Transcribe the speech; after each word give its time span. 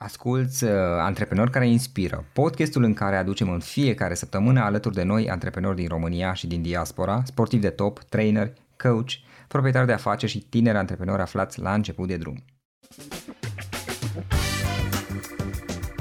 Asculți 0.00 0.64
uh, 0.64 0.70
Antreprenori 0.98 1.50
care 1.50 1.68
inspiră, 1.68 2.24
podcastul 2.32 2.82
în 2.82 2.94
care 2.94 3.16
aducem 3.16 3.50
în 3.50 3.60
fiecare 3.60 4.14
săptămână 4.14 4.60
alături 4.60 4.94
de 4.94 5.02
noi 5.02 5.30
antreprenori 5.30 5.76
din 5.76 5.88
România 5.88 6.32
și 6.32 6.46
din 6.46 6.62
diaspora, 6.62 7.22
sportivi 7.24 7.62
de 7.62 7.70
top, 7.70 7.98
trainer, 7.98 8.52
coach, 8.76 9.10
proprietari 9.48 9.86
de 9.86 9.92
afaceri 9.92 10.32
și 10.32 10.38
tineri 10.38 10.76
antreprenori 10.76 11.22
aflați 11.22 11.60
la 11.60 11.74
început 11.74 12.08
de 12.08 12.16
drum. 12.16 12.44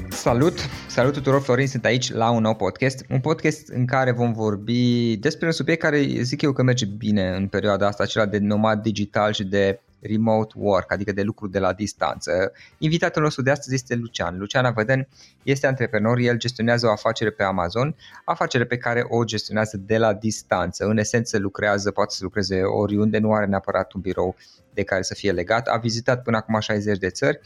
Salut! 0.09 0.57
Salut 0.87 1.13
tuturor, 1.13 1.41
Florin 1.41 1.67
sunt 1.67 1.85
aici 1.85 2.11
la 2.11 2.29
un 2.29 2.41
nou 2.41 2.55
podcast, 2.55 3.05
un 3.09 3.19
podcast 3.19 3.69
în 3.69 3.85
care 3.85 4.11
vom 4.11 4.33
vorbi 4.33 5.15
despre 5.15 5.45
un 5.45 5.51
subiect 5.51 5.81
care 5.81 6.01
zic 6.21 6.41
eu 6.41 6.51
că 6.51 6.63
merge 6.63 6.85
bine 6.85 7.35
în 7.35 7.47
perioada 7.47 7.87
asta, 7.87 8.03
acela 8.03 8.25
de 8.25 8.37
nomad 8.37 8.81
digital 8.81 9.33
și 9.33 9.43
de 9.43 9.79
remote 9.99 10.53
work, 10.57 10.91
adică 10.91 11.11
de 11.11 11.21
lucru 11.21 11.47
de 11.47 11.59
la 11.59 11.73
distanță. 11.73 12.51
Invitatul 12.77 13.21
nostru 13.21 13.41
de 13.41 13.51
astăzi 13.51 13.75
este 13.75 13.95
Lucian. 13.95 14.37
Lucian 14.37 14.65
Avăden 14.65 15.07
este 15.43 15.67
antreprenor, 15.67 16.17
el 16.17 16.37
gestionează 16.37 16.87
o 16.87 16.91
afacere 16.91 17.29
pe 17.29 17.43
Amazon, 17.43 17.95
afacere 18.25 18.65
pe 18.65 18.77
care 18.77 19.05
o 19.07 19.23
gestionează 19.23 19.77
de 19.77 19.97
la 19.97 20.13
distanță. 20.13 20.85
În 20.85 20.97
esență 20.97 21.37
lucrează, 21.37 21.91
poate 21.91 22.13
să 22.13 22.23
lucreze 22.23 22.61
oriunde, 22.61 23.17
nu 23.17 23.33
are 23.33 23.45
neapărat 23.45 23.93
un 23.93 24.01
birou 24.01 24.35
de 24.73 24.83
care 24.83 25.01
să 25.01 25.13
fie 25.13 25.31
legat. 25.31 25.67
A 25.67 25.77
vizitat 25.77 26.21
până 26.21 26.37
acum 26.37 26.59
60 26.59 26.97
de 26.97 27.09
țări 27.09 27.39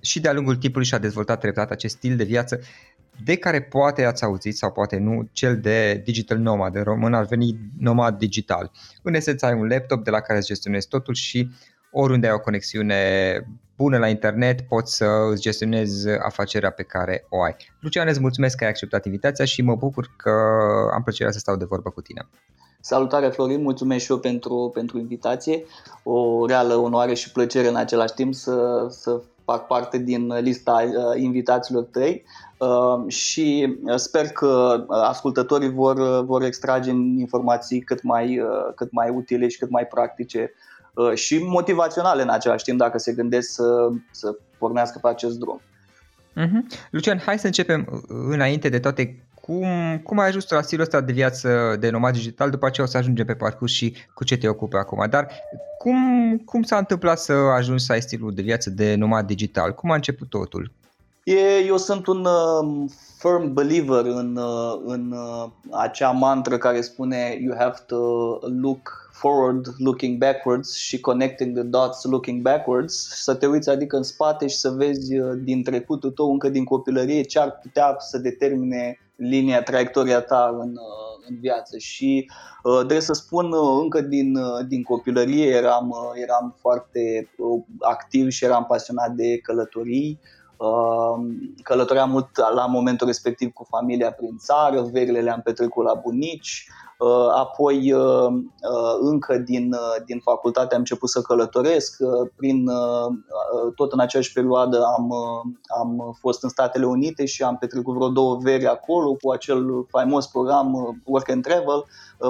și 0.00 0.20
de-a 0.20 0.32
lungul 0.32 0.56
timpului 0.56 0.86
și-a 0.86 0.98
dezvoltat 0.98 1.40
treptat 1.40 1.70
acest 1.70 1.96
stil 1.96 2.16
de 2.16 2.24
viață 2.24 2.60
de 3.24 3.36
care 3.36 3.62
poate 3.62 4.04
ați 4.04 4.24
auzit 4.24 4.56
sau 4.56 4.72
poate 4.72 4.98
nu, 4.98 5.28
cel 5.32 5.60
de 5.60 6.00
digital 6.04 6.38
nomad, 6.38 6.72
de 6.72 6.80
român 6.80 7.14
ar 7.14 7.24
veni 7.24 7.58
nomad 7.78 8.18
digital. 8.18 8.70
În 9.02 9.14
esență 9.14 9.46
ai 9.46 9.54
un 9.54 9.66
laptop 9.66 10.04
de 10.04 10.10
la 10.10 10.20
care 10.20 10.38
îți 10.38 10.46
gestionezi 10.46 10.88
totul 10.88 11.14
și 11.14 11.50
oriunde 11.90 12.26
ai 12.26 12.32
o 12.32 12.38
conexiune 12.40 13.00
bună 13.76 13.98
la 13.98 14.08
internet, 14.08 14.60
poți 14.60 14.96
să 14.96 15.06
îți 15.30 15.40
gestionezi 15.40 16.08
afacerea 16.08 16.70
pe 16.70 16.82
care 16.82 17.26
o 17.28 17.42
ai. 17.42 17.56
Lucian, 17.80 18.08
îți 18.08 18.20
mulțumesc 18.20 18.56
că 18.56 18.64
ai 18.64 18.70
acceptat 18.70 19.04
invitația 19.04 19.44
și 19.44 19.62
mă 19.62 19.74
bucur 19.74 20.14
că 20.16 20.30
am 20.92 21.02
plăcerea 21.02 21.32
să 21.32 21.38
stau 21.38 21.56
de 21.56 21.64
vorbă 21.64 21.90
cu 21.90 22.00
tine. 22.00 22.28
Salutare 22.80 23.28
Florin, 23.28 23.62
mulțumesc 23.62 24.04
și 24.04 24.10
eu 24.10 24.18
pentru, 24.18 24.70
pentru 24.74 24.98
invitație. 24.98 25.64
O 26.02 26.46
reală 26.46 26.74
onoare 26.74 27.14
și 27.14 27.32
plăcere 27.32 27.68
în 27.68 27.76
același 27.76 28.14
timp 28.14 28.34
să, 28.34 28.86
să 28.90 29.20
fac 29.50 29.66
parte 29.66 29.98
din 29.98 30.32
lista 30.40 30.72
uh, 30.72 31.22
invitaților 31.22 31.82
tăi 31.82 32.24
uh, 32.58 33.12
și 33.12 33.76
sper 33.94 34.26
că 34.26 34.84
ascultătorii 34.88 35.70
vor, 35.70 36.24
vor 36.24 36.42
extrage 36.42 36.90
informații 37.18 37.80
cât 37.80 38.02
mai, 38.02 38.38
uh, 38.38 38.48
cât 38.74 38.92
mai 38.92 39.10
utile 39.10 39.48
și 39.48 39.58
cât 39.58 39.70
mai 39.70 39.86
practice 39.86 40.52
și 41.14 41.38
motivaționale 41.38 42.22
în 42.22 42.28
același 42.28 42.64
timp 42.64 42.78
dacă 42.78 42.98
se 42.98 43.12
gândesc 43.12 43.50
să, 43.50 43.88
să 44.10 44.36
pornească 44.58 44.98
pe 45.02 45.08
acest 45.08 45.38
drum. 45.38 45.60
Uh-huh. 46.36 46.78
Lucian, 46.90 47.18
hai 47.18 47.38
să 47.38 47.46
începem 47.46 48.04
înainte 48.08 48.68
de 48.68 48.78
toate 48.78 49.27
cum, 49.48 49.98
cum 50.02 50.18
ai 50.18 50.26
ajuns 50.26 50.48
la 50.48 50.62
stilul 50.62 50.84
ăsta 50.84 51.00
de 51.00 51.12
viață 51.12 51.76
de 51.80 51.90
nomad 51.90 52.12
digital, 52.12 52.50
după 52.50 52.66
aceea 52.66 52.86
o 52.86 52.90
să 52.90 52.96
ajungem 52.96 53.26
pe 53.26 53.34
parcurs 53.34 53.72
și 53.72 53.94
cu 54.14 54.24
ce 54.24 54.36
te 54.36 54.48
ocupi 54.48 54.76
acum. 54.76 55.06
Dar 55.10 55.28
cum, 55.78 55.96
cum 56.44 56.62
s-a 56.62 56.76
întâmplat 56.76 57.18
să 57.18 57.32
ajungi 57.32 57.84
să 57.84 57.92
ai 57.92 58.02
stilul 58.02 58.34
de 58.34 58.42
viață 58.42 58.70
de 58.70 58.94
nomad 58.94 59.26
digital? 59.26 59.74
Cum 59.74 59.90
a 59.90 59.94
început 59.94 60.28
totul? 60.28 60.72
Eu 61.66 61.76
sunt 61.76 62.06
un 62.06 62.24
uh, 62.24 62.90
firm 63.18 63.52
believer 63.52 64.04
în, 64.04 64.36
uh, 64.36 64.80
în 64.84 65.12
uh, 65.12 65.50
acea 65.70 66.10
mantră 66.10 66.58
care 66.58 66.80
spune 66.80 67.38
you 67.40 67.56
have 67.58 67.78
to 67.86 67.96
look 68.60 69.07
forward 69.18 69.66
looking 69.78 70.18
backwards 70.18 70.74
și 70.74 71.00
connecting 71.00 71.54
the 71.54 71.62
dots 71.62 72.04
looking 72.04 72.42
backwards, 72.42 73.22
să 73.22 73.34
te 73.34 73.46
uiți 73.46 73.70
adică 73.70 73.96
în 73.96 74.02
spate 74.02 74.46
și 74.46 74.56
să 74.56 74.70
vezi 74.70 75.18
uh, 75.18 75.38
din 75.42 75.62
trecutul 75.62 76.10
tău, 76.10 76.30
încă 76.30 76.48
din 76.48 76.64
copilărie, 76.64 77.22
ce 77.22 77.38
ar 77.38 77.58
putea 77.62 77.96
să 77.98 78.18
determine 78.18 78.98
linia, 79.16 79.62
traiectoria 79.62 80.20
ta 80.20 80.56
în, 80.60 80.70
uh, 80.70 81.26
în 81.28 81.36
viață. 81.40 81.78
Și 81.78 82.30
uh, 82.62 82.76
trebuie 82.76 83.00
să 83.00 83.12
spun 83.12 83.52
încă 83.80 84.00
din, 84.00 84.38
din 84.68 84.82
copilărie 84.82 85.46
eram, 85.46 85.94
eram 86.14 86.56
foarte 86.60 87.30
activ 87.80 88.30
și 88.30 88.44
eram 88.44 88.64
pasionat 88.64 89.10
de 89.10 89.38
călătorii. 89.38 90.20
Călătoream 91.62 92.10
mult 92.10 92.28
la 92.54 92.66
momentul 92.66 93.06
respectiv 93.06 93.52
cu 93.52 93.66
familia 93.70 94.12
prin 94.12 94.36
țară, 94.38 94.82
verile 94.92 95.20
le-am 95.20 95.40
petrecut 95.44 95.84
la 95.84 95.94
bunici, 95.94 96.66
Uh, 96.68 96.87
apoi, 97.34 97.92
uh, 97.92 98.26
uh, 98.28 98.96
încă 99.00 99.36
din, 99.38 99.74
din 100.06 100.20
facultate 100.20 100.74
am 100.74 100.80
început 100.80 101.08
să 101.08 101.20
călătoresc. 101.20 101.96
Prin, 102.36 102.68
tot 103.74 103.92
în 103.92 104.00
aceeași 104.00 104.32
perioadă 104.32 104.82
am, 104.96 105.12
am 105.78 106.16
fost 106.20 106.42
în 106.42 106.48
Statele 106.48 106.86
Unite 106.86 107.24
și 107.24 107.42
am 107.42 107.56
petrecut 107.56 107.94
vreo 107.94 108.08
două 108.08 108.38
veri 108.42 108.66
acolo 108.66 109.14
cu 109.14 109.30
acel 109.30 109.86
faimos 109.88 110.26
program 110.26 111.00
Work 111.04 111.30
and 111.30 111.42
Travel. 111.42 111.84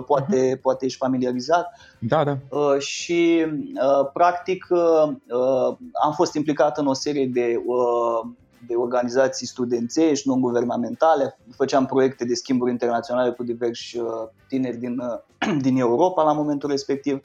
Poate, 0.07 0.57
uh-huh. 0.57 0.61
poate 0.63 0.85
ești 0.85 0.99
familiarizat. 0.99 1.67
Da, 1.99 2.25
da. 2.25 2.39
Și, 2.79 3.47
practic, 4.13 4.67
am 6.03 6.13
fost 6.13 6.35
implicat 6.35 6.79
în 6.79 6.87
o 6.87 6.93
serie 6.93 7.27
de 7.27 7.63
de 8.67 8.75
organizații 8.75 9.47
studențești, 9.47 10.29
non-guvernamentale, 10.29 11.39
făceam 11.57 11.87
proiecte 11.87 12.25
de 12.25 12.35
schimburi 12.35 12.71
internaționale 12.71 13.31
cu 13.31 13.43
diversi 13.43 13.99
uh, 13.99 14.07
tineri 14.49 14.77
din, 14.77 14.99
uh, 14.99 15.59
din 15.67 15.77
Europa 15.79 16.23
la 16.23 16.33
momentul 16.33 16.71
respectiv. 16.71 17.21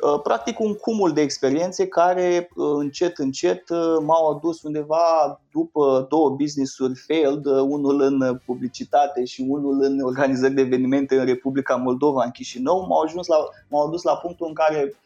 Uh, 0.00 0.20
practic 0.22 0.58
un 0.60 0.74
cumul 0.74 1.12
de 1.12 1.20
experiențe 1.20 1.86
care 1.86 2.48
încet, 2.54 3.18
încet 3.18 3.70
m-au 4.00 4.30
adus 4.30 4.62
undeva 4.62 5.40
după 5.52 6.06
două 6.08 6.30
business-uri 6.30 6.94
failed, 7.06 7.46
unul 7.46 8.00
în 8.00 8.40
publicitate 8.46 9.24
și 9.24 9.44
unul 9.48 9.82
în 9.82 10.00
organizări 10.00 10.54
de 10.54 10.60
evenimente 10.60 11.18
în 11.18 11.24
Republica 11.24 11.76
Moldova, 11.76 12.24
în 12.24 12.30
Chișinău, 12.30 12.86
m-au, 12.86 13.00
ajuns 13.00 13.26
la, 13.26 13.36
m-au 13.68 13.86
adus 13.86 14.02
la 14.02 14.16
punctul 14.16 14.46
în 14.46 14.54
care 14.54 14.94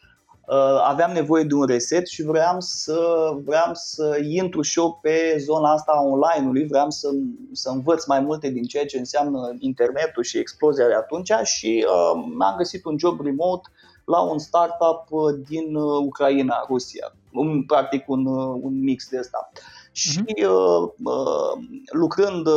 aveam 0.83 1.11
nevoie 1.11 1.43
de 1.43 1.53
un 1.53 1.65
reset 1.65 2.07
și 2.07 2.23
vreau 2.23 2.55
să, 2.59 3.29
vreau 3.45 3.71
să 3.73 4.19
intru 4.23 4.61
și 4.61 4.79
eu 4.79 4.99
pe 5.01 5.35
zona 5.39 5.71
asta 5.71 5.91
a 5.95 6.01
online-ului, 6.01 6.67
vreau 6.67 6.89
să, 6.89 7.09
să 7.51 7.69
învăț 7.69 8.05
mai 8.05 8.19
multe 8.19 8.49
din 8.49 8.63
ceea 8.63 8.85
ce 8.85 8.97
înseamnă 8.97 9.55
internetul 9.59 10.23
și 10.23 10.37
explozia 10.37 10.87
de 10.87 10.93
atunci 10.93 11.31
și 11.43 11.85
uh, 11.87 12.23
am 12.39 12.55
găsit 12.57 12.85
un 12.85 12.97
job 12.97 13.21
remote 13.21 13.69
la 14.05 14.21
un 14.21 14.39
startup 14.39 15.05
uh, 15.09 15.33
din 15.47 15.75
uh, 15.75 16.03
Ucraina, 16.05 16.65
Rusia, 16.67 17.15
un, 17.33 17.63
practic 17.63 18.09
un, 18.09 18.25
un 18.61 18.79
mix 18.83 19.09
de 19.09 19.17
ăsta. 19.19 19.51
Și 19.91 20.23
uh, 20.27 20.89
uh, 21.03 21.63
lucrând, 21.91 22.47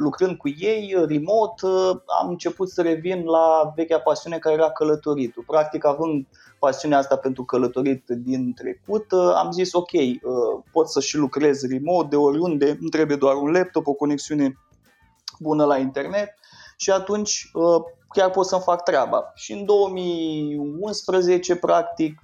lucrând 0.00 0.36
cu 0.36 0.48
ei 0.48 0.94
remote, 1.06 1.66
am 2.20 2.28
început 2.28 2.70
să 2.70 2.82
revin 2.82 3.24
la 3.24 3.72
vechea 3.76 3.98
pasiune 3.98 4.38
care 4.38 4.54
era 4.54 4.70
călătoritul. 4.70 5.44
Practic, 5.46 5.84
având 5.84 6.26
pasiunea 6.58 6.98
asta 6.98 7.16
pentru 7.16 7.44
călătorit 7.44 8.04
din 8.08 8.52
trecut, 8.52 9.12
uh, 9.12 9.32
am 9.34 9.50
zis 9.50 9.72
ok, 9.72 9.92
uh, 9.92 10.20
pot 10.72 10.88
să 10.88 11.00
și 11.00 11.16
lucrez 11.16 11.68
remote 11.68 12.08
de 12.08 12.16
oriunde, 12.16 12.76
îmi 12.80 12.90
trebuie 12.90 13.16
doar 13.16 13.34
un 13.34 13.50
laptop, 13.50 13.86
o 13.86 13.92
conexiune 13.92 14.58
bună 15.38 15.64
la 15.64 15.78
internet 15.78 16.34
și 16.76 16.90
atunci 16.90 17.50
uh, 17.52 17.82
chiar 18.08 18.30
pot 18.30 18.46
să-mi 18.46 18.62
fac 18.62 18.82
treaba. 18.82 19.32
Și 19.34 19.52
în 19.52 19.64
2011, 19.64 21.56
practic, 21.56 22.20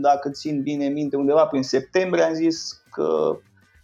dacă 0.00 0.30
țin 0.30 0.62
bine 0.62 0.88
minte, 0.88 1.16
undeva 1.16 1.46
prin 1.46 1.62
septembrie, 1.62 2.24
am 2.24 2.34
zis 2.34 2.82
că 2.90 3.02
Uh, 3.02 3.38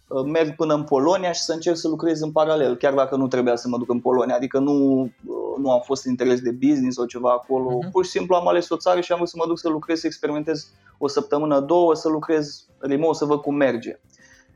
merg 0.07 0.55
până 0.55 0.73
în 0.73 0.83
Polonia 0.83 1.31
și 1.31 1.41
să 1.41 1.53
încerc 1.53 1.77
să 1.77 1.87
lucrez 1.87 2.21
în 2.21 2.31
paralel, 2.31 2.75
chiar 2.75 2.93
dacă 2.93 3.15
nu 3.15 3.27
trebuia 3.27 3.55
să 3.55 3.67
mă 3.67 3.77
duc 3.77 3.89
în 3.89 3.99
Polonia, 3.99 4.35
adică 4.35 4.59
nu, 4.59 5.01
uh, 5.01 5.57
nu 5.57 5.71
am 5.71 5.81
fost 5.85 6.05
interes 6.05 6.41
de 6.41 6.51
business 6.51 6.95
sau 6.95 7.05
ceva 7.05 7.31
acolo, 7.31 7.77
uh-huh. 7.77 7.91
pur 7.91 8.05
și 8.05 8.11
simplu 8.11 8.35
am 8.35 8.47
ales 8.47 8.69
o 8.69 8.77
țară 8.77 9.01
și 9.01 9.11
am 9.11 9.17
vrut 9.17 9.29
să 9.29 9.35
mă 9.39 9.47
duc 9.47 9.59
să 9.59 9.69
lucrez, 9.69 9.99
să 9.99 10.07
experimentez 10.07 10.67
o 10.97 11.07
săptămână, 11.07 11.59
două, 11.59 11.95
să 11.95 12.09
lucrez 12.09 12.65
remote, 12.79 13.17
să 13.17 13.25
văd 13.25 13.41
cum 13.41 13.55
merge. 13.55 13.99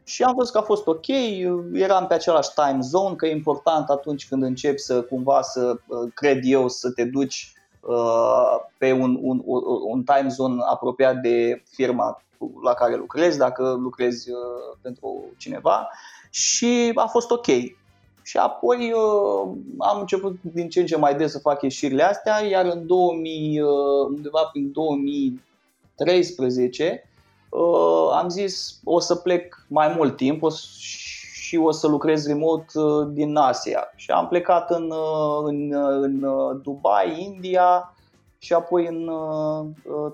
Și 0.03 0.23
am 0.23 0.33
văzut 0.35 0.51
că 0.51 0.57
a 0.57 0.61
fost 0.61 0.87
ok, 0.87 1.07
eram 1.73 2.07
pe 2.07 2.13
același 2.13 2.49
time 2.53 2.79
zone, 2.81 3.15
că 3.15 3.25
e 3.25 3.31
important 3.31 3.89
atunci 3.89 4.27
când 4.27 4.43
începi 4.43 4.79
să 4.79 5.01
cumva 5.01 5.41
să, 5.41 5.75
uh, 5.87 6.11
cred 6.13 6.39
eu, 6.43 6.67
să 6.67 6.91
te 6.91 7.03
duci 7.03 7.53
pe 8.77 8.91
un, 8.91 9.17
un, 9.21 9.41
un 9.87 10.03
time 10.03 10.27
zone 10.29 10.61
apropiat 10.69 11.15
de 11.21 11.63
firma 11.71 12.21
la 12.63 12.73
care 12.73 12.95
lucrezi, 12.95 13.37
dacă 13.37 13.77
lucrezi 13.81 14.29
uh, 14.29 14.37
pentru 14.81 15.23
cineva 15.37 15.89
și 16.29 16.91
a 16.95 17.05
fost 17.05 17.31
ok. 17.31 17.45
și 18.21 18.37
apoi 18.37 18.93
uh, 18.93 19.49
am 19.77 19.99
început 19.99 20.35
din 20.41 20.69
ce 20.69 20.79
în 20.79 20.85
ce 20.85 20.97
mai 20.97 21.15
des 21.15 21.31
să 21.31 21.39
fac 21.39 21.61
ieșirile 21.61 22.03
astea, 22.03 22.45
iar 22.45 22.65
în 22.65 22.87
2000, 22.87 23.61
uh, 23.61 23.69
undeva 24.09 24.49
prin 24.51 24.71
2013 24.71 27.09
uh, 27.49 28.09
am 28.13 28.29
zis 28.29 28.79
o 28.83 28.99
să 28.99 29.15
plec 29.15 29.65
mai 29.67 29.93
mult 29.97 30.15
timp 30.15 30.43
o 30.43 30.49
să, 30.49 30.65
și 31.51 31.57
o 31.57 31.71
să 31.71 31.87
lucrez 31.87 32.27
remote 32.27 32.79
uh, 32.79 33.07
din 33.09 33.35
Asia. 33.35 33.91
Și 33.95 34.11
am 34.11 34.27
plecat 34.27 34.71
în, 34.71 34.91
uh, 34.91 35.43
în, 35.43 35.73
uh, 35.73 36.01
în 36.01 36.25
Dubai, 36.61 37.23
India 37.23 37.93
și 38.41 38.53
apoi 38.53 38.87
în 38.87 39.07
uh, 39.07 39.65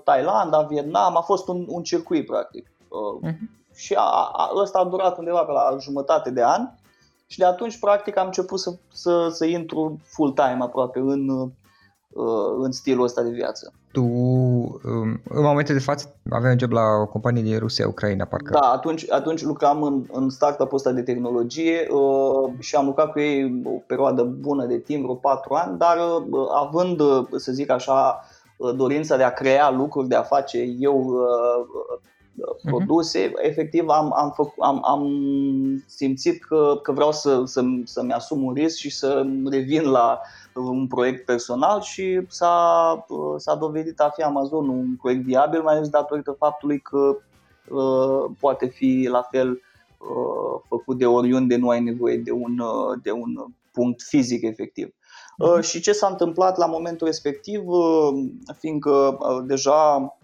Thailanda, 0.04 0.62
Vietnam. 0.62 1.16
A 1.16 1.20
fost 1.20 1.48
un, 1.48 1.64
un 1.68 1.82
circuit, 1.82 2.26
practic. 2.26 2.70
Uh, 2.88 3.30
uh-huh. 3.30 3.36
Și 3.74 3.94
a, 3.94 4.30
a, 4.32 4.50
ăsta 4.54 4.78
a 4.78 4.84
durat 4.84 5.18
undeva 5.18 5.44
pe 5.44 5.52
la 5.52 5.76
jumătate 5.80 6.30
de 6.30 6.44
an 6.44 6.68
și 7.26 7.38
de 7.38 7.44
atunci, 7.44 7.78
practic, 7.78 8.16
am 8.16 8.26
început 8.26 8.58
să, 8.58 8.74
să, 8.92 9.28
să 9.28 9.44
intru 9.44 10.00
full-time 10.04 10.58
aproape 10.60 10.98
în, 10.98 11.28
uh, 11.28 11.48
în 12.58 12.72
stilul 12.72 13.04
ăsta 13.04 13.22
de 13.22 13.30
viață. 13.30 13.72
Tu, 13.92 14.02
um, 14.02 15.20
în 15.28 15.42
momentul 15.42 15.74
de 15.74 15.80
față, 15.80 16.14
aveai 16.30 16.52
un 16.52 16.58
job 16.58 16.72
la 16.72 16.80
o 17.02 17.06
companie 17.06 17.42
din 17.42 17.58
Rusia, 17.58 17.88
Ucraina, 17.88 18.24
parcă. 18.24 18.52
Da, 18.52 18.68
atunci, 18.72 19.10
atunci 19.10 19.42
lucram 19.42 19.82
în, 19.82 20.04
în 20.12 20.30
startup-ul 20.30 20.76
ăsta 20.76 20.90
de 20.92 21.02
tehnologie 21.02 21.88
uh, 21.90 22.52
și 22.58 22.76
am 22.76 22.86
lucrat 22.86 23.12
cu 23.12 23.20
ei 23.20 23.60
o 23.64 23.70
perioadă 23.86 24.22
bună 24.22 24.66
de 24.66 24.78
timp, 24.78 25.02
vreo 25.02 25.14
patru 25.14 25.54
ani, 25.54 25.78
dar 25.78 25.96
uh, 26.30 26.46
având, 26.54 27.00
uh, 27.00 27.26
să 27.36 27.52
zic 27.52 27.70
așa, 27.70 28.24
uh, 28.56 28.74
dorința 28.74 29.16
de 29.16 29.22
a 29.22 29.32
crea 29.32 29.70
lucruri, 29.70 30.08
de 30.08 30.14
a 30.14 30.22
face 30.22 30.58
eu 30.78 30.96
uh, 30.96 31.98
Mhm. 32.27 32.27
Produse, 32.62 33.28
uh-huh. 33.28 33.44
efectiv 33.46 33.88
am, 33.88 34.12
am, 34.16 34.30
făc, 34.30 34.52
am, 34.58 34.84
am 34.84 35.06
simțit 35.86 36.44
că, 36.44 36.80
că 36.82 36.92
vreau 36.92 37.12
să, 37.12 37.42
să, 37.44 37.62
să-mi 37.84 38.12
asum 38.12 38.44
un 38.44 38.52
risc 38.52 38.76
și 38.76 38.90
să 38.90 39.26
revin 39.50 39.82
la 39.82 40.20
un 40.54 40.86
proiect 40.86 41.24
personal 41.24 41.80
și 41.80 42.20
s-a, 42.28 43.06
s-a 43.36 43.54
dovedit 43.54 44.00
a 44.00 44.12
fi 44.14 44.22
Amazon 44.22 44.68
un 44.68 44.96
proiect 45.00 45.24
viabil, 45.24 45.62
mai 45.62 45.74
ales 45.74 45.88
datorită 45.88 46.36
faptului 46.38 46.78
că 46.78 47.16
uh, 47.68 48.30
poate 48.40 48.66
fi 48.66 49.08
la 49.10 49.22
fel 49.22 49.50
uh, 49.50 50.60
făcut 50.68 50.98
de 50.98 51.06
oriunde, 51.06 51.56
nu 51.56 51.68
ai 51.68 51.80
nevoie 51.80 52.16
de 52.16 52.30
un, 52.30 52.58
uh, 52.58 52.98
de 53.02 53.10
un 53.10 53.46
punct 53.72 54.02
fizic 54.02 54.42
efectiv. 54.42 54.92
Uh, 55.38 55.60
și 55.60 55.80
ce 55.80 55.92
s-a 55.92 56.06
întâmplat 56.06 56.56
la 56.56 56.66
momentul 56.66 57.06
respectiv, 57.06 57.62
uh, 57.66 58.08
fiindcă 58.58 58.90
uh, 58.90 59.44
deja 59.46 60.17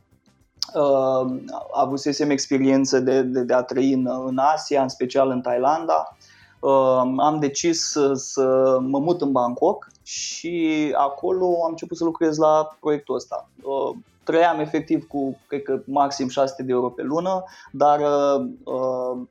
uh, 0.74 1.34
avusesem 1.72 2.30
experiență 2.30 3.00
de, 3.00 3.22
de, 3.22 3.42
de 3.42 3.54
a 3.54 3.62
trăi 3.62 3.92
în, 3.92 4.08
în 4.26 4.38
Asia, 4.38 4.82
în 4.82 4.88
special 4.88 5.30
în 5.30 5.40
Thailanda. 5.40 6.16
Uh, 6.60 7.02
am 7.18 7.36
decis 7.40 7.90
să, 7.90 8.12
să 8.14 8.78
mă 8.80 8.98
mut 8.98 9.20
în 9.20 9.32
Bangkok 9.32 9.86
și 10.02 10.92
acolo 10.96 11.46
am 11.46 11.70
început 11.70 11.96
să 11.96 12.04
lucrez 12.04 12.36
la 12.36 12.76
proiectul 12.80 13.14
ăsta. 13.14 13.48
Uh, 13.62 13.96
trăiam 14.24 14.60
efectiv 14.60 15.06
cu, 15.06 15.38
cred 15.46 15.62
că, 15.62 15.82
maxim 15.86 16.28
600 16.28 16.62
de 16.62 16.72
euro 16.72 16.88
pe 16.88 17.02
lună, 17.02 17.44
dar 17.72 18.00
uh, 18.00 18.46
uh, 18.64 19.22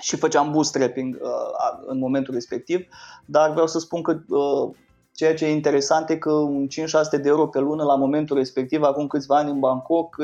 și 0.00 0.16
făceam 0.16 0.52
bootstrapping 0.52 1.18
uh, 1.22 1.84
în 1.86 1.98
momentul 1.98 2.34
respectiv, 2.34 2.86
dar 3.24 3.50
vreau 3.50 3.66
să 3.66 3.78
spun 3.78 4.02
că 4.02 4.18
uh, 4.28 4.70
Ceea 5.16 5.34
ce 5.34 5.44
e 5.44 5.50
interesant 5.50 6.10
e 6.10 6.16
că 6.16 6.32
un 6.32 6.66
5-600 6.66 6.68
de 7.10 7.28
euro 7.28 7.46
pe 7.46 7.58
lună 7.58 7.84
la 7.84 7.94
momentul 7.94 8.36
respectiv, 8.36 8.82
acum 8.82 9.06
câțiva 9.06 9.36
ani 9.36 9.50
în 9.50 9.58
Bangkok, 9.58 10.16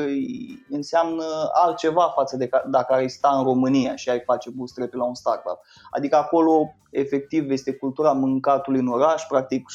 înseamnă 0.69 1.23
altceva 1.53 2.11
față 2.15 2.37
de 2.37 2.49
dacă 2.69 2.93
ai 2.93 3.09
sta 3.09 3.35
în 3.37 3.43
România 3.43 3.95
și 3.95 4.09
ai 4.09 4.19
face 4.19 4.49
bootstrap 4.49 4.93
la 4.93 5.03
un 5.03 5.13
startup. 5.13 5.59
Adică 5.91 6.15
acolo, 6.15 6.75
efectiv, 6.89 7.49
este 7.49 7.73
cultura 7.73 8.11
mâncatului 8.11 8.79
în 8.79 8.87
oraș, 8.87 9.23
practic 9.27 9.65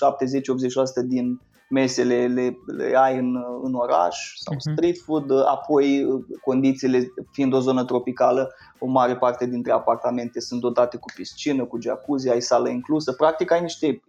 70-80% 1.02 1.06
din 1.06 1.40
mesele 1.70 2.26
le, 2.26 2.58
le 2.66 2.96
ai 2.96 3.16
în, 3.16 3.44
în 3.62 3.74
oraș 3.74 4.16
sau 4.36 4.54
uh-huh. 4.54 4.72
street 4.72 4.98
food, 4.98 5.30
apoi 5.46 6.06
condițiile 6.44 7.12
fiind 7.32 7.52
o 7.52 7.60
zonă 7.60 7.84
tropicală, 7.84 8.54
o 8.78 8.86
mare 8.86 9.16
parte 9.16 9.46
dintre 9.46 9.72
apartamente 9.72 10.40
sunt 10.40 10.60
dotate 10.60 10.96
cu 10.96 11.12
piscină, 11.14 11.64
cu 11.64 11.80
jacuzzi, 11.80 12.30
ai 12.30 12.40
sală 12.40 12.68
inclusă, 12.68 13.12
practic 13.12 13.50
ai 13.50 13.60
niște 13.60 14.02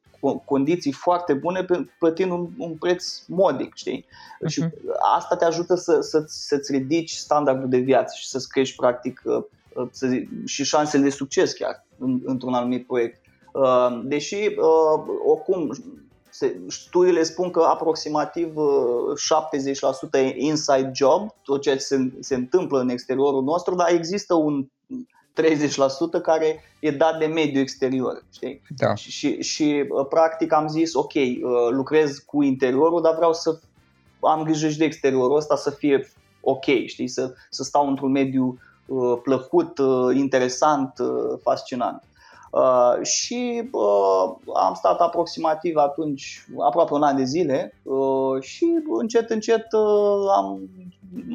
condiții 0.45 0.91
foarte 0.91 1.33
bune 1.33 1.65
plătind 1.99 2.31
un, 2.31 2.49
un 2.57 2.75
preț 2.75 3.23
modic, 3.27 3.75
știi? 3.75 4.05
Uh-huh. 4.05 4.47
Și 4.47 4.63
asta 5.15 5.35
te 5.35 5.45
ajută 5.45 5.75
să, 5.75 5.99
să, 6.01 6.23
să-ți 6.27 6.71
ridici 6.71 7.11
standardul 7.11 7.69
de 7.69 7.77
viață 7.77 8.15
și 8.17 8.27
să-ți 8.27 8.49
crești 8.49 8.75
practic 8.75 9.21
uh, 9.23 9.43
uh, 9.73 9.87
să 9.91 10.07
zic, 10.07 10.45
și 10.45 10.63
șansele 10.63 11.03
de 11.03 11.09
succes 11.09 11.53
chiar 11.53 11.85
în, 11.97 12.21
într-un 12.25 12.53
anumit 12.53 12.87
proiect. 12.87 13.21
Uh, 13.53 14.01
deși, 14.03 14.37
oricum, 15.25 15.71
studiile 16.67 17.23
spun 17.23 17.51
că 17.51 17.59
aproximativ 17.59 18.53
70% 18.53 20.11
e 20.11 20.35
inside 20.37 20.91
job, 20.93 21.29
tot 21.43 21.61
ceea 21.61 21.75
ce 21.75 21.81
se, 21.81 22.11
se 22.19 22.35
întâmplă 22.35 22.79
în 22.79 22.89
exteriorul 22.89 23.43
nostru, 23.43 23.75
dar 23.75 23.89
există 23.91 24.33
un 24.33 24.65
30% 25.41 26.21
care 26.21 26.63
e 26.79 26.91
dat 26.91 27.19
de 27.19 27.25
mediul 27.25 27.61
exterior. 27.61 28.23
Știi? 28.33 28.61
Da. 28.77 28.95
Și, 28.95 29.11
și, 29.11 29.41
și 29.41 29.85
uh, 29.89 30.05
practic 30.09 30.53
am 30.53 30.67
zis, 30.67 30.93
ok, 30.93 31.13
uh, 31.13 31.31
lucrez 31.69 32.17
cu 32.17 32.41
interiorul, 32.41 33.01
dar 33.01 33.15
vreau 33.15 33.33
să 33.33 33.59
am 34.19 34.43
grijă 34.43 34.69
și 34.69 34.77
de 34.77 34.85
exteriorul 34.85 35.35
ăsta 35.35 35.55
să 35.55 35.69
fie 35.69 36.09
ok, 36.41 36.65
știi? 36.85 37.07
Să, 37.07 37.33
să 37.49 37.63
stau 37.63 37.87
într-un 37.87 38.11
mediu 38.11 38.59
uh, 38.85 39.19
plăcut, 39.23 39.77
uh, 39.77 40.15
interesant, 40.15 40.99
uh, 40.99 41.39
fascinant. 41.43 42.03
Uh, 42.51 43.05
și 43.05 43.69
uh, 43.71 44.35
am 44.53 44.73
stat 44.73 44.99
aproximativ 44.99 45.75
atunci 45.75 46.45
aproape 46.59 46.93
un 46.93 47.03
an 47.03 47.15
de 47.15 47.23
zile 47.23 47.73
uh, 47.83 48.41
și 48.41 48.65
încet 48.99 49.29
încet 49.29 49.71
uh, 49.71 50.29
am 50.35 50.69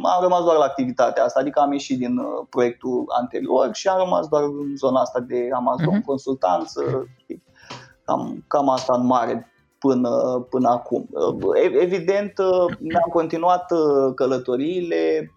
am 0.03 0.23
rămas 0.23 0.43
doar 0.43 0.57
la 0.57 0.65
activitatea 0.65 1.25
asta, 1.25 1.41
adică 1.41 1.61
am 1.61 1.73
ieșit 1.73 1.99
din 1.99 2.19
uh, 2.19 2.47
proiectul 2.51 3.05
anterior 3.21 3.75
și 3.75 3.89
am 3.89 3.99
rămas 3.99 4.29
doar 4.29 4.43
în 4.43 4.77
zona 4.77 5.01
asta 5.01 5.21
de 5.21 5.49
Amazon, 5.53 6.01
uh-huh. 6.01 6.05
consultanță, 6.05 6.83
cam, 8.05 8.45
cam 8.49 8.69
asta 8.69 8.95
în 8.95 9.07
mare 9.07 9.49
până, 9.79 10.47
până 10.51 10.69
acum. 10.69 11.09
Uh, 11.11 11.51
evident, 11.81 12.39
uh, 12.39 12.77
mi-am 12.79 13.09
continuat 13.13 13.73
călătoriile, 14.15 15.33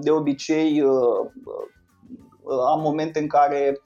de 0.00 0.10
obicei 0.10 0.82
am 2.68 2.80
momente 2.80 3.18
în 3.18 3.26
care 3.26 3.80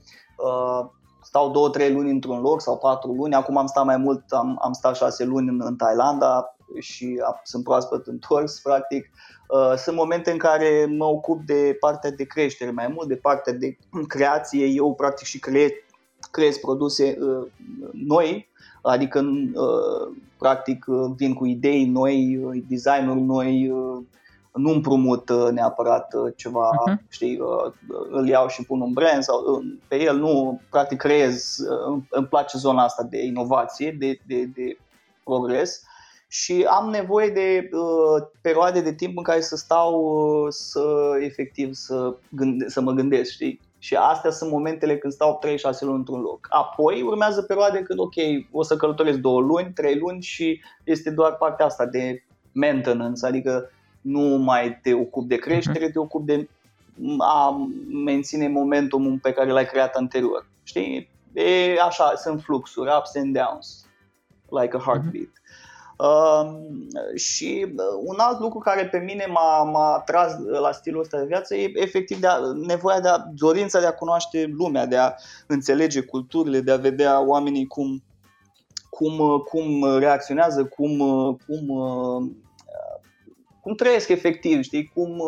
stau 1.22 1.50
două, 1.50 1.68
trei 1.68 1.92
luni 1.92 2.10
într-un 2.10 2.40
loc 2.40 2.60
sau 2.60 2.78
patru 2.78 3.12
luni, 3.12 3.34
acum 3.34 3.56
am 3.56 3.66
stat 3.66 3.84
mai 3.84 3.96
mult, 3.96 4.32
am, 4.32 4.58
am 4.62 4.72
stat 4.72 4.96
șase 4.96 5.24
luni 5.24 5.48
în, 5.48 5.60
în 5.64 5.76
Thailanda 5.76 6.56
și 6.78 7.22
sunt 7.42 7.64
proaspăt 7.64 8.06
întors, 8.06 8.60
practic. 8.66 9.10
Uh, 9.46 9.74
sunt 9.76 9.96
momente 9.96 10.30
în 10.30 10.38
care 10.38 10.86
mă 10.96 11.04
ocup 11.04 11.42
de 11.42 11.76
partea 11.80 12.10
de 12.10 12.24
creștere 12.24 12.70
mai 12.70 12.88
mult, 12.94 13.08
de 13.08 13.14
partea 13.14 13.52
de 13.52 13.76
creație. 14.08 14.66
Eu 14.66 14.94
practic 14.94 15.26
și 15.26 15.38
creez, 15.38 15.70
creez 16.30 16.56
produse 16.56 17.18
uh, 17.20 17.46
noi, 17.92 18.48
adică 18.82 19.20
uh, 19.54 20.16
practic 20.38 20.84
vin 21.16 21.34
cu 21.34 21.46
idei 21.46 21.84
noi, 21.84 22.40
designuri 22.68 23.20
noi, 23.20 23.66
nu 24.52 24.70
împrumut 24.70 25.30
neapărat 25.52 26.14
ceva, 26.36 26.70
uh-huh. 26.70 27.08
știi, 27.08 27.40
îl 28.10 28.28
iau 28.28 28.48
și 28.48 28.64
pun 28.64 28.80
un 28.80 28.92
brand 28.92 29.22
sau 29.22 29.62
pe 29.88 30.02
el, 30.02 30.18
nu, 30.18 30.60
practic 30.70 30.98
creez, 30.98 31.56
îmi 32.10 32.26
place 32.26 32.58
zona 32.58 32.82
asta 32.82 33.02
de 33.02 33.24
inovație, 33.24 33.96
de, 33.98 34.20
de, 34.26 34.44
de 34.44 34.78
progres 35.24 35.82
și 36.42 36.66
am 36.68 36.90
nevoie 36.90 37.28
de 37.28 37.68
uh, 37.72 38.26
perioade 38.40 38.80
de 38.80 38.94
timp 38.94 39.16
în 39.16 39.22
care 39.22 39.40
să 39.40 39.56
stau 39.56 39.92
uh, 39.94 40.46
să 40.48 40.84
efectiv 41.20 41.74
să, 41.74 42.14
gânde- 42.28 42.68
să 42.68 42.80
mă 42.80 42.92
gândesc, 42.92 43.30
știi? 43.30 43.60
Și 43.78 43.94
astea 43.94 44.30
sunt 44.30 44.50
momentele 44.50 44.98
când 44.98 45.12
stau 45.12 45.40
3-6 45.46 45.80
luni 45.80 45.96
într-un 45.96 46.20
loc. 46.20 46.46
Apoi 46.50 47.02
urmează 47.02 47.42
perioade 47.42 47.82
când, 47.82 47.98
ok, 47.98 48.14
o 48.50 48.62
să 48.62 48.76
călătoresc 48.76 49.18
2 49.18 49.40
luni, 49.40 49.72
3 49.74 49.98
luni 49.98 50.22
și 50.22 50.60
este 50.84 51.10
doar 51.10 51.36
partea 51.36 51.66
asta 51.66 51.86
de 51.86 52.24
maintenance, 52.52 53.26
adică 53.26 53.70
nu 54.00 54.20
mai 54.20 54.78
te 54.82 54.94
ocupi 54.94 55.28
de 55.28 55.36
creștere, 55.36 55.88
uh-huh. 55.88 55.92
te 55.92 55.98
ocupi 55.98 56.26
de 56.26 56.48
a 57.18 57.68
menține 58.04 58.48
momentumul 58.48 59.18
pe 59.22 59.32
care 59.32 59.50
l-ai 59.50 59.66
creat 59.66 59.94
anterior. 59.94 60.46
Știi? 60.62 61.10
E 61.32 61.80
așa, 61.80 62.14
sunt 62.14 62.42
fluxuri, 62.42 62.90
ups 62.98 63.16
and 63.16 63.34
downs, 63.34 63.86
like 64.48 64.76
a 64.76 64.80
heartbeat. 64.80 65.26
Uh-huh. 65.26 65.45
Uh, 65.96 66.56
și 67.14 67.74
un 68.04 68.14
alt 68.18 68.40
lucru 68.40 68.58
care 68.58 68.86
pe 68.86 68.98
mine 68.98 69.26
m-a, 69.26 69.62
m-a 69.62 69.94
atras 69.94 70.38
la 70.60 70.72
stilul 70.72 71.00
ăsta 71.00 71.18
de 71.18 71.24
viață 71.26 71.54
e 71.54 71.70
efectiv 71.74 72.20
de 72.20 72.26
a, 72.26 72.38
nevoia 72.66 73.00
de 73.00 73.08
a, 73.08 73.18
dorința 73.34 73.80
de 73.80 73.86
a 73.86 73.94
cunoaște 73.94 74.54
lumea, 74.56 74.86
de 74.86 74.96
a 74.96 75.14
înțelege 75.46 76.00
culturile, 76.00 76.60
de 76.60 76.70
a 76.72 76.76
vedea 76.76 77.26
oamenii 77.26 77.66
cum, 77.66 78.02
cum, 78.90 79.42
cum 79.48 79.98
reacționează, 79.98 80.64
cum, 80.64 80.98
cum, 81.46 81.66
cum 83.60 83.74
trăiesc 83.74 84.08
efectiv, 84.08 84.62
știi, 84.62 84.92
cum, 84.94 85.22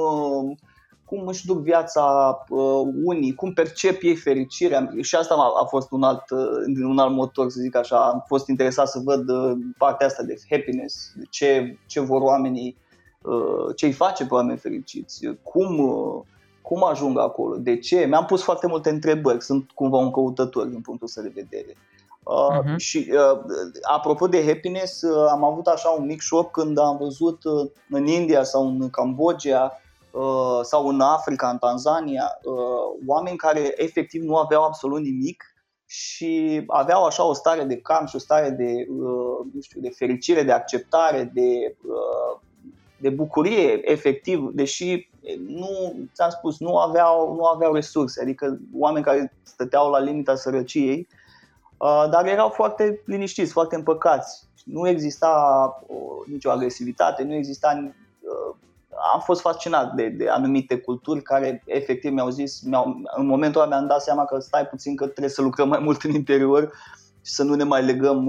cum 1.09 1.27
își 1.27 1.47
duc 1.47 1.59
viața 1.59 2.37
uh, 2.49 2.93
unii, 3.05 3.35
cum 3.35 3.53
percep 3.53 4.03
ei 4.03 4.17
fericirea 4.17 4.91
și 5.01 5.17
asta 5.17 5.35
a, 5.35 5.63
a 5.63 5.65
fost 5.65 5.91
un 5.91 6.03
alt, 6.03 6.31
uh, 6.31 6.87
un 6.89 6.99
alt 6.99 7.15
motor, 7.15 7.51
să 7.51 7.61
zic 7.61 7.77
așa, 7.77 7.97
am 7.97 8.25
fost 8.27 8.49
interesat 8.49 8.89
să 8.89 9.01
văd 9.05 9.29
uh, 9.29 9.53
partea 9.79 10.07
asta 10.07 10.23
de 10.23 10.35
happiness, 10.51 11.13
de 11.17 11.25
ce, 11.31 11.79
ce 11.87 12.01
vor 12.01 12.21
oamenii, 12.21 12.77
uh, 13.23 13.75
ce 13.77 13.87
îi 13.87 13.93
face 13.93 14.27
pe 14.27 14.35
oameni 14.35 14.59
fericiți, 14.59 15.27
cum, 15.43 15.79
uh, 15.79 16.23
cum 16.63 16.85
ajung 16.85 17.19
acolo, 17.19 17.57
de 17.57 17.79
ce, 17.79 18.07
mi-am 18.09 18.25
pus 18.25 18.43
foarte 18.43 18.67
multe 18.67 18.91
întrebări, 18.91 19.43
sunt 19.43 19.71
cumva 19.75 19.97
un 19.97 20.11
căutător 20.11 20.67
din 20.67 20.81
punctul 20.81 21.07
ăsta 21.07 21.23
de 21.23 21.33
vedere. 21.35 21.77
Uh, 22.23 22.59
uh-huh. 22.59 22.77
Și 22.77 23.11
uh, 23.13 23.41
apropo 23.93 24.27
de 24.27 24.45
happiness, 24.47 25.03
uh, 25.03 25.27
am 25.31 25.45
avut 25.45 25.67
așa 25.67 25.89
un 25.89 26.07
mic 26.07 26.21
șoc 26.21 26.51
când 26.51 26.79
am 26.79 26.97
văzut 26.97 27.45
uh, 27.45 27.71
în 27.91 28.07
India 28.07 28.43
sau 28.43 28.67
în 28.67 28.91
Cambodgia 28.91 29.73
uh, 29.73 29.87
sau 30.63 30.89
în 30.89 31.01
Africa, 31.01 31.49
în 31.49 31.59
Tanzania, 31.59 32.39
uh, 32.43 32.55
oameni 33.07 33.37
care 33.37 33.73
efectiv 33.77 34.23
nu 34.23 34.37
aveau 34.37 34.65
absolut 34.65 35.01
nimic 35.01 35.45
și 35.87 36.65
aveau 36.67 37.05
așa 37.05 37.25
o 37.25 37.33
stare 37.33 37.65
de 37.65 37.77
calm 37.77 38.07
și 38.07 38.17
o 38.17 38.19
stare 38.19 38.51
de, 38.51 38.87
uh, 38.89 39.47
nu 39.55 39.61
știu, 39.61 39.81
de 39.81 39.91
fericire, 39.91 40.43
de 40.43 40.53
acceptare, 40.53 41.31
de, 41.35 41.77
uh, 41.83 42.41
de 43.01 43.11
bucurie 43.11 43.91
efectiv, 43.91 44.51
deși 44.53 45.11
nu, 45.47 45.95
ți-am 46.15 46.31
spus, 46.31 46.59
nu 46.59 46.79
aveau, 46.79 47.35
nu 47.35 47.45
aveau 47.45 47.75
resurse, 47.75 48.23
adică 48.23 48.59
oameni 48.75 49.05
care 49.05 49.33
stăteau 49.43 49.91
la 49.91 49.99
limita 49.99 50.35
sărăciei 50.35 51.09
Uh, 51.79 52.07
dar 52.11 52.27
erau 52.27 52.49
foarte 52.49 53.03
liniștiți, 53.05 53.53
foarte 53.53 53.75
împăcați. 53.75 54.47
Nu 54.65 54.89
exista 54.89 55.33
uh, 55.87 56.33
nicio 56.33 56.51
agresivitate, 56.51 57.23
nu 57.23 57.35
exista. 57.35 57.93
Uh, 58.99 59.11
am 59.15 59.21
fost 59.21 59.41
fascinat 59.41 59.95
de, 59.95 60.09
de 60.09 60.29
anumite 60.29 60.79
culturi 60.79 61.23
care 61.23 61.63
efectiv 61.67 62.13
mi-au 62.13 62.31
zis, 62.31 62.61
mi-au, 62.61 63.01
în 63.17 63.27
momentul 63.27 63.61
ăla 63.61 63.71
mi-am 63.71 63.87
dat 63.87 64.03
seama 64.03 64.25
că 64.25 64.39
stai 64.39 64.67
puțin 64.67 64.97
că 64.97 65.07
trebuie 65.07 65.29
să 65.29 65.43
lucrăm 65.43 65.69
mai 65.69 65.81
mult 65.83 66.03
în 66.03 66.11
interior 66.11 66.73
și 67.23 67.33
să 67.33 67.43
nu 67.43 67.55
ne 67.55 67.65
mai 67.65 67.85
legăm 67.85 68.25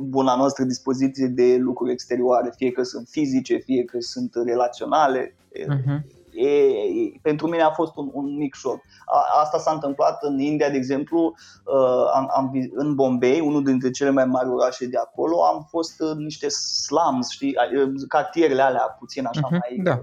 buna 0.00 0.36
noastră 0.36 0.64
dispoziție 0.64 1.26
de 1.26 1.56
lucruri 1.60 1.92
exterioare, 1.92 2.52
fie 2.56 2.70
că 2.70 2.82
sunt 2.82 3.08
fizice, 3.10 3.56
fie 3.56 3.84
că 3.84 3.96
sunt 4.00 4.34
relaționale. 4.44 5.34
Uh-huh 5.52 6.18
e, 6.32 7.18
pentru 7.22 7.46
mine 7.48 7.62
a 7.62 7.70
fost 7.70 7.96
un, 7.96 8.08
un 8.12 8.36
mic 8.36 8.54
șoc. 8.54 8.80
A, 9.06 9.40
asta 9.40 9.58
s-a 9.58 9.72
întâmplat 9.72 10.22
în 10.22 10.38
India, 10.38 10.70
de 10.70 10.76
exemplu, 10.76 11.34
uh, 11.64 12.10
am, 12.14 12.30
am, 12.34 12.68
în 12.74 12.94
Bombay, 12.94 13.40
unul 13.40 13.64
dintre 13.64 13.90
cele 13.90 14.10
mai 14.10 14.24
mari 14.24 14.48
orașe 14.48 14.86
de 14.86 14.96
acolo, 14.96 15.44
am 15.44 15.66
fost 15.68 16.00
în 16.00 16.22
niște 16.22 16.48
slums, 16.48 17.30
știi, 17.30 17.54
cartierele 18.08 18.62
alea 18.62 18.96
puțin 18.98 19.26
așa 19.26 19.46
uh-huh, 19.46 19.50
mai... 19.50 19.80
Da. 19.82 20.02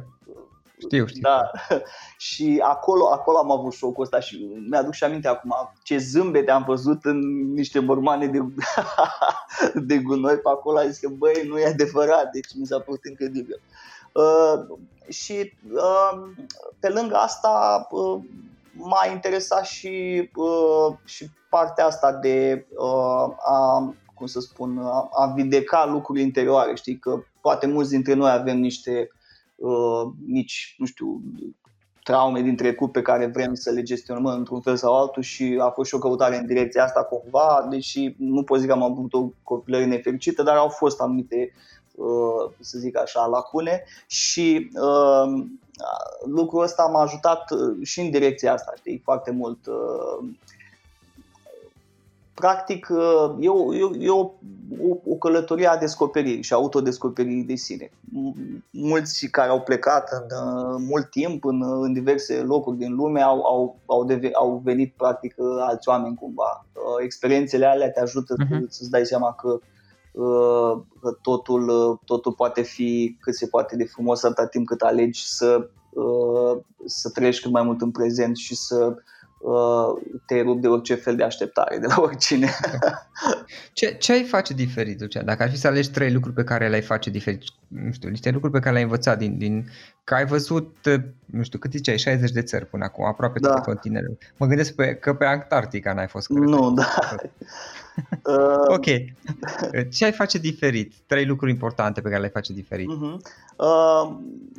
Știu, 0.80 1.06
știu. 1.06 1.22
Da. 1.22 1.52
și 2.18 2.60
acolo, 2.64 3.08
acolo 3.08 3.38
am 3.38 3.52
avut 3.52 3.74
șocul 3.74 4.04
ăsta 4.04 4.20
și 4.20 4.48
mi-aduc 4.70 4.94
și 4.94 5.04
aminte 5.04 5.28
acum 5.28 5.54
ce 5.84 5.98
zâmbete 5.98 6.52
am 6.52 6.64
văzut 6.68 7.06
în 7.06 7.20
niște 7.54 7.80
mormane 7.80 8.28
de, 8.28 8.40
de 9.90 9.98
gunoi 9.98 10.36
pe 10.36 10.50
acolo. 10.50 10.78
Am 10.78 10.88
zis 10.88 11.00
că 11.00 11.10
băi, 11.10 11.46
nu 11.48 11.58
e 11.58 11.66
adevărat, 11.66 12.32
deci 12.32 12.56
mi 12.56 12.66
s-a 12.66 12.80
părut 12.80 13.06
incredibil. 13.06 13.62
Uh, 13.62 13.88
și 15.10 15.54
uh, 15.74 16.22
pe 16.80 16.90
lângă 16.90 17.16
asta 17.16 17.88
uh, 17.92 18.22
m-a 18.74 19.12
interesat 19.14 19.66
și, 19.66 20.30
și 21.06 21.30
partea 21.50 21.86
asta 21.86 22.14
de 22.14 22.66
a, 23.46 23.94
cum 24.14 24.26
să 24.26 24.40
spun, 24.40 24.78
a, 24.78 25.10
a 25.12 25.34
vindeca 25.36 25.86
lucruri 25.86 26.22
interioare. 26.22 26.76
Știi 26.76 27.00
că 27.00 27.20
poate 27.42 27.68
mulți 27.68 27.90
dintre 27.90 28.14
noi 28.14 28.32
avem 28.32 28.60
niște 28.60 29.12
mici, 30.26 30.76
nu 30.78 30.86
știu, 30.86 31.22
traume 32.04 32.42
din 32.42 32.56
trecut 32.56 32.92
pe 32.92 33.02
care 33.02 33.26
vrem 33.26 33.54
să 33.54 33.72
le 33.72 33.82
gestionăm 33.82 34.26
într-un 34.26 34.62
fel 34.62 34.76
sau 34.76 35.00
altul 35.00 35.24
și 35.24 35.60
a 35.62 35.70
fost 35.70 35.90
și 35.90 35.96
o 35.96 36.00
căutare 36.00 36.38
în 36.38 36.46
direcția 36.46 36.84
asta 36.84 37.04
cumva, 37.04 37.68
deși 37.70 38.16
nu 38.18 38.44
pot 38.44 38.60
zic 38.60 38.68
că 38.68 38.74
am 38.74 38.84
avut 38.84 39.14
o 39.14 39.30
copilărie 39.44 39.86
nefericită, 39.86 40.44
dar 40.44 40.56
au 40.56 40.70
fost 40.70 41.02
anumite 41.02 41.52
Uh, 41.52 41.77
să 42.60 42.78
zic 42.78 42.98
așa, 42.98 43.26
lacune 43.26 43.84
și 44.08 44.72
uh, 44.74 45.46
lucrul 46.26 46.64
ăsta 46.64 46.84
m-a 46.84 47.02
ajutat 47.02 47.52
uh, 47.52 47.78
și 47.84 48.00
în 48.00 48.10
direcția 48.10 48.54
asta, 48.54 48.74
știi, 48.76 49.02
foarte 49.04 49.32
mult. 49.32 49.60
Practic, 52.34 52.88
e 53.40 53.50
o, 53.50 53.76
e 54.00 54.10
o, 54.10 54.20
o, 54.20 54.98
o 55.10 55.16
călătorie 55.16 55.68
a 55.68 55.78
descoperirii 55.78 56.44
și 56.44 56.54
autodescoperirii 56.54 57.44
de 57.44 57.56
sine. 57.56 57.92
Mulți 58.70 59.28
care 59.28 59.50
au 59.50 59.62
plecat 59.62 60.10
în 60.12 60.86
mult 60.86 61.10
timp 61.10 61.46
în, 61.46 61.84
în 61.84 61.94
diverse 61.94 62.42
locuri 62.42 62.78
din 62.78 62.96
lume 62.96 63.22
au, 63.22 63.46
au, 63.46 63.80
au, 63.86 64.06
deve, 64.06 64.30
au 64.34 64.62
venit 64.64 64.94
practic 64.98 65.36
alți 65.60 65.90
oameni 65.90 66.16
cumva. 66.16 66.66
Experiențele 67.04 67.66
alea 67.66 67.92
te 67.92 68.00
ajută 68.00 68.36
uh-huh. 68.36 68.68
să-ți 68.68 68.90
dai 68.90 69.06
seama 69.06 69.34
că 69.34 69.48
uh, 69.48 69.60
Uh, 69.60 69.77
totul, 71.22 71.70
uh, 71.70 71.98
totul 72.06 72.34
poate 72.34 72.62
fi 72.62 73.18
cât 73.20 73.36
se 73.36 73.48
poate 73.48 73.76
de 73.76 73.84
frumos 73.84 74.24
atâta 74.24 74.48
timp 74.48 74.68
cât 74.68 74.82
alegi 74.82 75.28
să, 75.28 75.70
uh, 75.90 76.58
să 76.86 77.10
trăiești 77.10 77.42
cât 77.42 77.52
mai 77.52 77.64
mult 77.64 77.82
în 77.82 77.92
prezent 77.92 78.38
și 78.38 78.56
să 78.56 78.96
te 80.26 80.42
rup 80.42 80.62
de 80.62 80.68
orice 80.68 80.96
fel 80.96 81.16
de 81.16 81.24
așteptare 81.24 81.78
de 81.78 81.88
la 81.88 81.96
oricine. 81.98 82.50
Ce, 83.74 83.98
ce 84.00 84.12
ai 84.12 84.24
face 84.24 84.54
diferit, 84.54 85.00
Lucia? 85.00 85.22
Dacă 85.22 85.44
ar 85.44 85.50
fi 85.50 85.58
să 85.58 85.68
alegi 85.68 85.92
trei 85.92 86.12
lucruri 86.12 86.36
pe 86.36 86.44
care 86.44 86.70
le-ai 86.70 86.82
face 86.82 87.10
diferit, 87.10 87.42
nu 87.68 87.92
știu, 87.92 88.10
niște 88.10 88.30
lucruri 88.30 88.54
pe 88.54 88.60
care 88.60 88.72
le-ai 88.72 88.84
învățat 88.84 89.18
din, 89.18 89.38
din 89.38 89.70
că 90.08 90.14
ai 90.16 90.26
văzut, 90.26 90.76
nu 91.26 91.44
știu, 91.44 91.60
cât 91.60 91.72
ziceai, 91.72 91.98
60 91.98 92.32
de 92.32 92.42
țări 92.42 92.66
până 92.66 92.84
acum, 92.84 93.06
aproape 93.06 93.40
da. 93.40 93.48
toate 93.48 93.64
continentele. 93.72 94.18
Mă 94.38 94.46
gândesc 94.46 94.76
pe, 94.76 94.96
că 94.96 95.14
pe 95.14 95.26
Antarctica 95.26 95.94
n-ai 95.94 96.08
fost. 96.08 96.28
Cred, 96.28 96.38
nu, 96.38 96.72
da. 96.72 96.86
Uh, 98.24 98.76
ok. 98.76 98.86
Ce 99.92 100.06
ai 100.06 100.12
face 100.12 100.38
diferit? 100.38 100.94
Trei 101.06 101.26
lucruri 101.26 101.52
importante 101.52 102.02
pe 102.02 102.10
care 102.10 102.22
le 102.22 102.28
face 102.28 102.54
diferit. 102.54 102.90
Uh-huh. 102.90 103.18
Uh, 103.56 104.16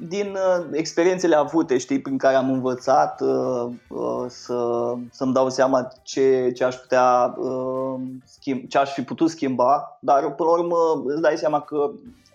din 0.08 0.26
uh, 0.26 0.66
experiențele 0.72 1.34
avute, 1.34 1.78
știi, 1.78 2.00
prin 2.00 2.18
care 2.18 2.34
am 2.34 2.52
învățat 2.52 3.20
uh, 3.20 3.70
uh, 3.88 4.24
să, 4.28 4.94
să-mi 5.10 5.32
dau 5.32 5.50
seama 5.50 5.88
ce, 6.02 6.52
ce 6.54 6.64
aș 6.64 6.74
putea 6.74 7.34
uh, 7.36 8.00
schimba, 8.24 8.66
ce 8.68 8.78
aș 8.78 8.92
fi 8.92 9.02
putut 9.02 9.30
schimba, 9.30 9.98
dar 10.00 10.34
până 10.34 10.48
la 10.48 10.58
urmă 10.58 11.02
îți 11.06 11.20
dai 11.20 11.36
seama 11.36 11.60
că 11.60 11.90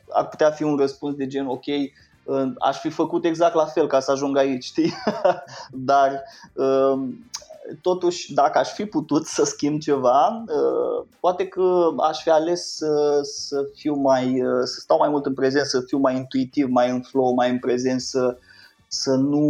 ar 0.10 0.28
putea 0.28 0.50
fi 0.50 0.64
un 0.64 0.78
răspuns 0.78 1.16
de 1.16 1.28
gen, 1.28 1.48
ok, 1.48 1.66
uh, 1.66 1.92
aș 2.60 2.80
fi 2.80 2.90
făcut 2.90 3.26
exact 3.26 3.56
la 3.56 3.66
fel 3.66 3.88
ca 3.88 4.00
să 4.00 4.12
ajung 4.12 4.38
aici, 4.38 4.64
știi? 4.64 4.94
dar 5.90 6.24
uh, 6.54 7.02
totuși, 7.82 8.34
dacă 8.34 8.58
aș 8.58 8.70
fi 8.70 8.86
putut 8.86 9.26
să 9.26 9.44
schimb 9.44 9.80
ceva, 9.80 10.44
uh, 10.48 11.06
poate 11.20 11.48
că 11.48 11.90
aș 12.10 12.22
fi 12.22 12.30
ales 12.30 12.76
să, 12.76 13.20
să 13.22 13.66
fiu 13.76 13.96
mai, 13.96 14.42
uh, 14.42 14.64
să 14.64 14.80
stau 14.80 14.98
mai 14.98 15.10
mult 15.10 15.26
în 15.26 15.34
prezent, 15.34 15.66
să 15.66 15.82
fiu 15.82 15.98
mai 15.98 16.16
intuitiv, 16.16 16.68
mai 16.70 16.90
în 16.90 17.02
flow, 17.02 17.34
mai 17.34 17.50
în 17.50 17.60
prezent, 17.60 18.02
să, 18.02 18.38
să 18.88 19.16
nu 19.16 19.42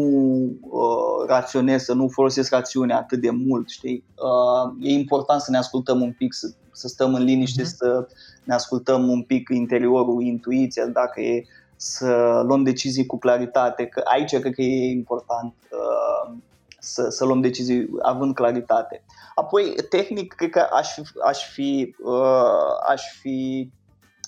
uh, 0.62 1.28
raționez, 1.28 1.84
să 1.84 1.94
nu 1.94 2.08
folosesc 2.08 2.52
rațiunea 2.52 2.98
atât 2.98 3.22
de 3.22 3.30
mult, 3.30 3.70
știi? 3.70 4.04
Uh, 4.16 4.88
e 4.88 4.92
important 4.92 5.42
să 5.42 5.52
ne 5.52 5.58
ascultăm 5.58 6.02
un 6.02 6.12
pic, 6.12 6.34
să, 6.34 6.50
să 6.72 6.88
stăm 6.88 7.14
în 7.14 7.24
liniște, 7.24 7.62
mm-hmm. 7.62 7.76
să 7.78 8.08
ne 8.44 8.54
ascultăm 8.54 9.10
un 9.10 9.22
pic 9.22 9.50
interiorul, 9.50 10.22
intuiția, 10.22 10.86
dacă 10.86 11.22
e 11.22 11.46
să 11.84 12.44
luăm 12.46 12.64
decizii 12.64 13.06
cu 13.06 13.18
claritate, 13.18 13.86
că 13.86 14.02
aici 14.06 14.40
cred 14.40 14.54
că 14.54 14.62
e 14.62 14.92
important. 14.92 15.54
Uh, 15.72 16.34
să, 16.80 17.10
să 17.10 17.26
luăm 17.26 17.42
decizii 17.42 17.90
având 18.02 18.34
claritate. 18.36 19.04
Apoi, 19.36 19.76
tehnic, 19.90 20.34
cred 20.34 20.50
că 20.50 20.68
aș 20.72 20.94
fi, 20.94 21.02
aș 21.26 21.52
fi, 21.52 21.96
uh, 22.04 22.90
aș 22.90 23.02
fi 23.20 23.70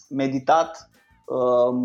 meditat 0.10 0.90
uh, 1.26 1.78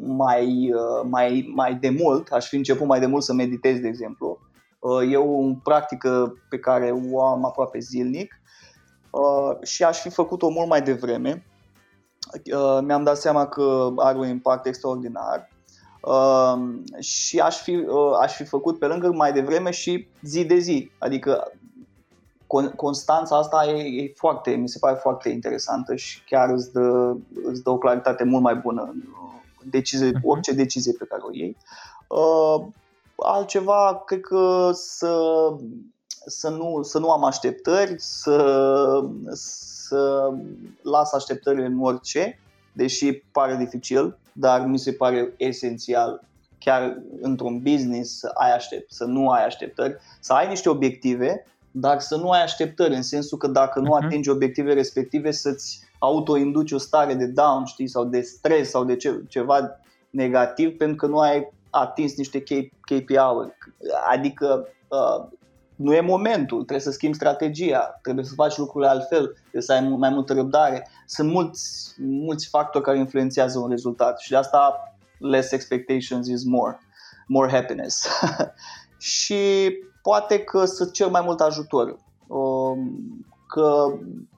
mai, 0.00 0.72
uh, 0.72 1.06
mai, 1.08 1.52
mai 1.54 1.74
de 1.74 1.88
mult, 1.88 2.32
aș 2.32 2.48
fi 2.48 2.56
început 2.56 2.86
mai 2.86 3.00
de 3.00 3.06
mult 3.06 3.22
să 3.22 3.32
meditez, 3.32 3.78
de 3.78 3.88
exemplu. 3.88 4.38
Uh, 4.78 5.12
e 5.12 5.16
o 5.16 5.54
practică 5.62 6.34
pe 6.48 6.58
care 6.58 6.94
o 7.12 7.24
am 7.24 7.44
aproape 7.44 7.78
zilnic 7.78 8.40
uh, 9.10 9.66
și 9.66 9.84
aș 9.84 10.00
fi 10.00 10.10
făcut-o 10.10 10.48
mult 10.48 10.68
mai 10.68 10.82
devreme. 10.82 11.44
Uh, 12.32 12.78
mi-am 12.82 13.02
dat 13.02 13.16
seama 13.16 13.46
că 13.46 13.92
are 13.96 14.18
un 14.18 14.28
impact 14.28 14.66
extraordinar 14.66 15.48
Uh, 16.06 16.58
și 16.98 17.38
aș 17.38 17.62
fi, 17.62 17.74
uh, 17.74 18.16
aș 18.20 18.34
fi 18.34 18.44
făcut 18.44 18.78
pe 18.78 18.86
lângă 18.86 19.12
mai 19.12 19.32
devreme 19.32 19.70
și 19.70 20.08
zi 20.22 20.44
de 20.44 20.58
zi. 20.58 20.90
Adică 20.98 21.52
constanța 22.76 23.36
asta 23.36 23.64
e, 23.64 24.02
e 24.02 24.12
foarte, 24.16 24.50
mi 24.50 24.68
se 24.68 24.78
pare 24.78 24.98
foarte 25.00 25.28
interesantă 25.28 25.94
și 25.94 26.24
chiar 26.24 26.50
îți 26.50 26.72
dă, 26.72 27.14
îți 27.44 27.62
dă 27.62 27.70
o 27.70 27.78
claritate 27.78 28.24
mult 28.24 28.42
mai 28.42 28.54
bună 28.54 28.82
în 28.82 29.02
decizie, 29.70 30.10
uh-huh. 30.10 30.22
orice 30.22 30.52
decizie 30.52 30.92
pe 30.92 31.04
care 31.04 31.22
o 31.24 31.32
iei. 31.32 31.56
Uh, 32.08 32.66
altceva, 33.16 34.02
cred 34.06 34.20
că 34.20 34.70
să, 34.72 35.18
să, 36.26 36.48
nu, 36.48 36.82
să 36.82 36.98
nu 36.98 37.10
am 37.10 37.24
așteptări, 37.24 37.94
să, 37.96 39.00
să 39.32 39.75
las 40.82 41.12
așteptările 41.12 41.66
în 41.66 41.78
orice, 41.80 42.38
deși 42.72 43.12
pare 43.12 43.56
dificil, 43.56 44.18
dar 44.32 44.66
mi 44.66 44.78
se 44.78 44.92
pare 44.92 45.34
esențial 45.36 46.20
chiar 46.58 47.02
într-un 47.20 47.58
business 47.58 48.18
să 48.18 48.30
ai 48.34 48.54
aștept, 48.54 48.92
să 48.92 49.04
nu 49.04 49.28
ai 49.28 49.44
așteptări, 49.44 49.96
să 50.20 50.32
ai 50.32 50.48
niște 50.48 50.68
obiective, 50.68 51.46
dar 51.70 52.00
să 52.00 52.16
nu 52.16 52.30
ai 52.30 52.42
așteptări, 52.42 52.94
în 52.94 53.02
sensul 53.02 53.38
că 53.38 53.46
dacă 53.46 53.80
nu 53.80 53.94
mhm. 53.94 54.04
atingi 54.04 54.30
obiective 54.30 54.72
respective, 54.72 55.30
să-ți 55.30 55.80
autoinduci 55.98 56.72
o 56.72 56.78
stare 56.78 57.14
de 57.14 57.26
down, 57.26 57.64
știi, 57.64 57.88
sau 57.88 58.04
de 58.04 58.20
stres 58.20 58.70
sau 58.70 58.84
de 58.84 58.96
ce, 58.96 59.22
ceva 59.28 59.80
negativ 60.10 60.76
pentru 60.76 60.96
că 60.96 61.06
nu 61.06 61.18
ai 61.18 61.52
atins 61.70 62.16
niște 62.16 62.42
KPI-uri. 62.80 63.52
Adică 64.12 64.68
uh, 64.88 65.26
nu 65.76 65.94
e 65.94 66.00
momentul, 66.00 66.56
trebuie 66.56 66.80
să 66.80 66.90
schimbi 66.90 67.16
strategia, 67.16 67.98
trebuie 68.02 68.24
să 68.24 68.34
faci 68.34 68.56
lucrurile 68.56 68.90
altfel, 68.90 69.26
trebuie 69.40 69.62
să 69.62 69.72
ai 69.72 69.88
mai 69.88 70.10
multă 70.10 70.32
răbdare. 70.32 70.88
Sunt 71.06 71.30
mulți, 71.30 71.94
mulți 71.98 72.48
factori 72.48 72.84
care 72.84 72.98
influențează 72.98 73.58
un 73.58 73.68
rezultat 73.68 74.20
și 74.20 74.30
de 74.30 74.36
asta 74.36 74.94
less 75.18 75.52
expectations 75.52 76.28
is 76.28 76.44
more, 76.44 76.78
more 77.26 77.50
happiness. 77.50 78.08
și 79.14 79.72
poate 80.02 80.38
că 80.38 80.64
să 80.64 80.84
cer 80.84 81.08
mai 81.08 81.22
mult 81.24 81.40
ajutor. 81.40 81.98
Um, 82.26 83.26
că 83.48 83.86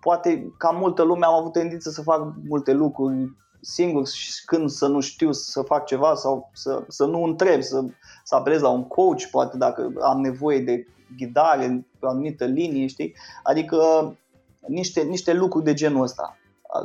poate 0.00 0.52
ca 0.58 0.70
multă 0.70 1.02
lume 1.02 1.26
am 1.26 1.34
avut 1.34 1.52
tendință 1.52 1.90
să 1.90 2.02
fac 2.02 2.32
multe 2.48 2.72
lucruri 2.72 3.36
singur 3.60 4.06
și 4.06 4.44
când 4.44 4.70
să 4.70 4.86
nu 4.86 5.00
știu 5.00 5.32
să 5.32 5.62
fac 5.62 5.84
ceva 5.84 6.14
sau 6.14 6.50
să, 6.52 6.84
să 6.88 7.04
nu 7.04 7.22
întreb, 7.22 7.62
să, 7.62 7.84
să 8.24 8.34
apelez 8.34 8.60
la 8.60 8.68
un 8.68 8.84
coach, 8.84 9.22
poate 9.30 9.56
dacă 9.56 9.92
am 10.00 10.20
nevoie 10.20 10.60
de 10.60 10.86
ghidare 11.16 11.86
pe 11.98 12.06
o 12.06 12.08
anumită 12.08 12.44
linie, 12.44 12.86
știi? 12.86 13.14
Adică 13.42 13.78
niște, 14.66 15.00
niște 15.00 15.32
lucruri 15.32 15.64
de 15.64 15.74
genul 15.74 16.02
ăsta. 16.02 16.38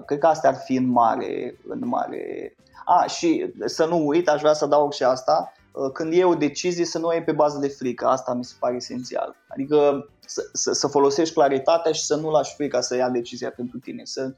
Cred 0.06 0.20
că 0.20 0.28
astea 0.28 0.50
ar 0.50 0.56
fi 0.56 0.76
în 0.76 0.88
mare, 0.88 1.58
în 1.68 1.82
mare. 1.84 2.56
A, 2.86 3.06
și 3.06 3.54
să 3.66 3.86
nu 3.86 4.08
uit, 4.08 4.30
aș 4.30 4.40
vrea 4.42 4.54
să 4.54 4.64
adaug 4.64 4.94
și 4.94 5.04
asta, 5.04 5.54
când 5.94 6.14
e 6.14 6.24
o 6.24 6.36
decizie 6.36 6.86
să 6.86 7.00
nu 7.00 7.08
o 7.08 7.14
iei 7.14 7.24
pe 7.24 7.32
bază 7.32 7.60
de 7.60 7.68
frică, 7.68 8.06
asta 8.06 8.34
mi 8.34 8.44
se 8.44 8.56
pare 8.60 8.76
esențial. 8.76 9.36
Adică 9.48 10.10
să, 10.26 10.50
să, 10.54 10.74
să 10.74 10.88
folosești 10.88 11.34
claritatea 11.34 11.92
și 11.92 12.04
să 12.04 12.16
nu 12.16 12.30
lași 12.30 12.56
frica 12.56 12.82
să 12.82 12.96
ia 12.96 13.10
decizia 13.10 13.50
pentru 13.50 13.80
tine, 13.80 14.02
să, 14.06 14.36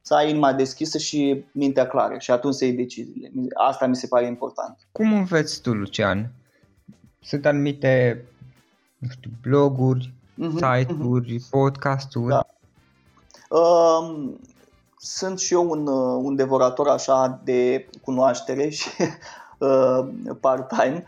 să 0.00 0.14
ai 0.14 0.30
inima 0.30 0.52
deschisă 0.52 0.98
și 0.98 1.44
mintea 1.52 1.86
clară 1.86 2.18
și 2.18 2.30
atunci 2.30 2.54
să 2.54 2.64
iei 2.64 2.74
deciziile. 2.74 3.30
Asta 3.54 3.86
mi 3.86 3.96
se 3.96 4.06
pare 4.06 4.26
important. 4.26 4.76
Cum 4.92 5.12
înveți 5.12 5.60
tu, 5.60 5.72
Lucian? 5.72 6.32
Sunt 7.20 7.46
anumite 7.46 8.24
nu 8.98 9.08
știu, 9.08 9.30
bloguri, 9.42 10.14
uh-huh, 10.42 10.52
site-uri, 10.52 11.38
uh-huh. 11.38 11.50
podcasturi? 11.50 12.28
Da. 12.28 12.46
Uh, 13.48 14.30
sunt 14.96 15.38
și 15.38 15.52
eu 15.52 15.70
un, 15.70 15.86
uh, 15.86 16.20
un 16.22 16.34
devorator 16.34 16.88
așa 16.88 17.40
de 17.44 17.88
cunoaștere 18.02 18.68
și 18.68 18.88
uh, 19.58 20.08
part-time 20.40 21.04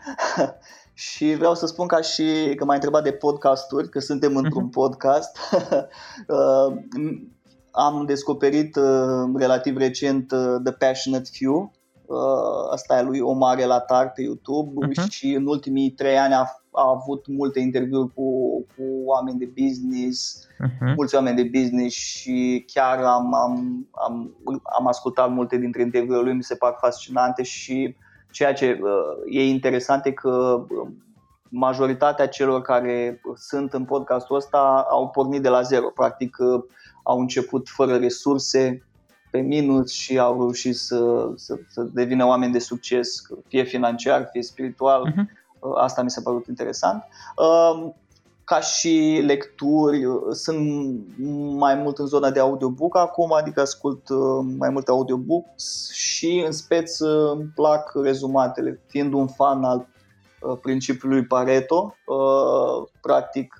și 0.93 1.35
vreau 1.35 1.55
să 1.55 1.65
spun 1.65 1.87
ca 1.87 2.01
și 2.01 2.53
că 2.55 2.65
m-ai 2.65 2.75
întrebat 2.75 3.03
de 3.03 3.11
podcasturi, 3.11 3.89
că 3.89 3.99
suntem 3.99 4.35
într-un 4.35 4.67
uh-huh. 4.67 4.73
podcast. 4.73 5.37
uh, 6.27 6.75
am 7.71 8.05
descoperit 8.05 8.75
uh, 8.75 9.29
relativ 9.35 9.77
recent 9.77 10.31
uh, 10.31 10.55
The 10.63 10.73
Passionate 10.73 11.29
Few, 11.33 11.55
uh, 11.55 11.78
asta 12.71 12.97
e 12.97 13.03
lui 13.03 13.19
Omar 13.19 13.59
Elatar 13.59 14.11
pe 14.11 14.21
YouTube 14.21 14.85
uh-huh. 14.85 15.09
și 15.09 15.33
în 15.33 15.45
ultimii 15.45 15.91
trei 15.91 16.17
ani 16.17 16.33
a 16.33 16.59
a 16.71 16.89
avut 16.89 17.27
multe 17.27 17.59
interviuri 17.59 18.13
cu, 18.13 18.59
cu 18.75 18.83
oameni 19.05 19.39
de 19.39 19.51
business, 19.61 20.47
uh-huh. 20.47 20.95
mulți 20.95 21.15
oameni 21.15 21.35
de 21.35 21.59
business 21.59 21.95
și 21.95 22.65
chiar 22.73 23.03
am, 23.03 23.33
am, 23.33 23.87
am, 23.91 24.35
am 24.79 24.87
ascultat 24.87 25.31
multe 25.31 25.57
dintre 25.57 25.81
interviurile 25.81 26.23
lui, 26.23 26.33
mi 26.33 26.43
se 26.43 26.55
par 26.55 26.75
fascinante 26.79 27.43
și 27.43 27.95
ceea 28.31 28.53
ce 28.53 28.79
uh, 28.81 29.35
e 29.35 29.47
interesant 29.47 30.05
e 30.05 30.11
că 30.11 30.65
uh, 30.69 30.89
majoritatea 31.49 32.27
celor 32.27 32.61
care 32.61 33.21
sunt 33.35 33.73
în 33.73 33.85
podcastul 33.85 34.35
ăsta 34.35 34.85
au 34.89 35.09
pornit 35.09 35.41
de 35.41 35.49
la 35.49 35.61
zero, 35.61 35.89
practic 35.89 36.37
uh, 36.39 36.63
au 37.03 37.19
început 37.19 37.67
fără 37.67 37.95
resurse, 37.95 38.88
pe 39.31 39.39
minus 39.39 39.91
și 39.91 40.19
au 40.19 40.33
reușit 40.33 40.75
să, 40.75 41.29
să, 41.35 41.59
să 41.69 41.81
devină 41.81 42.25
oameni 42.25 42.51
de 42.51 42.59
succes, 42.59 43.21
fie 43.47 43.63
financiar, 43.63 44.29
fie 44.31 44.43
spiritual. 44.43 45.11
Uh-huh 45.11 45.37
Asta 45.75 46.01
mi 46.01 46.09
s-a 46.09 46.21
părut 46.23 46.47
interesant. 46.47 47.03
Um, 47.35 47.95
ca 48.43 48.59
și 48.59 49.23
lecturi, 49.25 50.03
sunt 50.31 50.91
mai 51.57 51.75
mult 51.75 51.97
în 51.97 52.05
zona 52.05 52.31
de 52.31 52.39
audiobook 52.39 52.97
acum, 52.97 53.33
adică 53.33 53.61
ascult 53.61 54.09
uh, 54.09 54.45
mai 54.57 54.69
multe 54.69 54.91
audiobooks 54.91 55.91
și 55.91 56.43
în 56.45 56.51
speț 56.51 56.99
îmi 56.99 57.51
plac 57.55 57.91
rezumatele, 58.03 58.81
fiind 58.87 59.13
un 59.13 59.27
fan 59.27 59.63
al 59.63 59.87
uh, 60.41 60.57
principiului 60.61 61.25
Pareto. 61.25 61.95
Uh, 62.05 62.87
practic, 63.01 63.55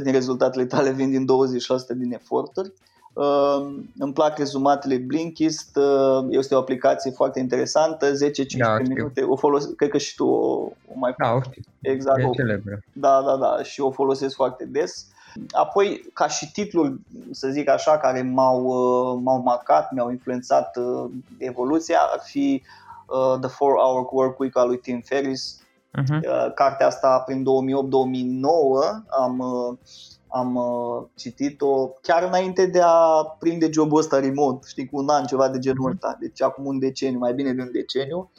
80% 0.00 0.02
din 0.02 0.12
rezultatele 0.12 0.64
tale 0.64 0.90
vin 0.90 1.10
din 1.10 1.26
20% 1.94 1.96
din 1.96 2.12
eforturi. 2.12 2.72
Uh, 3.12 3.66
îmi 3.98 4.12
plac 4.12 4.38
rezumatele 4.38 4.96
Blinkist, 4.96 5.76
uh, 5.76 6.26
este 6.28 6.54
o 6.54 6.58
aplicație 6.58 7.10
foarte 7.10 7.38
interesantă, 7.38 8.12
10-15 8.12 8.12
da, 8.58 8.78
minute, 8.78 9.22
o 9.22 9.36
folos- 9.36 9.70
cred 9.76 9.90
că 9.90 9.98
și 9.98 10.14
tu 10.14 10.26
o, 10.26 10.70
o 10.88 10.94
mai 10.94 11.14
Da, 11.18 11.32
o 11.32 11.40
știu. 11.42 11.62
Exact. 11.80 12.18
E 12.18 12.24
o, 12.24 12.30
celebră. 12.30 12.80
Da, 12.92 13.22
da, 13.26 13.36
da, 13.36 13.62
și 13.62 13.80
o 13.80 13.90
folosesc 13.90 14.34
foarte 14.34 14.64
des. 14.64 15.06
Apoi, 15.50 16.10
ca 16.12 16.28
și 16.28 16.52
titluri, 16.52 16.94
să 17.30 17.48
zic 17.48 17.68
așa, 17.68 17.98
care 17.98 18.22
m-au, 18.22 18.64
uh, 18.64 19.20
m-au 19.22 19.42
marcat, 19.42 19.92
mi-au 19.92 20.10
influențat 20.10 20.76
uh, 20.76 21.10
evoluția, 21.38 21.98
ar 22.12 22.20
fi 22.22 22.62
uh, 23.06 23.38
The 23.40 23.50
4-Hour 23.50 24.08
Work 24.10 24.38
Week 24.38 24.56
al 24.56 24.66
lui 24.66 24.78
Tim 24.78 25.00
Ferriss. 25.04 25.62
Uh-huh. 25.98 26.54
Cartea 26.54 26.86
asta 26.86 27.18
prin 27.18 27.42
2008-2009 27.42 27.46
am 29.20 29.38
uh, 29.38 29.76
am 30.32 30.54
uh, 30.54 31.06
citit-o 31.14 31.88
chiar 31.88 32.22
înainte 32.22 32.66
de 32.66 32.80
a 32.82 33.24
prinde 33.38 33.70
jobul 33.72 33.98
ăsta 33.98 34.20
remote, 34.20 34.66
știi, 34.68 34.88
cu 34.88 34.96
un 34.96 35.08
an, 35.08 35.24
ceva 35.24 35.48
de 35.48 35.58
genul 35.58 35.82
mhm. 35.82 35.90
ăsta, 35.90 36.16
deci 36.20 36.42
acum 36.42 36.66
un 36.66 36.78
deceniu, 36.78 37.18
mai 37.18 37.34
bine 37.34 37.52
de 37.52 37.62
un 37.62 37.72
deceniu 37.72 38.30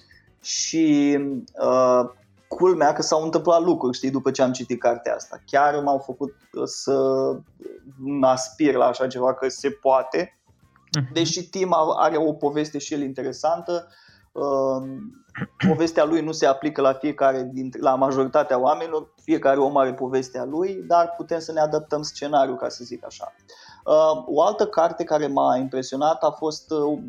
și 0.41 1.17
uh, 1.61 2.09
culmea 2.47 2.93
că 2.93 3.01
s-au 3.01 3.23
întâmplat 3.23 3.61
lucruri, 3.61 3.97
știi, 3.97 4.11
după 4.11 4.31
ce 4.31 4.41
am 4.41 4.51
citit 4.51 4.79
cartea 4.79 5.15
asta. 5.15 5.41
Chiar 5.45 5.83
m-au 5.83 5.97
făcut 5.97 6.33
să 6.63 6.95
aspir 8.21 8.73
la 8.73 8.85
așa 8.85 9.07
ceva 9.07 9.33
că 9.33 9.49
se 9.49 9.69
poate, 9.69 10.39
mhm. 10.99 11.13
deși 11.13 11.49
Tim 11.49 11.75
are 11.97 12.17
o 12.17 12.33
poveste 12.33 12.77
și 12.77 12.93
el 12.93 13.01
interesantă, 13.01 13.87
uh, 14.31 14.81
povestea 15.67 16.05
lui 16.05 16.21
nu 16.21 16.31
se 16.31 16.45
aplică 16.45 16.81
la 16.81 16.93
fiecare 16.93 17.49
dintre, 17.53 17.81
la 17.81 17.95
majoritatea 17.95 18.59
oamenilor, 18.59 19.13
fiecare 19.21 19.59
om 19.59 19.77
are 19.77 19.93
povestea 19.93 20.43
lui, 20.43 20.83
dar 20.87 21.13
putem 21.17 21.39
să 21.39 21.51
ne 21.51 21.59
adaptăm 21.59 22.01
scenariul, 22.01 22.57
ca 22.57 22.69
să 22.69 22.83
zic 22.83 23.05
așa. 23.05 23.33
Uh, 23.85 24.23
o 24.25 24.41
altă 24.41 24.65
carte 24.65 25.03
care 25.03 25.27
m-a 25.27 25.57
impresionat 25.57 26.23
a 26.23 26.29
fost 26.29 26.71
uh, 26.71 26.99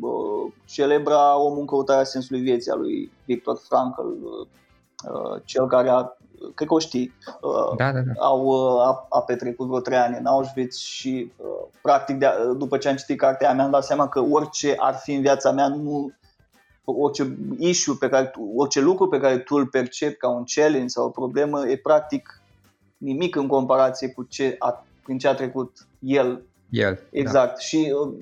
celebra 0.65 1.37
Omul 1.39 1.59
în 1.59 1.65
căutarea 1.65 2.03
sensului 2.03 2.41
vieții 2.41 2.71
a 2.71 2.75
lui 2.75 3.11
Victor 3.25 3.57
Frankl, 3.67 4.01
uh, 4.01 5.41
cel 5.43 5.67
care 5.67 5.89
a 5.89 6.17
cred 6.55 6.67
că 6.67 6.73
o 6.73 6.79
știi, 6.79 7.13
da, 7.77 7.91
da, 7.91 7.99
da. 7.99 8.11
Au, 8.19 8.49
a, 8.79 9.05
a 9.09 9.21
petrecut 9.21 9.67
vreo 9.67 9.79
trei 9.79 9.97
ani 9.97 10.17
în 10.17 10.25
Auschwitz 10.25 10.77
și 10.77 11.31
practic 11.81 12.17
de, 12.17 12.27
după 12.57 12.77
ce 12.77 12.89
am 12.89 12.95
citit 12.95 13.17
cartea 13.17 13.47
aia 13.47 13.55
mi-am 13.55 13.71
dat 13.71 13.83
seama 13.83 14.07
că 14.07 14.19
orice 14.19 14.75
ar 14.77 14.95
fi 14.95 15.13
în 15.13 15.21
viața 15.21 15.51
mea 15.51 15.67
nu, 15.67 16.11
orice 16.85 17.37
issue 17.57 17.95
pe 17.99 18.09
care 18.09 18.25
tu, 18.25 18.51
orice 18.55 18.81
lucru 18.81 19.07
pe 19.07 19.19
care 19.19 19.37
tu 19.37 19.55
îl 19.55 19.67
percepi 19.67 20.17
ca 20.17 20.29
un 20.29 20.43
challenge 20.55 20.87
sau 20.87 21.05
o 21.05 21.09
problemă 21.09 21.67
e 21.67 21.77
practic 21.77 22.41
nimic 22.97 23.35
în 23.35 23.47
comparație 23.47 24.07
cu 24.09 24.23
ce 24.23 24.55
a, 24.59 24.85
prin 25.03 25.17
ce 25.17 25.27
a 25.27 25.35
trecut 25.35 25.87
el. 25.99 26.41
El. 26.69 26.99
Exact. 27.09 27.53
Da. 27.53 27.59
Și 27.59 27.93
uh, 28.01 28.13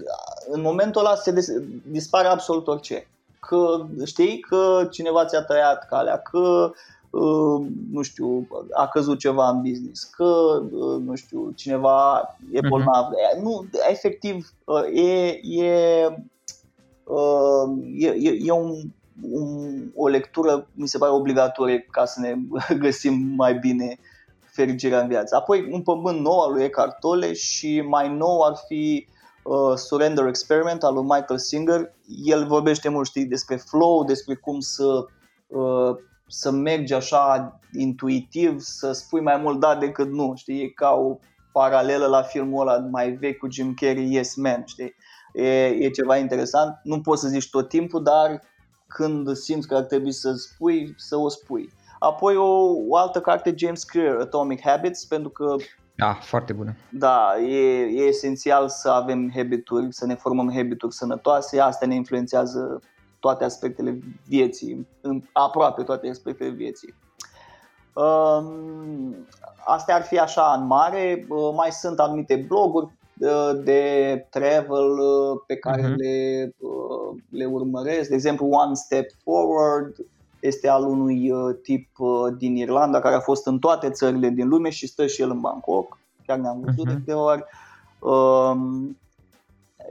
în 0.47 0.61
momentul 0.61 1.05
ăla 1.05 1.15
se 1.15 1.31
des- 1.31 1.53
dispare 1.91 2.27
absolut 2.27 2.67
orice. 2.67 3.07
Că 3.39 3.85
știi 4.05 4.39
că 4.39 4.87
cineva 4.91 5.25
ți-a 5.25 5.43
tăiat 5.43 5.87
calea, 5.87 6.17
că 6.17 6.71
uh, 7.09 7.65
nu 7.91 8.01
știu, 8.01 8.47
a 8.73 8.87
căzut 8.87 9.19
ceva 9.19 9.49
în 9.49 9.61
business, 9.61 10.03
că 10.03 10.61
uh, 10.71 11.01
nu 11.05 11.15
știu, 11.15 11.51
cineva 11.55 12.21
e 12.51 12.59
mhm. 12.59 12.69
bolnav. 12.69 13.05
Uh-huh. 13.05 13.41
Nu, 13.41 13.65
efectiv, 13.89 14.53
e, 14.93 15.39
e 15.41 16.07
Uh, 16.07 16.17
e, 17.93 18.07
e, 18.07 18.37
e 18.43 18.51
un, 18.51 18.81
un, 19.21 19.91
o 19.95 20.07
lectură, 20.07 20.67
mi 20.73 20.87
se 20.87 20.97
pare 20.97 21.11
obligatorie 21.11 21.87
ca 21.91 22.05
să 22.05 22.19
ne 22.19 22.35
găsim 22.85 23.33
mai 23.35 23.53
bine 23.53 23.99
fericirea 24.51 25.01
în 25.01 25.07
viață. 25.07 25.35
Apoi 25.35 25.67
un 25.71 25.81
pământ 25.81 26.19
nou 26.19 26.39
al 26.39 26.53
lui 26.53 26.63
Eckhart 26.63 26.99
Tolle 26.99 27.33
și 27.33 27.81
mai 27.81 28.15
nou 28.15 28.41
ar 28.41 28.53
fi 28.67 29.07
uh, 29.43 29.75
Surrender 29.75 30.25
Experiment 30.25 30.83
al 30.83 30.93
lui 30.93 31.03
Michael 31.03 31.39
Singer. 31.39 31.93
El 32.23 32.47
vorbește 32.47 32.89
mult, 32.89 33.07
știi, 33.07 33.25
despre 33.25 33.55
flow, 33.55 34.03
despre 34.03 34.35
cum 34.35 34.59
să, 34.59 35.05
uh, 35.47 35.95
să 36.27 36.51
mergi 36.51 36.93
așa 36.93 37.59
intuitiv, 37.73 38.59
să 38.59 38.91
spui 38.91 39.21
mai 39.21 39.37
mult 39.37 39.59
da 39.59 39.75
decât 39.75 40.11
nu, 40.11 40.33
știi, 40.35 40.61
e 40.61 40.67
ca 40.67 40.89
o 40.89 41.17
paralelă 41.51 42.05
la 42.05 42.21
filmul 42.21 42.67
ăla 42.67 42.77
mai 42.77 43.11
vechi 43.11 43.37
cu 43.37 43.51
Jim 43.51 43.73
Carrey, 43.73 44.13
Yes 44.13 44.35
Man, 44.35 44.63
știi? 44.65 44.95
E, 45.31 45.65
e 45.65 45.89
ceva 45.89 46.17
interesant. 46.17 46.79
Nu 46.83 47.01
poți 47.01 47.21
să 47.21 47.27
zici 47.27 47.49
tot 47.49 47.69
timpul, 47.69 48.03
dar 48.03 48.41
când 48.87 49.35
simți 49.35 49.67
că 49.67 49.75
ar 49.75 49.83
trebui 49.83 50.11
să 50.11 50.33
spui, 50.33 50.93
să 50.97 51.17
o 51.17 51.29
spui. 51.29 51.69
Apoi 51.99 52.35
o, 52.35 52.75
o 52.87 52.95
altă 52.95 53.21
carte, 53.21 53.53
James 53.57 53.83
Clear, 53.83 54.19
Atomic 54.19 54.61
Habits, 54.61 55.05
pentru 55.05 55.29
că 55.29 55.55
da, 55.95 56.17
foarte 56.21 56.53
bună. 56.53 56.75
Da, 56.89 57.37
e, 57.39 57.79
e 57.79 58.01
esențial 58.01 58.69
să 58.69 58.89
avem 58.89 59.31
habituri, 59.35 59.93
să 59.93 60.05
ne 60.05 60.15
formăm 60.15 60.51
habituri 60.53 60.93
sănătoase, 60.93 61.59
asta 61.59 61.85
ne 61.85 61.95
influențează 61.95 62.81
toate 63.19 63.43
aspectele 63.43 63.99
vieții, 64.27 64.87
aproape 65.33 65.83
toate 65.83 66.09
aspectele 66.09 66.49
vieții. 66.49 66.93
Um, 67.93 69.15
astea 69.65 69.95
ar 69.95 70.03
fi 70.03 70.19
așa 70.19 70.55
în 70.57 70.65
mare, 70.65 71.25
uh, 71.29 71.53
mai 71.55 71.71
sunt 71.71 71.99
anumite 71.99 72.45
bloguri 72.47 72.85
uh, 72.85 72.91
de 73.63 74.27
travel 74.29 74.89
uh, 74.89 75.41
pe 75.47 75.55
care 75.55 75.81
uh-huh. 75.81 75.95
le, 75.95 76.55
le 77.29 77.45
urmăresc, 77.45 78.09
de 78.09 78.15
exemplu 78.15 78.45
One 78.45 78.73
Step 78.73 79.09
Forward, 79.23 79.95
este 80.39 80.69
al 80.69 80.83
unui 80.83 81.31
tip 81.63 81.89
din 82.37 82.55
Irlanda 82.55 82.99
care 82.99 83.15
a 83.15 83.19
fost 83.19 83.47
în 83.47 83.59
toate 83.59 83.89
țările 83.89 84.29
din 84.29 84.47
lume 84.47 84.69
și 84.69 84.87
stă 84.87 85.07
și 85.07 85.21
el 85.21 85.29
în 85.29 85.39
Bangkok, 85.39 85.99
chiar 86.25 86.37
ne-am 86.37 86.61
văzut 86.65 86.85
uh-huh. 86.85 86.93
de 86.93 86.93
câte 86.93 87.13
ori. 87.13 87.43
Um, 87.99 88.97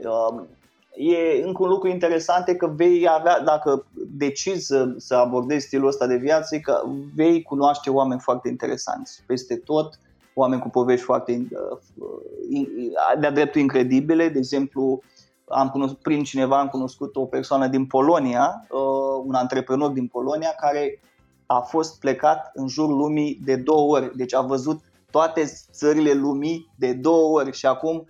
um, 0.03 0.47
e 0.95 1.43
încă 1.43 1.63
un 1.63 1.69
lucru 1.69 1.87
interesant 1.87 2.47
e 2.47 2.53
că 2.53 2.67
vei 2.67 3.07
avea, 3.09 3.39
dacă 3.39 3.85
decizi 4.17 4.65
să, 4.65 4.93
să 4.97 5.15
abordezi 5.15 5.65
stilul 5.65 5.87
ăsta 5.87 6.07
de 6.07 6.15
viață, 6.15 6.57
că 6.57 6.83
vei 7.15 7.41
cunoaște 7.41 7.89
oameni 7.89 8.19
foarte 8.19 8.47
interesanți 8.47 9.23
peste 9.25 9.55
tot, 9.55 9.99
oameni 10.33 10.61
cu 10.61 10.69
povești 10.69 11.05
foarte 11.05 11.47
uh, 11.51 13.19
de-a 13.19 13.31
dreptul 13.31 13.61
incredibile. 13.61 14.29
De 14.29 14.37
exemplu, 14.37 15.01
am 15.47 15.69
cunoscut, 15.69 16.01
prin 16.01 16.23
cineva 16.23 16.59
am 16.59 16.67
cunoscut 16.67 17.15
o 17.15 17.25
persoană 17.25 17.67
din 17.67 17.85
Polonia, 17.85 18.67
uh, 18.69 19.23
un 19.25 19.33
antreprenor 19.33 19.91
din 19.91 20.07
Polonia 20.07 20.53
care 20.59 20.99
a 21.45 21.59
fost 21.59 21.99
plecat 21.99 22.51
în 22.53 22.67
jurul 22.67 22.97
lumii 22.97 23.39
de 23.45 23.55
două 23.55 23.97
ori. 23.97 24.17
Deci 24.17 24.33
a 24.33 24.41
văzut 24.41 24.79
toate 25.11 25.43
țările 25.71 26.13
lumii 26.13 26.71
de 26.75 26.93
două 26.93 27.39
ori 27.39 27.51
și 27.51 27.65
acum 27.65 28.05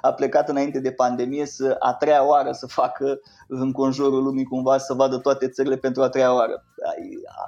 a 0.00 0.12
plecat 0.12 0.48
înainte 0.48 0.80
de 0.80 0.90
pandemie 0.90 1.46
să 1.46 1.76
a 1.78 1.94
treia 1.94 2.26
oară 2.26 2.52
să 2.52 2.66
facă 2.66 3.20
în 3.48 3.72
conjurul 3.72 4.22
lumii 4.22 4.44
cumva 4.44 4.78
să 4.78 4.94
vadă 4.94 5.16
toate 5.16 5.48
țările 5.48 5.76
pentru 5.76 6.02
a 6.02 6.08
treia 6.08 6.34
oară. 6.34 6.64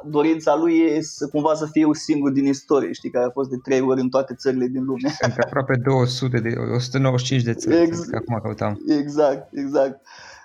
Dorința 0.05 0.55
lui 0.55 0.79
e 0.79 1.03
să 1.03 1.29
cumva 1.29 1.55
să 1.55 1.67
fie 1.67 1.85
un 1.85 1.95
singur 1.95 2.31
din 2.31 2.47
istorie, 2.47 2.93
știi, 2.93 3.11
care 3.11 3.25
a 3.25 3.31
fost 3.31 3.51
de 3.51 3.57
trei 3.63 3.81
ori 3.81 4.01
în 4.01 4.09
toate 4.09 4.35
țările 4.35 4.67
din 4.67 4.85
lume. 4.85 5.09
Sunt 5.21 5.35
aproape 5.39 5.81
200 5.85 6.39
de 6.39 6.55
195 6.75 7.43
de 7.43 7.55
țări, 7.55 7.83
exact, 7.83 8.15
acum 8.15 8.41
căutam. 8.43 8.81
Exact, 8.89 9.49
exact. 9.53 10.01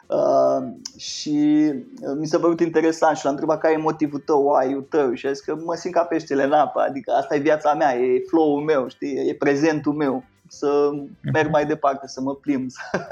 Uh, 0.08 0.68
și 0.98 1.72
mi 2.18 2.26
s-a 2.28 2.40
părut 2.40 2.60
interesant 2.60 3.18
și 3.18 3.24
l-am 3.24 3.34
întrebat 3.34 3.60
care 3.60 3.74
e 3.74 3.78
motivul 3.78 4.20
tău, 4.20 4.46
why 4.48 4.86
tău 4.90 5.14
și 5.14 5.28
a 5.28 5.32
zis 5.32 5.44
că 5.44 5.56
mă 5.64 5.76
simt 5.76 5.94
ca 5.94 6.04
peștele 6.04 6.44
în 6.44 6.52
apă, 6.52 6.80
adică 6.80 7.12
asta 7.12 7.36
e 7.36 7.40
viața 7.40 7.74
mea, 7.74 7.96
e 7.96 8.24
flow-ul 8.28 8.64
meu, 8.64 8.88
știi, 8.88 9.30
e 9.30 9.36
prezentul 9.36 9.94
meu 9.94 10.24
să 10.48 10.92
merg 11.22 11.50
mai 11.50 11.66
departe, 11.66 12.08
să 12.08 12.22
mă 12.22 12.36
plimb. 12.36 12.70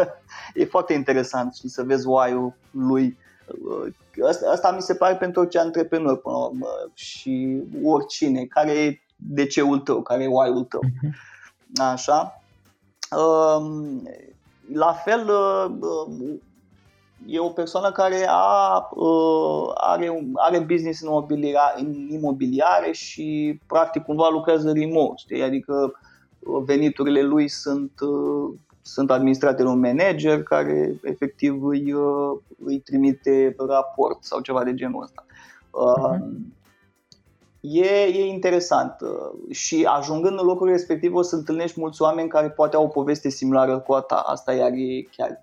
e 0.54 0.66
foarte 0.66 0.94
interesant 0.94 1.56
și 1.56 1.68
să 1.68 1.84
vezi 1.84 2.08
why-ul 2.08 2.54
lui. 2.72 3.18
Asta, 4.28 4.50
asta 4.50 4.72
mi 4.72 4.82
se 4.82 4.96
pare 4.96 5.16
pentru 5.16 5.42
orice 5.42 5.60
antreprenor 5.60 6.18
până 6.18 6.36
la 6.36 6.44
urmă 6.44 6.68
și 6.94 7.64
oricine, 7.84 8.46
care 8.46 8.72
e 8.72 9.02
de 9.16 9.46
ceul 9.46 9.80
tău, 9.80 10.02
care 10.02 10.24
e 10.24 10.28
why-ul 10.28 10.64
tău. 10.64 10.82
Mhm. 11.02 11.16
Așa. 11.76 12.44
Um, 13.18 14.10
la 14.74 14.94
fel, 14.94 15.30
uh, 15.30 16.36
e 17.26 17.40
o 17.40 17.50
persoană 17.50 17.92
care 17.92 18.26
a, 18.30 18.88
uh, 18.92 19.72
are, 19.74 20.28
are 20.34 20.60
business 20.60 21.02
în 21.76 22.08
imobiliare 22.10 22.92
și 22.92 23.60
practic 23.68 24.04
cumva 24.04 24.30
lucrează 24.30 24.72
remote, 24.72 25.14
știi? 25.16 25.44
adică 25.44 26.00
veniturile 26.46 27.22
lui 27.22 27.48
sunt, 27.48 27.92
uh, 28.00 28.54
sunt 28.82 29.12
administrate 29.12 29.64
de 29.64 29.70
un 29.70 29.80
manager 29.80 30.44
care 30.44 31.00
efectiv 31.04 31.64
îi, 31.64 31.94
uh, 31.94 32.40
îi 32.66 32.80
trimite 32.80 33.56
raport 33.68 34.24
sau 34.24 34.42
ceva 34.42 34.64
de 34.64 34.74
genul 34.74 35.02
ăsta. 35.02 35.26
Uh-huh. 35.72 36.52
E, 37.60 38.04
e 38.04 38.26
interesant 38.26 38.96
și 39.50 39.88
ajungând 39.90 40.40
în 40.40 40.46
locul 40.46 40.68
respectiv 40.68 41.14
o 41.14 41.22
să 41.22 41.36
întâlnești 41.36 41.80
mulți 41.80 42.02
oameni 42.02 42.30
care 42.30 42.50
poate 42.50 42.76
au 42.76 42.84
o 42.84 42.88
poveste 42.88 43.30
similară 43.30 43.80
cu 43.80 43.94
a 43.94 44.02
ta. 44.02 44.16
Asta 44.16 44.54
iar 44.54 44.72
e 44.72 45.08
chiar 45.16 45.42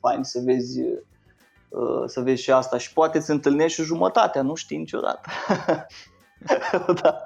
fain 0.00 0.22
să 0.22 0.40
vezi 0.44 0.80
să 2.06 2.20
vezi 2.20 2.42
și 2.42 2.50
asta 2.50 2.78
și 2.78 2.92
poate 2.92 3.18
îți 3.18 3.30
întâlnești 3.30 3.80
și 3.80 3.86
jumătatea, 3.86 4.42
nu 4.42 4.54
știi 4.54 4.76
niciodată. 4.76 5.28
da. 7.02 7.22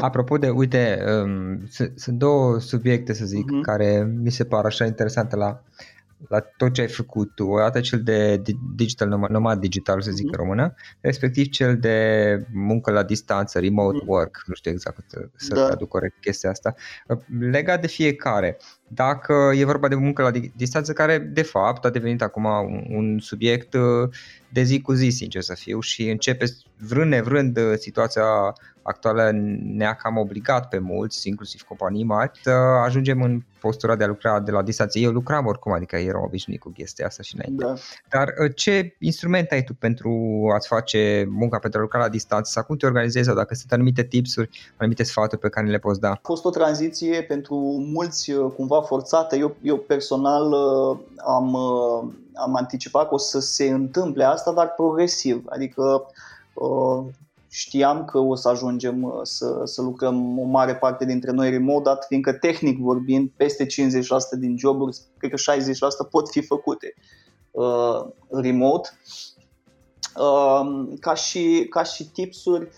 Apropo 0.00 0.38
de, 0.38 0.48
uite, 0.48 1.04
um, 1.22 1.66
sunt 1.94 2.18
două 2.18 2.58
subiecte, 2.58 3.12
să 3.12 3.24
zic, 3.24 3.44
uh-huh. 3.44 3.62
care 3.62 4.16
mi 4.22 4.30
se 4.30 4.44
par 4.44 4.64
așa 4.64 4.84
interesante 4.84 5.36
la, 5.36 5.62
la 6.28 6.40
tot 6.56 6.72
ce 6.72 6.80
ai 6.80 6.88
făcut 6.88 7.34
tu. 7.34 7.46
Odată 7.46 7.80
cel 7.80 8.02
de 8.02 8.42
digital 8.74 9.08
nomad, 9.08 9.30
nomad 9.30 9.60
digital, 9.60 10.00
să 10.00 10.10
zic 10.10 10.26
uh-huh. 10.26 10.30
în 10.30 10.36
română, 10.36 10.74
respectiv 11.00 11.48
cel 11.48 11.78
de 11.78 12.46
muncă 12.52 12.90
la 12.90 13.02
distanță, 13.02 13.58
remote 13.58 13.98
uh-huh. 13.98 14.06
work, 14.06 14.42
nu 14.46 14.54
știu 14.54 14.70
exact 14.70 15.04
să, 15.06 15.28
să 15.36 15.54
da. 15.54 15.66
traduc 15.66 15.88
corect 15.88 16.20
chestia 16.20 16.50
asta. 16.50 16.74
Legat 17.38 17.80
de 17.80 17.86
fiecare, 17.86 18.56
dacă 18.88 19.50
e 19.54 19.64
vorba 19.64 19.88
de 19.88 19.94
muncă 19.94 20.22
la 20.22 20.30
distanță, 20.56 20.92
care 20.92 21.18
de 21.18 21.42
fapt 21.42 21.84
a 21.84 21.90
devenit 21.90 22.22
acum 22.22 22.44
un, 22.44 22.84
un 22.88 23.18
subiect 23.18 23.74
uh, 23.74 24.08
de 24.52 24.62
zi 24.62 24.80
cu 24.80 24.92
zi, 24.92 25.08
sincer 25.08 25.42
să 25.42 25.54
fiu, 25.54 25.80
și 25.80 26.10
începe 26.10 26.44
vrând 26.78 27.10
nevrând 27.10 27.56
uh, 27.56 27.72
situația 27.76 28.24
actuală 28.88 29.30
ne-a 29.62 29.94
cam 29.94 30.16
obligat 30.16 30.68
pe 30.68 30.78
mulți, 30.78 31.28
inclusiv 31.28 31.62
companii 31.62 32.04
mari, 32.04 32.30
să 32.42 32.50
ajungem 32.84 33.22
în 33.22 33.42
postura 33.60 33.96
de 33.96 34.04
a 34.04 34.06
lucra 34.06 34.40
de 34.40 34.50
la 34.50 34.62
distanță. 34.62 34.98
Eu 34.98 35.10
lucram 35.10 35.46
oricum, 35.46 35.72
adică 35.72 35.96
eram 35.96 36.22
obișnuit 36.22 36.60
cu 36.60 36.70
chestia 36.70 37.06
asta 37.06 37.22
și 37.22 37.34
înainte. 37.34 37.64
Da. 37.64 37.74
Dar 38.18 38.34
uh, 38.42 38.52
ce 38.54 38.96
instrument 38.98 39.50
ai 39.50 39.62
tu 39.62 39.74
pentru 39.74 40.10
a-ți 40.54 40.68
face 40.68 41.26
munca 41.30 41.58
pentru 41.58 41.78
a 41.78 41.82
lucra 41.82 41.98
la 41.98 42.08
distanță 42.08 42.50
sau 42.50 42.64
cum 42.64 42.76
te 42.76 42.86
organizezi 42.86 43.26
sau 43.26 43.36
dacă 43.36 43.54
sunt 43.54 43.72
anumite 43.72 44.04
tipsuri, 44.04 44.50
anumite 44.76 45.02
sfaturi 45.02 45.40
pe 45.40 45.48
care 45.48 45.66
le 45.66 45.78
poți 45.78 46.00
da? 46.00 46.10
A 46.10 46.20
fost 46.22 46.44
o 46.44 46.50
tranziție 46.50 47.22
pentru 47.22 47.56
mulți 47.92 48.32
cumva 48.56 48.82
forțată. 48.82 49.36
Eu, 49.36 49.56
eu 49.62 49.76
personal 49.76 50.52
am 51.26 51.56
am 52.38 52.54
anticipat 52.54 53.08
că 53.08 53.14
o 53.14 53.18
să 53.18 53.40
se 53.40 53.68
întâmple 53.68 54.24
asta, 54.24 54.52
dar 54.52 54.68
progresiv. 54.68 55.42
Adică 55.46 56.06
uh, 56.54 57.04
știam 57.48 58.04
că 58.04 58.18
o 58.18 58.34
să 58.34 58.48
ajungem 58.48 59.02
uh, 59.02 59.20
să, 59.22 59.60
să 59.64 59.82
lucrăm 59.82 60.38
o 60.38 60.44
mare 60.44 60.76
parte 60.76 61.04
dintre 61.04 61.30
noi 61.30 61.50
remote, 61.50 61.82
dat 61.82 62.06
fiindcă 62.06 62.32
tehnic 62.32 62.78
vorbind, 62.78 63.30
peste 63.36 63.66
50% 63.66 63.68
din 64.38 64.58
joburi, 64.58 64.98
cred 65.16 65.30
că 65.30 65.52
60% 66.06 66.10
pot 66.10 66.30
fi 66.30 66.42
făcute 66.42 66.94
uh, 67.50 68.04
remote. 68.28 68.88
Uh, 70.16 70.88
ca, 71.00 71.14
și, 71.14 71.66
ca 71.70 71.82
și 71.82 72.04
tipsuri, 72.04 72.68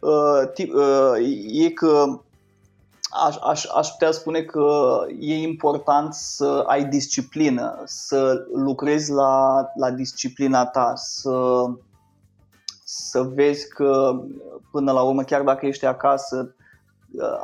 uh, 0.00 0.50
tip, 0.54 0.74
uh, 0.74 1.12
e 1.52 1.70
că 1.70 2.20
aș, 3.10 3.36
aș, 3.36 3.64
aș 3.64 3.88
putea 3.88 4.10
spune 4.10 4.42
că 4.42 4.98
e 5.18 5.34
important 5.34 6.14
să 6.14 6.64
ai 6.66 6.84
disciplină, 6.84 7.82
să 7.84 8.46
lucrezi 8.54 9.10
la, 9.10 9.66
la 9.74 9.90
disciplina 9.90 10.66
ta, 10.66 10.92
să, 10.96 11.64
să 13.08 13.22
vezi 13.22 13.68
că 13.68 14.20
până 14.70 14.92
la 14.92 15.02
urmă, 15.02 15.22
chiar 15.22 15.42
dacă 15.42 15.66
ești 15.66 15.86
acasă, 15.86 16.54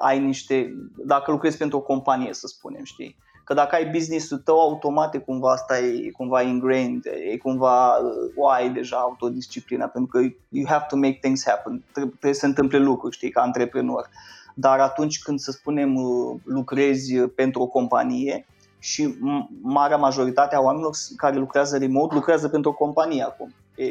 ai 0.01 0.19
niște, 0.19 0.75
dacă 1.05 1.31
lucrezi 1.31 1.57
pentru 1.57 1.79
o 1.79 1.81
companie, 1.81 2.33
să 2.33 2.47
spunem, 2.47 2.85
știi? 2.85 3.17
Că 3.45 3.55
dacă 3.55 3.75
ai 3.75 3.91
business-ul 3.91 4.39
tău, 4.39 4.61
automat 4.61 5.15
e 5.15 5.19
cumva 5.19 5.53
asta 5.53 5.79
e 5.79 6.11
cumva 6.11 6.43
ingrained, 6.43 7.03
e 7.33 7.37
cumva 7.37 7.97
o 8.37 8.49
ai 8.49 8.71
deja 8.71 8.97
autodisciplina, 8.97 9.87
pentru 9.87 10.11
că 10.11 10.29
you 10.49 10.67
have 10.69 10.85
to 10.89 10.97
make 10.97 11.19
things 11.21 11.47
happen, 11.47 11.83
trebuie 11.93 12.35
să 12.35 12.41
se 12.41 12.47
întâmple 12.47 12.79
lucruri, 12.79 13.15
știi, 13.15 13.31
ca 13.31 13.41
antreprenor. 13.41 14.01
Uh, 14.01 14.37
dar 14.59 14.81
atunci 14.81 15.23
când, 15.23 15.39
să 15.39 15.51
spunem, 15.51 15.95
uh, 15.95 16.37
lucrezi 16.45 17.19
pentru 17.19 17.63
o 17.63 17.67
companie 17.67 18.47
și 18.79 19.15
marea 19.63 19.97
majoritate 19.97 20.55
a 20.55 20.61
oamenilor 20.61 20.95
care 21.17 21.37
lucrează 21.37 21.79
remote 21.79 22.15
lucrează 22.15 22.49
pentru 22.49 22.71
o 22.71 22.75
companie 22.75 23.23
acum, 23.23 23.55
e, 23.75 23.87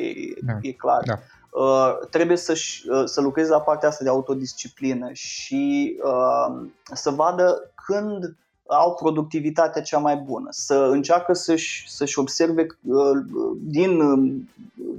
da. 0.45 0.57
e 0.61 0.71
clar. 0.71 1.03
Da. 1.05 1.19
Uh, 1.55 2.07
trebuie 2.09 2.37
să, 2.37 2.51
uh, 2.89 3.03
să 3.05 3.21
lucrezi 3.21 3.49
la 3.49 3.61
partea 3.61 3.89
asta 3.89 4.03
de 4.03 4.09
autodisciplină 4.09 5.09
și 5.13 5.95
uh, 6.03 6.65
să 6.93 7.09
vadă 7.09 7.71
când 7.85 8.35
au 8.67 8.93
productivitatea 8.93 9.81
cea 9.81 9.97
mai 9.97 10.15
bună, 10.15 10.47
să 10.49 10.75
încearcă 10.91 11.33
să-și, 11.33 11.89
să-și 11.89 12.19
observe 12.19 12.67
uh, 12.87 13.17
din, 13.59 13.99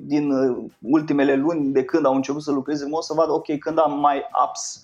din 0.06 0.32
ultimele 0.82 1.34
luni 1.34 1.72
de 1.72 1.84
când 1.84 2.06
au 2.06 2.14
început 2.14 2.42
să 2.42 2.50
lucreze 2.50 2.82
remote, 2.82 3.06
să 3.06 3.14
vadă, 3.14 3.32
ok, 3.32 3.58
când 3.58 3.78
am 3.78 3.98
mai 3.98 4.22
ups. 4.48 4.82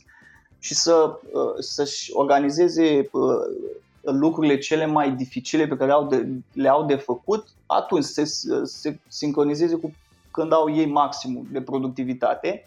Și 0.58 0.74
să, 0.74 1.18
uh, 1.32 1.54
să-și 1.58 2.10
organizeze 2.14 3.08
uh, 3.12 3.36
lucrurile 4.00 4.58
cele 4.58 4.86
mai 4.86 5.10
dificile 5.10 5.66
pe 5.66 5.76
care 5.76 5.90
au 5.90 6.06
de, 6.06 6.28
le 6.52 6.68
au 6.68 6.84
de 6.84 6.94
făcut, 6.94 7.46
atunci 7.66 8.04
se, 8.04 8.24
se 8.64 8.98
sincronizeze 9.08 9.74
cu 9.74 9.92
când 10.32 10.52
au 10.52 10.74
ei 10.74 10.86
maximul 10.86 11.46
de 11.52 11.62
productivitate, 11.62 12.64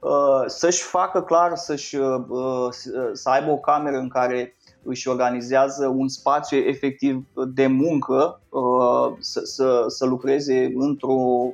uh, 0.00 0.42
să-și 0.46 0.82
facă 0.82 1.22
clar, 1.22 1.56
să-și, 1.56 1.96
uh, 1.96 2.68
să 3.12 3.28
aibă 3.28 3.50
o 3.50 3.58
cameră 3.58 3.96
în 3.96 4.08
care 4.08 4.56
își 4.82 5.08
organizează 5.08 5.86
un 5.86 6.08
spațiu 6.08 6.56
efectiv 6.56 7.26
de 7.54 7.66
muncă, 7.66 8.40
să, 9.18 9.40
să, 9.44 9.84
să 9.86 10.06
lucreze 10.06 10.72
într-o, 10.76 11.52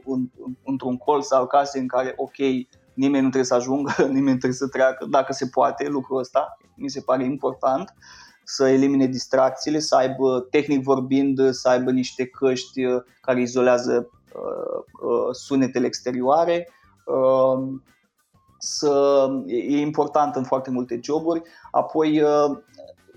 într-un 0.65 0.97
colț 0.97 1.31
al 1.31 1.47
casei 1.47 1.81
în 1.81 1.87
care, 1.87 2.15
ok, 2.17 2.37
nimeni 2.95 3.23
nu 3.23 3.31
trebuie 3.31 3.45
să 3.45 3.55
ajungă, 3.55 3.93
nimeni 4.07 4.33
nu 4.33 4.39
trebuie 4.39 4.53
să 4.53 4.69
treacă, 4.69 5.07
dacă 5.11 5.33
se 5.33 5.47
poate 5.47 5.89
lucrul 5.89 6.19
ăsta, 6.19 6.59
mi 6.77 6.91
se 6.91 7.01
pare 7.01 7.25
important 7.25 7.95
să 8.45 8.69
elimine 8.69 9.07
distracțiile, 9.07 9.79
să 9.79 9.97
aibă, 9.97 10.47
tehnic 10.51 10.83
vorbind, 10.83 11.51
să 11.51 11.69
aibă 11.69 11.91
niște 11.91 12.27
căști 12.27 12.85
uh, 12.85 13.03
care 13.21 13.41
izolează 13.41 13.95
uh, 13.95 14.07
uh, 14.07 14.24
sunetele 15.33 15.87
exterioare. 15.87 16.69
Uh, 17.05 17.81
să, 18.59 19.27
e 19.47 19.81
important 19.81 20.37
în 20.37 20.45
foarte 20.45 20.71
multe 20.71 20.99
joburi. 21.03 21.43
Apoi 21.71 22.21
uh, 22.21 22.59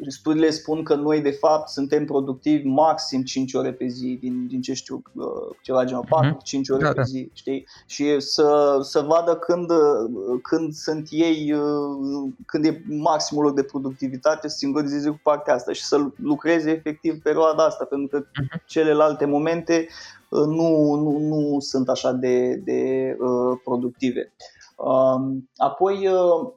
studiile 0.08 0.50
spun 0.50 0.84
că 0.84 0.96
noi 0.96 1.22
de 1.22 1.32
fapt 1.32 1.70
suntem 1.70 2.06
productivi 2.06 2.68
maxim 2.68 3.24
5 3.24 3.54
ore 3.54 3.74
pe 3.74 3.88
zi, 3.88 4.18
din, 4.22 4.48
din 4.48 4.62
ce 4.62 4.74
știu, 4.74 5.02
uh, 5.14 5.56
ceva 5.62 5.84
genul 5.84 6.06
4-5 6.06 6.08
mm-hmm. 6.08 6.74
ore 6.74 6.84
da, 6.84 6.90
pe 6.90 6.96
da. 6.96 7.02
zi, 7.02 7.30
știi? 7.34 7.68
Și 7.86 8.20
să, 8.20 8.80
să 8.82 9.00
vadă 9.00 9.36
când, 9.36 9.70
uh, 9.70 10.40
când 10.42 10.74
sunt 10.74 11.08
ei, 11.12 11.54
uh, 11.54 12.32
când 12.46 12.66
e 12.66 12.84
maximul 12.88 13.44
lor 13.44 13.54
de 13.54 13.64
productivitate, 13.64 14.48
să 14.48 14.58
sincronizeze 14.58 15.10
cu 15.10 15.20
partea 15.24 15.54
asta 15.54 15.72
și 15.74 15.86
să 15.86 16.06
lucreze 16.16 16.72
efectiv 16.72 17.22
perioada 17.22 17.66
asta, 17.66 17.86
pentru 17.86 18.20
că 18.20 18.26
mm-hmm. 18.26 18.66
celelalte 18.66 19.26
momente 19.26 19.88
nu, 20.30 20.94
nu, 20.96 21.18
nu 21.18 21.60
sunt 21.60 21.90
așa 21.90 22.12
de, 22.12 22.56
de 22.56 23.16
uh, 23.20 23.60
productive. 23.64 24.34
Uh, 24.76 25.38
apoi, 25.58 26.08
uh, 26.08 26.52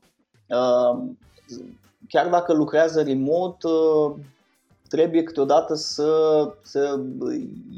uh, 0.49 1.03
chiar 2.11 2.29
dacă 2.29 2.53
lucrează 2.53 3.03
remote, 3.03 3.67
uh, 3.67 4.15
trebuie 4.89 5.23
câteodată 5.23 5.75
să, 5.75 6.13
să 6.63 7.01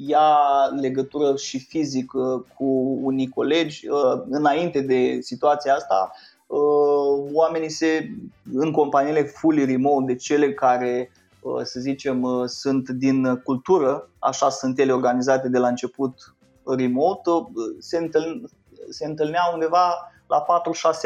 ia 0.07 0.37
legătură 0.81 1.37
și 1.37 1.59
fizic 1.59 2.13
uh, 2.13 2.43
cu 2.57 2.99
unii 3.03 3.29
colegi. 3.29 3.89
Uh, 3.89 4.23
înainte 4.29 4.81
de 4.81 5.21
situația 5.21 5.75
asta, 5.75 6.13
oamenii 7.33 7.71
se, 7.71 8.11
în 8.55 8.71
companiile 8.71 9.23
fully 9.23 9.65
remote, 9.65 10.13
de 10.13 10.15
cele 10.15 10.53
care, 10.53 11.11
să 11.63 11.81
zicem, 11.81 12.45
sunt 12.47 12.89
din 12.89 13.37
cultură, 13.45 14.09
așa 14.19 14.49
sunt 14.49 14.79
ele 14.79 14.93
organizate 14.93 15.49
de 15.49 15.59
la 15.59 15.69
început 15.69 16.35
remote, 16.65 17.31
se, 17.79 17.99
întâln, 17.99 18.51
se 18.89 19.07
întâlneau 19.07 19.53
undeva 19.53 20.13
la 20.27 20.45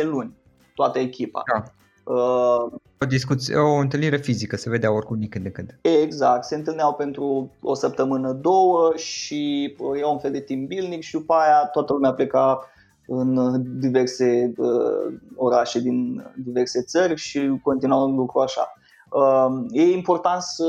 4-6 0.01 0.05
luni, 0.05 0.37
toată 0.75 0.99
echipa. 0.99 1.43
Da. 1.55 1.65
Uh, 2.07 2.73
o 3.01 3.07
discuție, 3.09 3.57
o 3.57 3.75
întâlnire 3.75 4.17
fizică, 4.17 4.57
se 4.57 4.71
vedea 4.71 4.93
oricum 4.93 5.19
din 5.19 5.29
când 5.29 5.45
de 5.45 5.51
când. 5.51 5.79
Exact, 5.81 6.45
se 6.45 6.55
întâlneau 6.55 6.95
pentru 6.95 7.51
o 7.63 7.75
săptămână, 7.75 8.33
două 8.33 8.93
și 8.97 9.75
era 9.97 10.07
un 10.07 10.19
fel 10.19 10.31
de 10.33 10.41
team 10.41 10.67
building 10.67 11.03
și 11.03 11.13
după 11.13 11.35
aia 11.35 11.65
toată 11.73 11.93
lumea 11.93 12.13
pleca 12.13 12.71
în 13.07 13.63
diverse 13.81 14.53
uh, 14.57 15.15
orașe 15.37 15.81
din 15.81 16.27
diverse 16.45 16.83
țări 16.83 17.17
și 17.17 17.59
continuau 17.63 18.11
lucrul 18.11 18.43
așa. 18.43 18.73
Uh, 19.11 19.65
e 19.71 19.93
important 19.93 20.43
să 20.43 20.65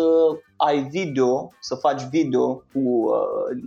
ai 0.55 0.83
video, 0.83 1.51
să 1.59 1.75
faci 1.75 2.07
video 2.09 2.53
cu 2.53 2.79
uh, 2.79 3.61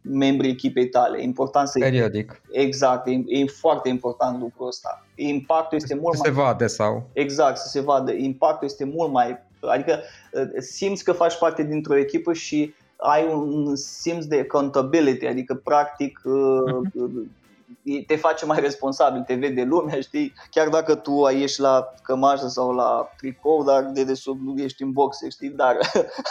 membrii 0.00 0.50
echipei 0.50 0.88
tale. 0.88 1.18
E 1.18 1.22
important 1.22 1.68
să 1.68 1.78
Periodic. 1.78 2.42
Exact, 2.50 3.06
e, 3.06 3.22
e 3.26 3.46
foarte 3.46 3.88
important 3.88 4.40
lucrul 4.40 4.66
ăsta. 4.66 5.06
Impactul 5.14 5.78
este 5.78 5.94
mult 5.94 6.16
să 6.16 6.20
mai... 6.24 6.34
se 6.34 6.40
vadă 6.40 6.66
sau... 6.66 7.08
Exact, 7.12 7.56
să 7.56 7.68
se 7.68 7.80
vadă. 7.80 8.12
Impactul 8.12 8.68
este 8.68 8.84
mult 8.84 9.12
mai... 9.12 9.38
Adică 9.60 9.98
uh, 10.32 10.42
simți 10.58 11.04
că 11.04 11.12
faci 11.12 11.38
parte 11.38 11.62
dintr-o 11.62 11.96
echipă 11.96 12.32
și 12.32 12.74
ai 12.96 13.26
un 13.32 13.76
simț 13.76 14.24
de 14.24 14.38
accountability, 14.38 15.26
adică 15.26 15.54
practic 15.54 16.20
uh-huh 16.24 17.38
te 18.06 18.16
face 18.16 18.46
mai 18.46 18.60
responsabil, 18.60 19.22
te 19.22 19.34
vede 19.34 19.62
lumea, 19.62 20.00
știi? 20.00 20.32
Chiar 20.50 20.68
dacă 20.68 20.94
tu 20.94 21.24
ai 21.24 21.40
ieși 21.40 21.60
la 21.60 21.92
cămașă 22.02 22.48
sau 22.48 22.72
la 22.72 23.10
tricou, 23.16 23.64
dar 23.64 23.84
de 23.84 24.04
desubt 24.04 24.40
nu 24.40 24.62
ești 24.62 24.82
în 24.82 24.92
boxe, 24.92 25.28
știi? 25.28 25.48
Dar 25.48 25.76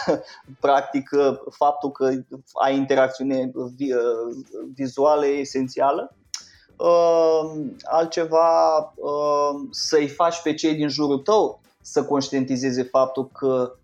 practic 0.60 1.10
faptul 1.50 1.90
că 1.90 2.10
ai 2.62 2.76
interacțiune 2.76 3.52
vizuală 4.74 5.26
e 5.26 5.38
esențială. 5.38 6.14
Uh, 6.76 7.50
altceva, 7.82 8.78
uh, 8.94 9.68
să-i 9.70 10.08
faci 10.08 10.42
pe 10.42 10.54
cei 10.54 10.74
din 10.74 10.88
jurul 10.88 11.18
tău 11.18 11.60
să 11.80 12.04
conștientizeze 12.04 12.82
faptul 12.82 13.28
că 13.32 13.74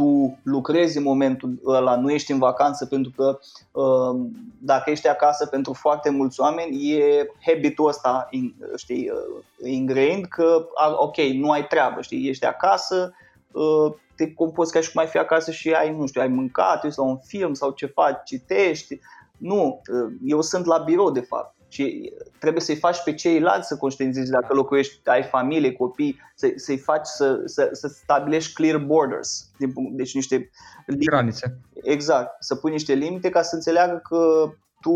tu 0.00 0.38
lucrezi 0.42 0.96
în 0.96 1.02
momentul 1.02 1.60
ăla, 1.66 1.96
nu 1.96 2.10
ești 2.10 2.32
în 2.32 2.38
vacanță 2.38 2.86
pentru 2.86 3.12
că 3.16 3.38
uh, 3.80 4.20
dacă 4.58 4.90
ești 4.90 5.08
acasă 5.08 5.46
pentru 5.46 5.72
foarte 5.72 6.10
mulți 6.10 6.40
oameni 6.40 6.92
e 6.92 7.26
habitul 7.46 7.86
ăsta 7.86 8.28
știi, 8.76 9.10
uh, 9.10 9.70
ingrained 9.70 10.24
că 10.24 10.66
ok, 10.96 11.16
nu 11.16 11.50
ai 11.50 11.66
treabă, 11.66 12.00
știi, 12.00 12.28
ești 12.28 12.44
acasă, 12.44 13.14
uh, 13.52 13.92
te 14.16 14.32
compozi 14.32 14.72
ca 14.72 14.80
și 14.80 14.92
cum 14.92 15.00
ai 15.00 15.08
fi 15.08 15.18
acasă 15.18 15.50
și 15.50 15.70
ai, 15.72 15.96
nu 15.96 16.06
știu, 16.06 16.20
ai 16.20 16.28
mâncat, 16.28 16.92
sau 16.92 17.08
un 17.08 17.18
film 17.18 17.54
sau 17.54 17.70
ce 17.70 17.86
faci, 17.86 18.16
citești. 18.24 19.00
Nu, 19.36 19.80
eu 20.24 20.40
sunt 20.40 20.66
la 20.66 20.78
birou 20.78 21.10
de 21.10 21.20
fapt 21.20 21.54
și 21.70 22.12
trebuie 22.38 22.62
să-i 22.62 22.76
faci 22.76 23.02
pe 23.02 23.14
ceilalți 23.14 23.66
să 23.66 23.76
conștientizezi 23.76 24.30
dacă 24.30 24.54
locuiești, 24.54 25.08
ai 25.08 25.22
familie, 25.22 25.72
copii, 25.72 26.20
să, 26.34 26.52
să-i 26.56 26.78
faci 26.78 27.06
să, 27.06 27.42
să, 27.44 27.68
să 27.72 27.88
stabilești 27.88 28.52
clear 28.52 28.78
borders, 28.78 29.50
deci 29.90 30.14
niște 30.14 30.50
granițe. 30.86 31.58
Exact, 31.82 32.42
să 32.42 32.54
pui 32.54 32.70
niște 32.70 32.92
limite 32.92 33.28
ca 33.30 33.42
să 33.42 33.54
înțeleagă 33.54 34.00
că 34.08 34.52
tu 34.80 34.92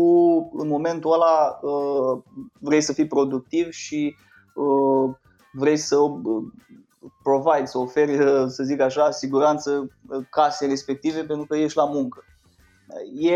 în 0.53 0.67
momentul 0.67 1.13
ăla 1.13 1.59
uh, 1.61 2.21
vrei 2.59 2.81
să 2.81 2.93
fii 2.93 3.07
productiv 3.07 3.71
și 3.71 4.15
uh, 4.53 5.15
vrei 5.51 5.77
să 5.77 5.97
uh, 5.97 6.43
provide, 7.23 7.65
să 7.65 7.77
oferi, 7.77 8.19
uh, 8.19 8.45
să 8.47 8.63
zic 8.63 8.79
așa, 8.79 9.11
siguranță 9.11 9.89
uh, 10.07 10.25
casei 10.29 10.67
respective 10.67 11.23
pentru 11.23 11.45
că 11.45 11.57
ești 11.57 11.77
la 11.77 11.85
muncă. 11.85 12.23
E, 13.19 13.35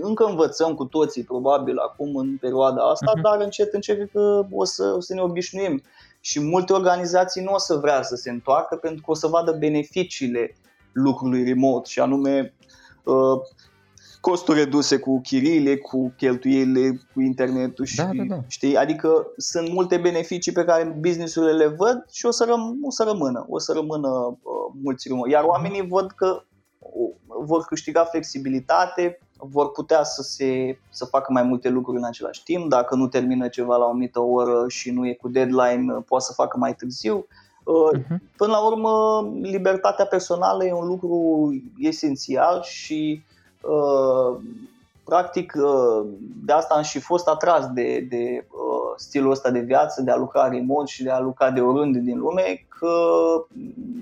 încă 0.00 0.24
învățăm 0.24 0.74
cu 0.74 0.84
toții, 0.84 1.24
probabil, 1.24 1.78
acum 1.78 2.16
în 2.16 2.36
perioada 2.40 2.82
asta, 2.82 3.12
uh-huh. 3.18 3.22
dar 3.22 3.40
încet, 3.40 3.72
încet 3.72 4.12
că 4.12 4.46
o 4.52 4.64
să, 4.64 4.92
o 4.96 5.00
să 5.00 5.14
ne 5.14 5.20
obișnuim. 5.20 5.82
Și 6.20 6.40
multe 6.40 6.72
organizații 6.72 7.42
nu 7.42 7.52
o 7.52 7.58
să 7.58 7.74
vrea 7.74 8.02
să 8.02 8.14
se 8.14 8.30
întoarcă 8.30 8.76
pentru 8.76 9.02
că 9.04 9.10
o 9.10 9.14
să 9.14 9.26
vadă 9.26 9.52
beneficiile 9.52 10.56
lucrului 10.92 11.44
remote 11.44 11.88
și 11.90 12.00
anume 12.00 12.54
uh, 13.04 13.40
costuri 14.20 14.58
reduse 14.58 14.98
cu 14.98 15.20
chirile, 15.20 15.76
cu 15.76 16.12
cheltuielile, 16.16 17.00
cu 17.14 17.20
internetul 17.20 17.84
și 17.84 17.96
da, 17.96 18.10
da, 18.16 18.22
da. 18.28 18.40
știi, 18.48 18.76
adică 18.76 19.26
sunt 19.36 19.68
multe 19.68 19.96
beneficii 19.96 20.52
pe 20.52 20.64
care 20.64 20.96
businessurile 20.98 21.52
le 21.52 21.66
văd 21.66 22.04
și 22.12 22.26
o 22.26 22.30
să, 22.30 22.44
răm- 22.44 22.86
o 22.86 22.90
să 22.90 23.04
rămână, 23.04 23.46
o 23.48 23.58
să 23.58 23.72
rămână 23.72 24.08
uh, 24.08 24.74
mulți 24.82 25.08
remote. 25.08 25.30
Iar 25.30 25.44
oamenii 25.44 25.88
văd 25.88 26.10
că 26.10 26.42
vor 27.26 27.64
câștiga 27.64 28.04
flexibilitate, 28.04 29.18
vor 29.36 29.70
putea 29.70 30.02
să, 30.02 30.22
se, 30.22 30.78
să 30.90 31.04
facă 31.04 31.32
mai 31.32 31.42
multe 31.42 31.68
lucruri 31.68 31.98
în 31.98 32.04
același 32.04 32.42
timp. 32.42 32.68
Dacă 32.68 32.94
nu 32.94 33.06
termină 33.06 33.48
ceva 33.48 33.76
la 33.76 33.84
o 33.84 33.88
anumită 33.88 34.20
oră 34.20 34.64
și 34.68 34.90
nu 34.90 35.06
e 35.06 35.12
cu 35.12 35.28
deadline, 35.28 35.92
poate 36.06 36.24
să 36.24 36.32
facă 36.32 36.56
mai 36.58 36.74
târziu. 36.74 37.26
Uh-huh. 37.60 38.16
Până 38.36 38.52
la 38.52 38.66
urmă, 38.66 39.24
libertatea 39.40 40.04
personală 40.04 40.64
e 40.64 40.72
un 40.72 40.86
lucru 40.86 41.48
esențial 41.78 42.62
și 42.62 43.22
uh, 43.62 44.38
practic 45.04 45.52
uh, 45.56 46.06
de 46.44 46.52
asta 46.52 46.74
am 46.74 46.82
și 46.82 46.98
fost 46.98 47.28
atras 47.28 47.66
de, 47.66 48.06
de 48.08 48.46
uh, 48.48 48.92
stilul 48.96 49.30
ăsta 49.30 49.50
de 49.50 49.60
viață, 49.60 50.02
de 50.02 50.10
a 50.10 50.16
lucra 50.16 50.48
remote 50.48 50.90
și 50.90 51.02
de 51.02 51.10
a 51.10 51.20
lucra 51.20 51.50
de 51.50 51.60
oriunde 51.60 51.98
din 51.98 52.18
lume, 52.18 52.66
că 52.68 52.94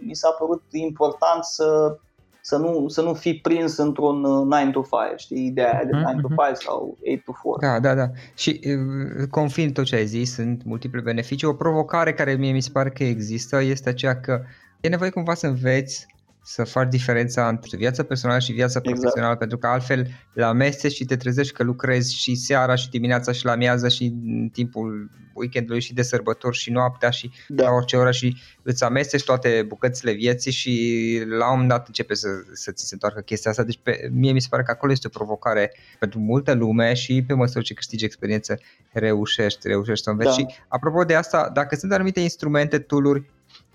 mi 0.06 0.14
s-a 0.14 0.30
părut 0.30 0.62
important 0.70 1.44
să 1.44 1.98
să 2.48 2.56
nu, 2.56 2.88
să 2.88 3.02
nu 3.02 3.14
fii 3.14 3.38
prins 3.40 3.76
într-un 3.76 4.20
9 4.20 4.42
uh, 4.44 4.70
to 4.72 4.82
5, 5.08 5.20
știi, 5.20 5.46
ideea 5.46 5.72
aia 5.72 5.84
de 5.84 5.90
9 5.90 6.04
mm-hmm. 6.04 6.20
to 6.20 6.28
5 6.46 6.56
sau 6.56 6.96
8 7.14 7.24
to 7.24 7.32
4. 7.42 7.60
Da, 7.60 7.80
da, 7.80 7.94
da. 7.94 8.10
Și 8.34 8.60
uh, 8.64 9.26
confirm 9.30 9.72
tot 9.72 9.84
ce 9.84 9.96
ai 9.96 10.06
zis, 10.06 10.34
sunt 10.34 10.64
multiple 10.64 11.00
beneficii. 11.00 11.46
O 11.46 11.52
provocare 11.52 12.12
care 12.14 12.34
mie 12.34 12.52
mi 12.52 12.60
se 12.60 12.70
pare 12.72 12.90
că 12.90 13.04
există 13.04 13.62
este 13.62 13.88
aceea 13.88 14.20
că 14.20 14.42
e 14.80 14.88
nevoie 14.88 15.10
cumva 15.10 15.34
să 15.34 15.46
înveți 15.46 16.06
să 16.50 16.64
faci 16.64 16.88
diferența 16.88 17.48
între 17.48 17.76
viața 17.76 18.02
personală 18.02 18.38
și 18.38 18.52
viața 18.52 18.78
exact. 18.78 18.98
profesională, 18.98 19.36
pentru 19.36 19.58
că 19.58 19.66
altfel 19.66 20.08
la 20.32 20.52
mese 20.52 20.88
și 20.88 21.04
te 21.04 21.16
trezești 21.16 21.52
că 21.52 21.62
lucrezi 21.62 22.14
și 22.14 22.34
seara 22.34 22.74
și 22.74 22.90
dimineața 22.90 23.32
și 23.32 23.44
la 23.44 23.54
miază 23.54 23.88
și 23.88 24.04
în 24.04 24.48
timpul 24.52 25.10
weekendului 25.34 25.80
și 25.80 25.94
de 25.94 26.02
sărbători 26.02 26.56
și 26.56 26.70
noaptea 26.70 27.10
și 27.10 27.30
da. 27.48 27.62
la 27.62 27.70
orice 27.70 27.96
oră 27.96 28.10
și 28.10 28.36
îți 28.62 28.84
amesteci 28.84 29.24
toate 29.24 29.64
bucățile 29.66 30.12
vieții 30.12 30.52
și 30.52 30.72
la 31.38 31.44
un 31.44 31.50
moment 31.50 31.68
dat 31.68 31.86
începe 31.86 32.14
să, 32.14 32.28
să 32.52 32.72
ți 32.72 32.86
se 32.86 32.94
întoarcă 32.94 33.20
chestia 33.20 33.50
asta. 33.50 33.62
Deci 33.62 33.80
pe, 33.82 34.08
mie 34.12 34.32
mi 34.32 34.40
se 34.40 34.46
pare 34.50 34.62
că 34.62 34.70
acolo 34.70 34.92
este 34.92 35.06
o 35.06 35.18
provocare 35.18 35.72
pentru 35.98 36.18
multă 36.18 36.52
lume 36.54 36.94
și 36.94 37.24
pe 37.26 37.34
măsură 37.34 37.62
ce 37.62 37.74
câștigi 37.74 38.04
experiență 38.04 38.58
reușești, 38.92 39.68
reușești 39.68 40.04
să 40.04 40.10
înveți. 40.10 40.28
Da. 40.28 40.34
Și 40.36 40.46
apropo 40.68 41.04
de 41.04 41.14
asta, 41.14 41.50
dacă 41.52 41.76
sunt 41.76 41.92
anumite 41.92 42.20
instrumente, 42.20 42.78
tooluri 42.78 43.24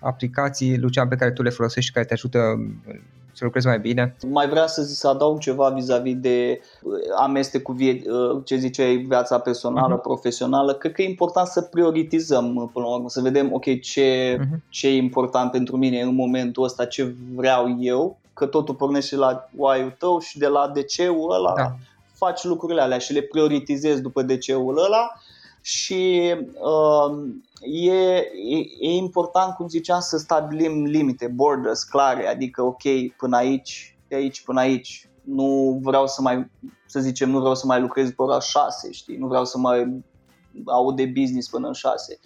aplicații, 0.04 0.78
Lucian, 0.78 1.08
pe 1.08 1.16
care 1.16 1.32
tu 1.32 1.42
le 1.42 1.50
folosești 1.50 1.88
și 1.88 1.94
care 1.94 2.06
te 2.06 2.14
ajută 2.14 2.40
să 3.34 3.44
lucrezi 3.44 3.68
mai 3.68 3.80
bine? 3.80 4.16
Mai 4.30 4.50
vreau 4.50 4.68
să, 4.68 4.82
să 4.84 5.08
adaug 5.08 5.40
ceva 5.40 5.70
vis-a-vis 5.70 6.16
de 6.16 6.62
uh, 6.82 6.94
amestec 7.18 7.62
cu 7.62 7.72
vie, 7.72 8.02
uh, 8.12 8.42
ce 8.44 8.56
ziceai, 8.56 8.96
viața 8.96 9.40
personală, 9.40 10.00
uh-huh. 10.00 10.02
profesională. 10.02 10.74
Cred 10.74 10.92
că 10.92 11.02
e 11.02 11.10
important 11.10 11.48
să 11.48 11.62
prioritizăm 11.62 12.56
uh, 12.56 12.70
până 12.74 12.86
la 12.86 12.94
urmă, 12.94 13.10
să 13.10 13.22
vedem 13.22 13.54
ok, 13.54 13.82
ce, 13.82 14.38
uh-huh. 14.40 14.60
ce 14.70 14.88
e 14.88 14.96
important 14.96 15.52
pentru 15.52 15.78
mine 15.78 16.02
în 16.02 16.16
momentul 16.16 16.64
ăsta, 16.64 16.86
ce 16.86 17.14
vreau 17.36 17.78
eu, 17.80 18.18
că 18.34 18.46
totul 18.46 18.76
pornește 18.76 19.16
la 19.16 19.50
why-ul 19.56 19.96
tău 19.98 20.20
și 20.20 20.38
de 20.38 20.48
la 20.48 20.72
de 20.74 20.84
ce-ul 20.84 21.32
ăla 21.32 21.54
da. 21.56 21.76
faci 22.14 22.44
lucrurile 22.44 22.82
alea 22.82 22.98
și 22.98 23.14
le 23.14 23.22
prioritizezi 23.22 24.02
după 24.02 24.22
de 24.22 24.38
ce-ul 24.38 24.84
ăla 24.86 25.12
și 25.66 26.34
uh, 26.54 27.18
e, 27.62 27.92
e, 27.92 28.58
e 28.80 28.90
important, 28.90 29.56
cum 29.56 29.68
ziceam, 29.68 30.00
să 30.00 30.18
stabilim 30.18 30.84
limite, 30.84 31.28
borders 31.28 31.84
clare, 31.84 32.28
adică 32.28 32.62
ok, 32.62 32.82
până 33.18 33.38
aici, 33.38 33.98
de 34.08 34.16
aici 34.16 34.44
până 34.44 34.60
aici, 34.60 35.10
nu 35.22 35.80
vreau 35.82 36.08
să 36.08 36.22
mai, 36.22 36.52
să 36.86 37.00
zicem, 37.00 37.30
nu 37.30 37.40
vreau 37.40 37.56
să 37.56 37.66
mai 37.66 37.82
lucrez 37.82 38.10
pe 38.10 38.22
ora 38.22 38.40
6, 38.40 38.92
știi, 38.92 39.18
nu 39.18 39.28
vreau 39.28 39.46
să 39.46 39.58
mai 39.58 40.04
aud 40.66 40.96
de 40.96 41.06
business 41.06 41.50
până 41.50 41.68
în 41.68 41.74
6 41.74 42.20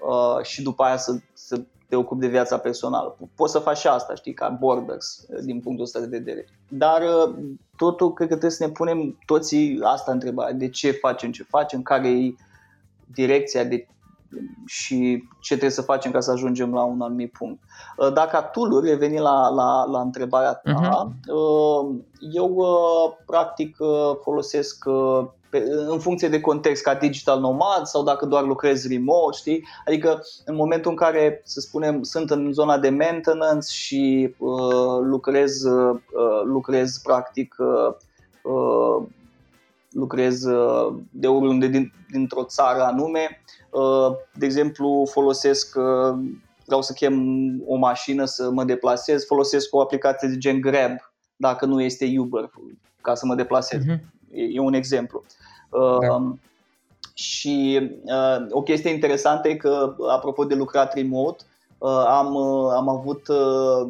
uh, 0.00 0.44
și 0.44 0.62
după 0.62 0.82
aia 0.82 0.96
să, 0.96 1.18
să 1.32 1.62
te 1.88 1.96
ocupi 1.96 2.20
de 2.20 2.26
viața 2.26 2.58
personală. 2.58 3.18
Poți 3.34 3.52
să 3.52 3.58
faci 3.58 3.78
și 3.78 3.86
asta, 3.86 4.14
știi, 4.14 4.34
ca 4.34 4.48
borders 4.48 5.26
din 5.42 5.60
punctul 5.60 5.84
ăsta 5.84 6.00
de 6.00 6.06
vedere. 6.06 6.48
Dar 6.68 7.02
uh, 7.02 7.34
totul, 7.76 8.12
cred 8.12 8.28
că 8.28 8.34
trebuie 8.34 8.58
să 8.58 8.66
ne 8.66 8.72
punem 8.72 9.18
toții 9.26 9.78
asta 9.82 10.12
întrebare, 10.12 10.52
de 10.52 10.68
ce 10.68 10.90
facem 10.90 11.32
ce 11.32 11.42
facem, 11.42 11.82
care 11.82 12.08
e 12.08 12.34
direcția 13.14 13.64
de 13.64 13.86
și 14.66 15.24
ce 15.40 15.48
trebuie 15.48 15.70
să 15.70 15.82
facem 15.82 16.10
ca 16.10 16.20
să 16.20 16.30
ajungem 16.30 16.72
la 16.72 16.82
un 16.82 17.00
anumit 17.00 17.32
punct. 17.32 17.62
Uh, 17.96 18.12
dacă 18.12 18.50
tool 18.52 18.80
reveni 18.84 19.18
la, 19.18 19.48
la, 19.48 19.84
la 19.84 20.00
întrebarea 20.00 20.52
ta, 20.52 21.10
uh-huh. 21.10 21.28
eu 22.32 22.54
uh, 22.54 23.16
practic 23.26 23.76
uh, 23.78 24.10
folosesc 24.22 24.84
pe, 25.50 25.64
în 25.88 25.98
funcție 25.98 26.28
de 26.28 26.40
context, 26.40 26.82
ca 26.82 26.94
digital 26.94 27.40
nomad 27.40 27.84
sau 27.84 28.02
dacă 28.02 28.26
doar 28.26 28.44
lucrez 28.44 28.88
remote, 28.88 29.36
știi? 29.36 29.64
Adică 29.86 30.22
în 30.44 30.54
momentul 30.54 30.90
în 30.90 30.96
care, 30.96 31.40
să 31.44 31.60
spunem, 31.60 32.02
sunt 32.02 32.30
în 32.30 32.52
zona 32.52 32.78
de 32.78 32.88
maintenance 32.88 33.72
și 33.72 34.34
uh, 34.38 34.98
lucrez, 35.02 35.62
uh, 35.62 36.00
lucrez 36.44 36.98
practic 36.98 37.56
uh, 37.58 37.94
uh, 38.52 39.02
lucrez 39.98 40.44
uh, 40.44 40.94
de 41.10 41.26
oriunde 41.26 41.66
din, 41.66 41.92
dintr-o 42.10 42.44
țară 42.44 42.82
anume. 42.82 43.42
Uh, 43.70 44.16
de 44.34 44.44
exemplu, 44.44 45.06
folosesc, 45.10 45.76
uh, 45.76 46.18
vreau 46.64 46.82
să 46.82 46.92
chem 46.92 47.16
o 47.66 47.76
mașină 47.76 48.24
să 48.24 48.50
mă 48.50 48.64
deplasez, 48.64 49.26
folosesc 49.26 49.74
o 49.74 49.80
aplicație 49.80 50.28
de 50.28 50.38
gen 50.38 50.60
Grab, 50.60 50.92
dacă 51.36 51.66
nu 51.66 51.82
este 51.82 52.14
Uber, 52.18 52.50
ca 53.00 53.14
să 53.14 53.26
mă 53.26 53.34
deplasez. 53.34 53.82
Uh-huh. 53.82 54.00
E, 54.32 54.42
e 54.42 54.60
un 54.60 54.74
exemplu. 54.74 55.24
Da. 56.00 56.32
Și 57.14 57.90
o 58.50 58.62
chestie 58.62 58.90
interesantă 58.90 59.48
e 59.48 59.54
că, 59.54 59.94
apropo 60.10 60.44
de 60.44 60.54
lucrat 60.54 60.94
remote, 60.94 61.44
am, 62.06 62.36
am 62.66 62.88
avut, 62.88 63.22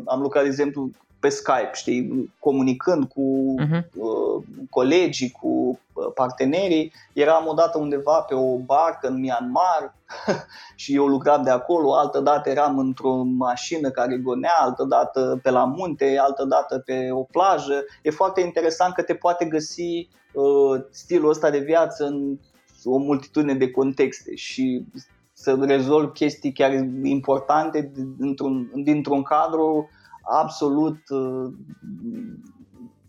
am 0.05 0.21
lucrat, 0.21 0.43
de 0.43 0.49
exemplu, 0.49 0.91
pe 1.21 1.29
Skype, 1.29 1.71
știi, 1.73 2.33
comunicând 2.39 3.09
cu 3.09 3.55
uh-huh. 3.61 3.83
uh, 3.95 4.43
colegii, 4.71 5.31
cu 5.31 5.81
uh, 5.93 6.07
partenerii. 6.15 6.93
Eram 7.13 7.47
odată 7.47 7.79
undeva 7.79 8.21
pe 8.21 8.35
o 8.35 8.57
barcă 8.57 9.09
în 9.09 9.21
Myanmar 9.21 9.95
și 10.83 10.95
eu 10.95 11.07
lucram 11.07 11.43
de 11.43 11.51
acolo, 11.51 11.95
altă 11.95 12.21
dată 12.21 12.51
eram 12.51 12.79
într-o 12.79 13.23
mașină 13.23 13.91
care 13.91 14.17
gonea, 14.17 14.57
altă 14.61 14.85
dată 14.85 15.41
pe 15.43 15.51
la 15.51 15.65
munte, 15.65 16.19
altă 16.21 16.45
dată 16.45 16.79
pe 16.79 17.09
o 17.11 17.23
plajă. 17.23 17.85
E 18.03 18.11
foarte 18.11 18.41
interesant 18.41 18.95
că 18.95 19.03
te 19.03 19.15
poate 19.15 19.45
găsi 19.45 20.09
uh, 20.33 20.81
stilul 20.91 21.31
ăsta 21.31 21.51
de 21.51 21.59
viață 21.59 22.05
în 22.05 22.39
o 22.85 22.97
multitudine 22.99 23.55
de 23.55 23.71
contexte 23.71 24.35
și 24.35 24.85
să 25.33 25.57
rezolvi 25.61 26.13
chestii 26.13 26.53
chiar 26.53 26.73
importante 27.03 27.93
dintr-un, 28.19 28.71
dintr-un 28.75 29.23
cadru 29.23 29.89
absolut 30.29 31.09
uh, 31.09 31.53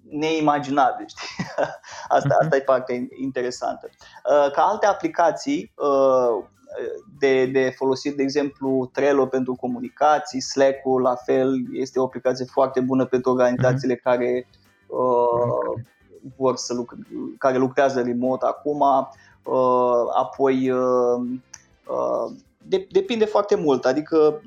neimaginabil. 0.10 1.06
Știi? 1.08 1.46
Asta, 2.08 2.38
asta 2.42 2.56
e 2.56 2.62
partea 2.62 2.96
interesantă. 3.22 3.90
Uh, 3.90 4.52
ca 4.52 4.62
alte 4.62 4.86
aplicații 4.86 5.74
uh, 5.76 6.46
de, 7.20 7.46
de 7.46 7.74
folosit, 7.76 8.16
de 8.16 8.24
exemplu, 8.24 8.90
Trello 8.94 9.26
pentru 9.26 9.56
comunicații, 9.56 10.42
Slack-ul 10.42 11.02
la 11.02 11.16
fel 11.16 11.54
este 11.74 12.00
o 12.00 12.04
aplicație 12.04 12.46
foarte 12.46 12.80
bună 12.80 13.06
pentru 13.06 13.32
organizațiile 13.32 13.96
mm-hmm. 13.96 14.04
care 14.04 14.48
uh, 14.88 15.82
vor 16.38 16.56
să 16.56 16.74
lucre, 16.74 16.98
care 17.38 17.58
lucrează 17.58 18.02
remote 18.02 18.46
acum. 18.46 18.80
Uh, 19.44 20.04
apoi 20.16 20.70
uh, 20.72 21.22
uh, 21.88 22.32
de, 22.70 22.88
depinde 22.92 23.26
foarte 23.26 23.56
mult, 23.56 23.86
adică 23.86 24.42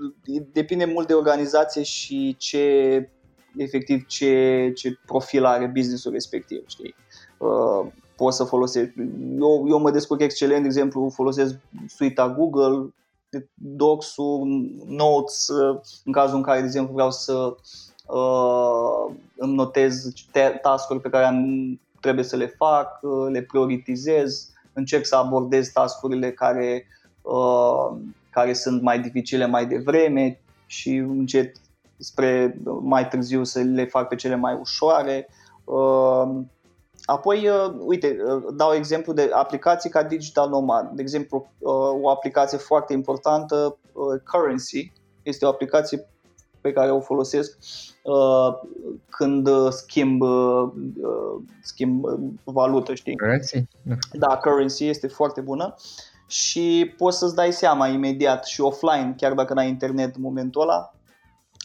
depinde 0.53 0.85
mult 0.85 1.07
de 1.07 1.15
organizație 1.15 1.83
și 1.83 2.37
ce 2.39 3.11
efectiv 3.57 4.07
ce, 4.07 4.73
ce 4.75 4.99
profil 5.07 5.45
are 5.45 5.67
businessul 5.67 6.13
respectiv, 6.13 6.63
știi? 6.67 6.95
Uh, 7.39 7.93
poți 8.17 8.37
să 8.37 8.45
folosești. 8.45 8.95
Eu, 9.39 9.65
eu 9.69 9.79
mă 9.79 9.91
descurc 9.91 10.21
excelent, 10.21 10.61
de 10.61 10.67
exemplu, 10.67 11.11
folosesc 11.15 11.55
suita 11.89 12.29
Google, 12.29 12.95
Docs-ul, 13.55 14.47
Notes, 14.87 15.49
uh, 15.49 15.81
în 16.05 16.13
cazul 16.13 16.37
în 16.37 16.43
care, 16.43 16.59
de 16.59 16.67
exemplu, 16.67 16.93
vreau 16.93 17.11
să 17.11 17.55
uh, 18.07 19.15
îmi 19.37 19.55
notez 19.55 20.13
task-uri 20.63 21.01
pe 21.01 21.09
care 21.09 21.25
am, 21.25 21.81
trebuie 22.01 22.25
să 22.25 22.37
le 22.37 22.47
fac, 22.47 22.99
uh, 23.03 23.31
le 23.31 23.43
prioritizez, 23.43 24.51
încerc 24.73 25.07
să 25.07 25.17
abordez 25.17 25.69
task-urile 25.69 26.33
care 26.33 26.87
uh, 26.87 27.01
Uh, 27.02 27.02
care 28.31 28.53
sunt 28.53 28.83
mai 28.83 29.01
dificile 29.01 29.47
mai 29.47 29.67
devreme 29.67 30.41
și 30.67 30.95
încet 30.95 31.57
spre 31.97 32.61
mai 32.83 33.09
târziu 33.09 33.45
să 33.45 33.61
le 33.61 33.85
fac 33.85 34.09
pe 34.09 34.15
cele 34.15 34.35
mai 34.35 34.59
ușoare. 34.61 35.29
Uh, 35.65 36.31
apoi, 37.05 37.49
uh, 37.49 37.75
uite, 37.79 38.17
dau 38.55 38.73
exemplu 38.73 39.13
de 39.13 39.31
aplicații 39.33 39.91
ca 39.91 40.03
Digital 40.03 40.49
Nomad. 40.49 40.91
De 40.91 41.03
exemplu, 41.03 41.51
o 42.03 42.09
aplicație 42.09 42.59
foarte 42.59 42.93
importantă, 42.93 43.79
Currency, 44.25 44.93
este 45.23 45.45
o 45.45 45.49
aplicație 45.49 46.07
pe 46.61 46.73
care 46.73 46.91
o 46.91 47.01
folosesc 47.01 47.59
uh, 48.03 48.55
când 49.09 49.49
schimb, 49.71 50.21
uh, 50.21 50.71
schimb 51.63 52.05
valută, 52.45 52.95
știi? 52.95 53.17
Currency? 53.17 53.69
Da, 54.13 54.37
Currency 54.37 54.87
este 54.89 55.07
foarte 55.07 55.41
bună. 55.41 55.75
Uh, 55.77 56.12
și 56.33 56.95
poți 56.97 57.19
să-ți 57.19 57.35
dai 57.35 57.53
seama 57.53 57.87
imediat 57.87 58.45
și 58.47 58.61
offline, 58.61 59.15
chiar 59.17 59.33
dacă 59.33 59.55
n-ai 59.55 59.69
internet 59.69 60.15
în 60.15 60.23
momentul 60.23 60.63
ăla, 60.63 60.95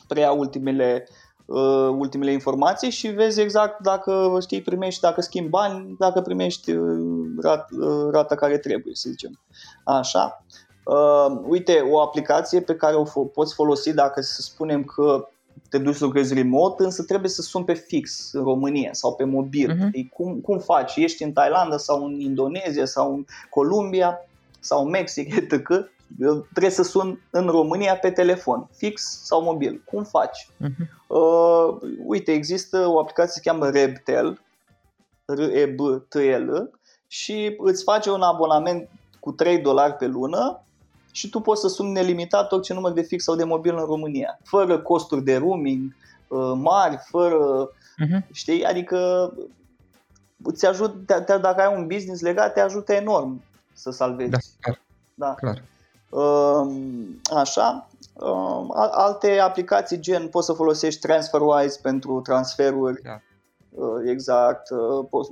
preia 0.08 0.32
ultimele, 0.32 1.08
uh, 1.46 1.90
ultimele 1.98 2.32
informații 2.32 2.90
și 2.90 3.08
vezi 3.08 3.42
exact 3.42 3.82
dacă 3.82 4.38
știi, 4.42 4.62
primești, 4.62 5.02
dacă 5.02 5.22
schimbi 5.22 5.50
bani, 5.50 5.96
dacă 6.00 6.22
primești 6.22 6.72
uh, 6.72 7.00
rat, 7.42 7.72
uh, 7.72 8.10
rata 8.12 8.36
care 8.36 8.58
trebuie, 8.58 8.96
să 8.96 9.10
zicem. 9.10 9.40
Așa. 9.84 10.46
Uh, 10.84 11.42
uite, 11.48 11.80
o 11.92 12.02
aplicație 12.02 12.62
pe 12.62 12.76
care 12.76 12.96
o 12.96 13.06
fo- 13.06 13.34
poți 13.34 13.54
folosi 13.54 13.94
dacă 13.94 14.22
să 14.22 14.42
spunem 14.42 14.84
că 14.84 15.28
te 15.70 15.78
duci 15.78 15.96
să 15.96 16.06
lucrezi 16.06 16.34
remote, 16.34 16.84
însă 16.84 17.04
trebuie 17.04 17.30
să 17.30 17.42
suni 17.42 17.66
pe 17.66 17.74
fix 17.74 18.34
în 18.34 18.44
România 18.44 18.90
sau 18.94 19.16
pe 19.16 19.24
mobil. 19.24 19.74
Uh-huh. 19.74 20.14
Cum, 20.14 20.40
cum 20.40 20.60
faci? 20.60 20.96
Ești 20.96 21.24
în 21.24 21.32
Thailanda 21.32 21.78
sau 21.78 22.06
în 22.06 22.20
Indonezia 22.20 22.86
sau 22.86 23.14
în 23.14 23.26
Columbia, 23.50 24.27
sau 24.68 24.86
Mexic, 24.86 25.36
etc., 25.40 25.70
trebuie 26.52 26.72
să 26.72 26.84
sun 26.84 27.22
în 27.30 27.48
România 27.48 27.96
pe 27.98 28.12
telefon, 28.12 28.70
fix 28.76 29.22
sau 29.24 29.42
mobil. 29.42 29.82
Cum 29.86 30.04
faci? 30.04 30.48
Uh-huh. 30.48 31.08
Uh, 31.08 31.78
uite, 32.06 32.32
există 32.32 32.88
o 32.88 33.00
aplicație 33.00 33.42
se 33.42 33.50
cheamă 33.50 33.70
Rebtel, 33.70 34.42
r 35.26 35.40
e 35.40 35.66
b 35.66 35.80
t 36.10 36.16
l 36.16 36.70
și 37.08 37.56
îți 37.58 37.84
face 37.84 38.12
un 38.12 38.22
abonament 38.22 38.90
cu 39.20 39.32
3 39.32 39.58
dolari 39.58 39.94
pe 39.94 40.08
lună 40.08 40.62
și 41.12 41.30
tu 41.30 41.40
poți 41.40 41.62
să 41.62 41.68
suni 41.68 41.92
nelimitat 41.92 42.52
orice 42.52 42.74
număr 42.74 42.92
de 42.92 43.02
fix 43.02 43.24
sau 43.24 43.36
de 43.36 43.44
mobil 43.44 43.78
în 43.78 43.86
România, 43.86 44.40
fără 44.44 44.80
costuri 44.80 45.24
de 45.24 45.38
roaming, 45.38 45.96
mari, 46.56 46.98
fără, 47.10 47.70
uh-huh. 47.70 48.32
știi, 48.32 48.64
adică 48.64 49.34
ți 50.52 50.66
ajut, 50.66 51.06
te, 51.06 51.14
te, 51.14 51.38
dacă 51.38 51.62
ai 51.62 51.76
un 51.78 51.88
business 51.88 52.22
legat, 52.22 52.54
te 52.54 52.60
ajută 52.60 52.94
enorm 52.94 53.42
să 53.78 53.92
salvezi. 53.92 54.30
Da, 54.30 54.38
clar. 54.62 54.82
Da. 55.14 55.34
clar. 55.34 55.64
Așa, 57.36 57.88
alte 58.92 59.40
aplicații 59.40 60.00
gen 60.00 60.28
poți 60.28 60.46
să 60.46 60.54
folosești 60.54 61.00
TransferWise 61.00 61.80
pentru 61.82 62.22
transferuri. 62.22 63.02
Da. 63.02 63.22
Exact. 64.06 64.68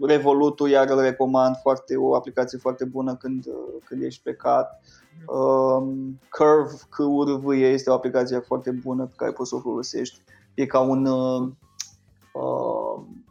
Revolutul 0.01 0.69
iar 0.69 0.89
îl 0.89 0.99
recomand 0.99 1.55
foarte 1.61 1.95
o 1.97 2.15
aplicație 2.15 2.57
foarte 2.57 2.85
bună 2.85 3.15
când, 3.15 3.45
când 3.85 4.03
ești 4.03 4.21
plecat. 4.21 4.81
Um, 5.27 6.19
Curve, 6.29 6.73
CURV 6.95 7.49
este 7.49 7.89
o 7.89 7.93
aplicație 7.93 8.39
foarte 8.39 8.71
bună 8.71 9.05
pe 9.05 9.13
care 9.15 9.31
poți 9.31 9.49
să 9.49 9.55
o 9.55 9.59
folosești. 9.59 10.19
E 10.53 10.65
ca 10.65 10.79
un 10.79 11.05
uh, 11.05 11.47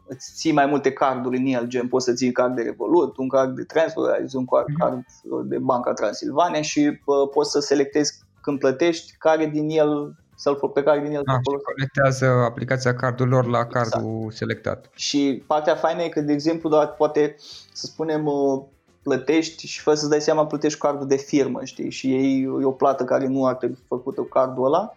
îți 0.07 0.31
ții 0.35 0.51
mai 0.51 0.65
multe 0.65 0.91
carduri 0.91 1.37
în 1.37 1.45
el, 1.45 1.67
gen 1.67 1.87
poți 1.87 2.05
să 2.05 2.13
ții 2.13 2.31
card 2.31 2.55
de 2.55 2.61
Revolut, 2.61 3.17
un 3.17 3.27
card 3.27 3.55
de 3.55 3.63
Transfer, 3.63 4.03
un 4.33 4.45
card, 4.45 4.65
mm-hmm. 4.65 4.79
card 4.79 5.03
de 5.43 5.57
Banca 5.57 5.93
Transilvania 5.93 6.61
și 6.61 6.99
uh, 7.05 7.29
poți 7.33 7.51
să 7.51 7.59
selectezi 7.59 8.19
când 8.41 8.59
plătești 8.59 9.15
care 9.17 9.45
din 9.45 9.69
el 9.69 10.15
să-l 10.35 10.71
pe 10.73 10.83
care 10.83 10.99
din 10.99 11.11
el 11.11 11.21
ah, 11.25 11.35
să 11.43 11.57
conectează 11.73 12.25
aplicația 12.25 12.95
cardurilor 12.95 13.45
la 13.45 13.59
exact. 13.59 13.89
cardul 13.89 14.15
exact. 14.15 14.35
selectat. 14.35 14.89
Și 14.95 15.43
partea 15.47 15.75
faină 15.75 16.01
e 16.01 16.09
că, 16.09 16.21
de 16.21 16.33
exemplu, 16.33 16.69
doar 16.69 16.87
poate 16.87 17.35
să 17.73 17.85
spunem 17.85 18.25
uh, 18.25 18.61
plătești 19.03 19.67
și 19.67 19.81
fără 19.81 19.95
să-ți 19.95 20.09
dai 20.09 20.21
seama 20.21 20.45
plătești 20.45 20.79
cardul 20.79 21.07
de 21.07 21.15
firmă, 21.15 21.63
știi, 21.63 21.89
și 21.89 22.13
ei 22.13 22.41
e 22.41 22.65
o 22.65 22.71
plată 22.71 23.03
care 23.03 23.27
nu 23.27 23.45
ar 23.45 23.55
trebui 23.55 23.77
făcută 23.87 24.21
cu 24.21 24.27
cardul 24.27 24.65
ăla, 24.65 24.95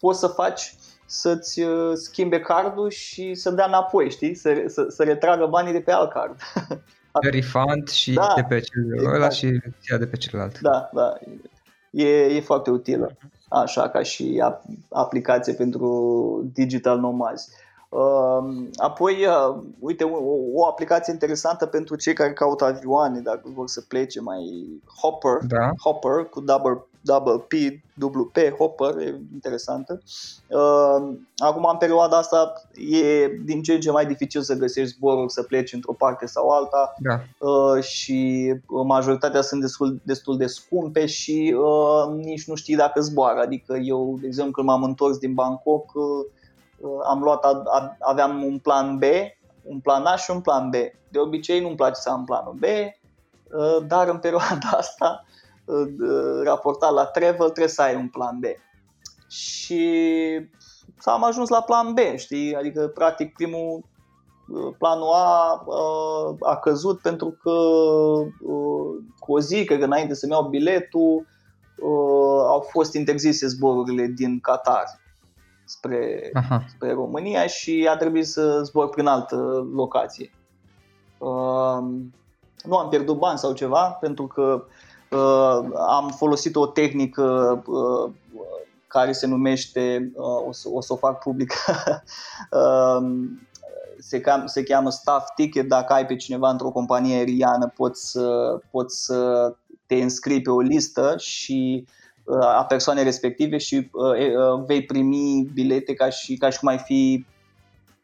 poți 0.00 0.18
să 0.18 0.26
faci 0.26 0.74
să-ți 1.10 1.60
uh, 1.60 1.92
schimbe 1.94 2.40
cardul 2.40 2.90
și 2.90 3.34
să 3.34 3.50
dea 3.50 3.66
înapoi, 3.66 4.10
știi? 4.10 4.34
Să, 4.34 4.64
să, 4.66 4.86
să 4.88 5.02
retragă 5.02 5.46
banii 5.46 5.72
de 5.72 5.80
pe 5.80 5.92
alt 5.92 6.12
card. 6.12 6.36
Refund 7.32 7.88
și 7.88 8.12
da, 8.12 8.32
de 8.36 8.44
pe 8.48 8.60
celălalt 8.60 9.14
exact. 9.14 9.34
și 9.34 9.46
ia 9.90 9.98
de 9.98 10.06
pe 10.06 10.16
celălalt. 10.16 10.60
Da, 10.60 10.90
da. 10.92 11.18
E, 11.90 12.08
e 12.24 12.40
foarte 12.40 12.70
utilă. 12.70 13.16
Așa 13.48 13.88
ca 13.88 14.02
și 14.02 14.42
aplicație 14.88 15.52
pentru 15.52 16.50
digital 16.52 16.98
nomazi. 16.98 17.48
Uh, 17.88 18.66
apoi, 18.76 19.26
uh, 19.26 19.62
uite, 19.78 20.04
o, 20.04 20.18
o 20.52 20.66
aplicație 20.66 21.12
interesantă 21.12 21.66
pentru 21.66 21.96
cei 21.96 22.14
care 22.14 22.32
caută 22.32 22.64
avioane, 22.64 23.20
dacă 23.20 23.42
vor 23.44 23.68
să 23.68 23.80
plece 23.80 24.20
mai 24.20 24.66
Hopper, 25.00 25.38
da. 25.46 25.70
Hopper 25.82 26.24
cu 26.24 26.40
double 26.40 26.84
double 27.00 27.38
P, 27.38 27.52
WP, 28.02 28.36
Hopper, 28.58 28.98
e 28.98 29.20
interesantă. 29.32 30.02
Uh, 30.48 31.12
acum, 31.36 31.68
în 31.70 31.76
perioada 31.78 32.16
asta, 32.16 32.52
e 32.74 33.28
din 33.44 33.62
ce 33.62 33.72
în 33.72 33.80
ce 33.80 33.90
mai 33.90 34.06
dificil 34.06 34.42
să 34.42 34.54
găsești 34.54 34.94
zboruri 34.94 35.32
să 35.32 35.42
pleci 35.42 35.72
într-o 35.72 35.92
parte 35.92 36.26
sau 36.26 36.48
alta 36.48 36.94
da. 36.98 37.46
uh, 37.48 37.82
și 37.82 38.52
majoritatea 38.66 39.40
sunt 39.40 39.60
destul, 39.60 40.00
destul 40.02 40.36
de 40.36 40.46
scumpe 40.46 41.06
și 41.06 41.56
uh, 41.58 42.14
nici 42.24 42.46
nu 42.46 42.54
știi 42.54 42.76
dacă 42.76 43.00
zboară. 43.00 43.40
Adică 43.40 43.76
eu, 43.76 44.18
de 44.20 44.26
exemplu, 44.26 44.52
când 44.52 44.66
m-am 44.66 44.82
întors 44.82 45.18
din 45.18 45.34
Bangkok, 45.34 45.94
uh, 45.94 46.26
am 47.04 47.22
luat, 47.22 47.44
aveam 47.98 48.42
un 48.42 48.58
plan 48.58 48.98
B, 48.98 49.02
un 49.62 49.78
plan 49.78 50.04
A 50.04 50.16
și 50.16 50.30
un 50.30 50.40
plan 50.40 50.70
B. 50.70 50.74
De 51.08 51.18
obicei 51.18 51.60
nu-mi 51.60 51.76
place 51.76 52.00
să 52.00 52.10
am 52.10 52.24
planul 52.24 52.56
B, 52.58 52.62
uh, 52.62 53.86
dar 53.86 54.08
în 54.08 54.18
perioada 54.18 54.68
asta 54.82 55.24
raportat 56.44 56.92
la 56.92 57.04
travel, 57.04 57.48
trebuie 57.48 57.68
să 57.68 57.82
ai 57.82 57.94
un 57.94 58.08
plan 58.08 58.38
B. 58.38 58.44
Și 59.30 59.84
am 61.04 61.24
ajuns 61.24 61.48
la 61.48 61.62
plan 61.62 61.94
B, 61.94 61.98
știi? 62.16 62.54
Adică, 62.54 62.86
practic, 62.86 63.34
primul 63.34 63.84
planul 64.78 65.12
A 65.14 65.64
a 66.40 66.56
căzut 66.56 67.00
pentru 67.00 67.30
că 67.42 67.50
cu 69.18 69.32
o 69.32 69.40
zi, 69.40 69.64
că 69.64 69.74
înainte 69.74 70.14
să-mi 70.14 70.32
iau 70.32 70.48
biletul, 70.48 71.26
au 72.46 72.60
fost 72.70 72.94
interzise 72.94 73.46
zborurile 73.46 74.06
din 74.06 74.40
Qatar 74.40 74.84
spre, 75.64 76.30
spre 76.74 76.92
România 76.92 77.46
și 77.46 77.88
a 77.90 77.96
trebuit 77.96 78.26
să 78.26 78.60
zbor 78.62 78.88
prin 78.88 79.06
altă 79.06 79.68
locație. 79.74 80.32
Nu 82.64 82.76
am 82.76 82.88
pierdut 82.88 83.18
bani 83.18 83.38
sau 83.38 83.52
ceva, 83.52 83.90
pentru 83.90 84.26
că 84.26 84.42
Uh, 84.52 84.66
am 85.88 86.08
folosit 86.16 86.56
o 86.56 86.66
tehnică 86.66 87.22
uh, 87.66 88.12
care 88.86 89.12
se 89.12 89.26
numește, 89.26 90.12
uh, 90.14 90.46
o 90.46 90.52
să 90.52 90.68
o, 90.72 90.80
să 90.80 90.92
o 90.92 90.96
fac 90.96 91.18
public, 91.18 91.52
um, 92.98 93.40
se, 93.98 94.20
cam, 94.20 94.46
se 94.46 94.62
cheamă 94.62 94.90
staff 94.90 95.30
ticket. 95.34 95.68
Dacă 95.68 95.92
ai 95.92 96.06
pe 96.06 96.16
cineva 96.16 96.50
într-o 96.50 96.70
companie 96.70 97.16
aeriană, 97.16 97.72
poți, 97.76 98.18
poți 98.70 99.04
să 99.04 99.52
te 99.86 99.94
înscrii 99.94 100.42
pe 100.42 100.50
o 100.50 100.60
listă 100.60 101.14
și 101.18 101.86
a 102.40 102.64
persoanei 102.64 103.04
respective 103.04 103.58
și 103.58 103.90
vei 104.66 104.84
primi 104.84 105.50
bilete 105.54 105.94
ca 105.94 106.08
și, 106.08 106.36
ca 106.36 106.50
și 106.50 106.58
cum 106.58 106.68
ai 106.68 106.78
fi 106.78 107.26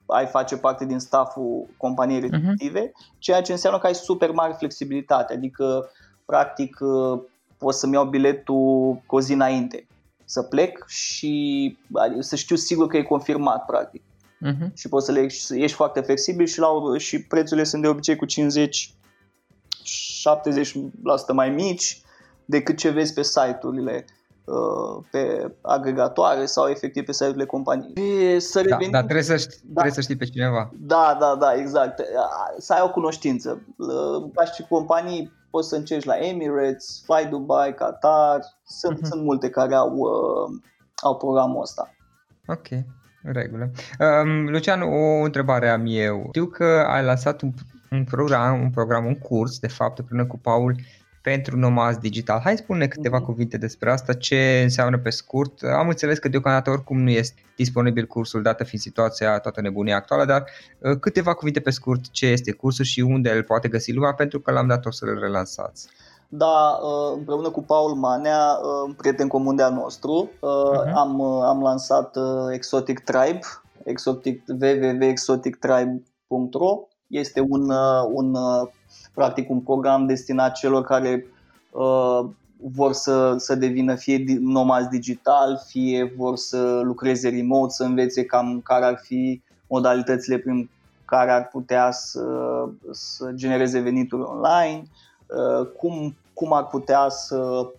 ai 0.07 0.27
face 0.27 0.57
parte 0.57 0.85
din 0.85 0.99
stafful 0.99 1.67
companiei 1.77 2.21
mhm. 2.21 2.31
respective, 2.31 2.89
uh-huh. 2.89 3.19
ceea 3.19 3.43
ce 3.43 3.53
înseamnă 3.53 3.79
că 3.79 3.87
ai 3.87 3.95
super 3.95 4.31
mare 4.31 4.55
flexibilitate, 4.59 5.33
adică 5.33 5.91
practic 6.27 6.77
uh, 6.81 7.20
pot 7.59 7.74
să-mi 7.74 7.93
iau 7.93 8.05
biletul 8.05 9.03
cu 9.07 9.16
o 9.16 9.20
zi 9.20 9.33
înainte 9.33 9.87
să 10.24 10.43
plec 10.43 10.89
și 10.89 11.77
adică 11.93 12.20
să 12.20 12.37
știu 12.37 12.57
sigur 12.57 12.87
că 12.87 12.97
e 12.97 13.03
confirmat 13.03 13.64
practic. 13.64 14.03
Uh-huh. 14.03 14.72
Și 14.74 14.89
poți 14.89 15.07
să 15.07 15.12
le 15.12 15.20
ești 15.51 15.77
foarte 15.77 16.01
flexibil 16.01 16.47
și, 16.47 16.59
la, 16.59 16.68
și 16.97 17.22
prețurile 17.22 17.64
sunt 17.64 17.83
de 17.83 17.89
obicei 17.89 18.16
cu 18.16 18.24
50 18.24 18.95
70% 21.33 21.33
mai 21.33 21.51
mici 21.51 22.01
decât 22.45 22.77
ce 22.77 22.91
vezi 22.91 23.12
pe 23.12 23.22
site-urile 23.22 24.05
uh, 24.45 25.05
pe 25.11 25.53
agregatoare 25.61 26.47
sau 26.47 26.68
efectiv 26.68 27.05
pe 27.05 27.12
site-urile 27.12 27.45
companiei. 27.45 28.41
Să 28.41 28.61
da, 28.61 28.62
revenim... 28.62 28.91
Da, 28.91 28.99
dar 28.99 29.03
trebuie 29.03 29.24
să, 29.24 29.37
știi, 29.37 29.59
da. 29.62 29.70
trebuie 29.72 29.93
să 29.93 30.01
știi 30.01 30.16
pe 30.16 30.24
cineva. 30.24 30.70
Da, 30.79 31.16
da, 31.20 31.37
da, 31.41 31.55
exact. 31.55 32.03
Să 32.59 32.72
ai 32.72 32.81
o 32.83 32.91
cunoștință. 32.91 33.62
Ca 34.35 34.45
și 34.45 34.66
companii 34.68 35.33
poți 35.57 35.69
să 35.69 35.77
încerci 35.77 36.05
la 36.05 36.17
Emirates, 36.17 37.03
Fly 37.05 37.29
Dubai, 37.31 37.75
Qatar, 37.75 38.41
sunt, 38.67 38.99
uh-huh. 38.99 39.09
sunt 39.11 39.23
multe 39.23 39.51
care 39.51 39.75
au, 39.75 39.93
uh, 39.97 40.61
au 41.03 41.17
programul 41.17 41.61
ăsta. 41.61 41.95
Ok, 42.47 42.69
în 43.23 43.33
regulă. 43.33 43.71
Um, 43.99 44.49
Lucian, 44.49 44.83
o 44.83 45.25
întrebare 45.25 45.69
am 45.69 45.85
eu. 45.87 46.27
Știu 46.29 46.47
că 46.47 46.85
ai 46.89 47.05
lansat 47.05 47.41
un, 47.41 47.53
un 47.91 48.05
program, 48.05 48.61
un 48.61 48.71
program, 48.71 49.05
un 49.05 49.19
curs, 49.19 49.59
de 49.59 49.69
fapt, 49.69 49.99
împreună 49.99 50.27
cu 50.27 50.39
Paul, 50.39 50.75
pentru 51.33 51.57
nomazi 51.57 51.99
digital. 51.99 52.41
Hai 52.41 52.57
spune 52.57 52.87
câteva 52.87 53.20
mm-hmm. 53.20 53.24
cuvinte 53.24 53.57
despre 53.57 53.93
asta, 53.93 54.12
ce 54.12 54.61
înseamnă 54.62 54.99
pe 54.99 55.11
scurt. 55.11 55.62
Am 55.62 55.89
înțeles 55.89 56.18
că 56.18 56.29
deocamdată 56.29 56.70
oricum 56.70 57.03
nu 57.03 57.11
este 57.11 57.43
disponibil 57.57 58.07
cursul, 58.07 58.43
dată 58.43 58.64
fiind 58.64 58.83
situația 58.83 59.39
toată 59.39 59.61
nebunia 59.61 59.97
actuală, 59.97 60.24
dar 60.24 60.45
uh, 60.79 60.99
câteva 61.01 61.35
cuvinte 61.35 61.61
pe 61.61 61.70
scurt, 61.70 62.11
ce 62.11 62.27
este 62.27 62.53
cursul 62.53 62.85
și 62.85 63.01
unde 63.01 63.31
îl 63.31 63.43
poate 63.43 63.68
găsi 63.68 63.93
lumea, 63.93 64.14
pentru 64.14 64.41
că 64.41 64.51
l-am 64.51 64.66
dat 64.66 64.87
o 64.87 64.91
să-l 64.91 65.18
relansați. 65.20 65.89
Da, 66.29 66.79
uh, 66.83 67.12
împreună 67.16 67.51
cu 67.51 67.62
Paul 67.62 67.95
Manea, 67.95 68.59
uh, 68.62 68.68
un 68.87 68.93
prieten 68.93 69.29
comun 69.29 69.57
de-al 69.57 69.72
nostru, 69.72 70.31
uh-huh. 70.31 70.93
am, 70.95 71.20
am 71.22 71.62
lansat 71.62 72.16
Exotic 72.53 73.01
Tribe, 73.01 73.41
exotic, 73.85 74.43
www.exotictribe.ro. 74.61 76.89
Este 77.07 77.41
un, 77.49 77.70
un 78.12 78.37
practic 79.15 79.51
un 79.51 79.61
program 79.61 80.07
destinat 80.07 80.53
celor 80.53 80.85
care 80.85 81.27
uh, 81.71 82.25
vor 82.61 82.93
să, 82.93 83.35
să 83.39 83.55
devină 83.55 83.95
fie 83.95 84.25
nomazi 84.41 84.89
digital, 84.89 85.63
fie 85.67 86.13
vor 86.17 86.37
să 86.37 86.81
lucreze 86.85 87.29
remote, 87.29 87.73
să 87.73 87.85
învețe 87.85 88.25
cam 88.25 88.61
care 88.65 88.85
ar 88.85 89.01
fi 89.03 89.43
modalitățile 89.67 90.39
prin 90.39 90.71
care 91.05 91.31
ar 91.31 91.49
putea 91.49 91.91
să, 91.91 92.25
să 92.91 93.31
genereze 93.35 93.79
venituri 93.79 94.23
online, 94.23 94.83
uh, 95.27 95.67
cum, 95.77 96.17
cum 96.35 96.53
ar 96.53 96.67
putea 96.67 97.09
să, 97.09 97.71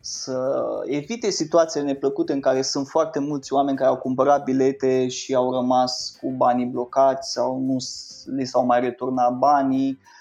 să 0.00 0.64
evite 0.84 1.30
situațiile 1.30 1.86
neplăcute 1.86 2.32
în 2.32 2.40
care 2.40 2.62
sunt 2.62 2.86
foarte 2.86 3.18
mulți 3.18 3.52
oameni 3.52 3.76
care 3.76 3.88
au 3.88 3.96
cumpărat 3.96 4.44
bilete 4.44 5.08
și 5.08 5.34
au 5.34 5.52
rămas 5.52 6.16
cu 6.20 6.30
banii 6.30 6.66
blocați 6.66 7.32
sau 7.32 7.60
nu 7.60 7.76
li 8.36 8.44
s-au 8.44 8.64
mai 8.64 8.80
returnat 8.80 9.38
banii. 9.38 9.88
Ehm, 9.88 10.15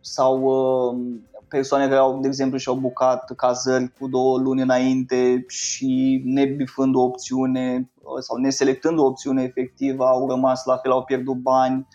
sau 0.00 0.34
ehm, 0.36 1.28
persoane 1.48 1.86
care 1.86 1.98
au, 1.98 2.20
de 2.20 2.26
exemplu, 2.26 2.58
și-au 2.58 2.74
bucat 2.74 3.32
cazări 3.36 3.92
cu 3.98 4.08
două 4.08 4.38
luni 4.38 4.62
înainte 4.62 5.44
și 5.48 6.22
nebifând 6.24 6.94
o 6.94 7.00
opțiune 7.00 7.90
sau 8.18 8.36
neselectând 8.36 8.98
o 8.98 9.04
opțiune 9.04 9.42
efectivă 9.42 10.04
au 10.04 10.28
rămas 10.28 10.64
la 10.64 10.76
fel, 10.76 10.90
au 10.90 11.04
pierdut 11.04 11.36
bani, 11.36 11.86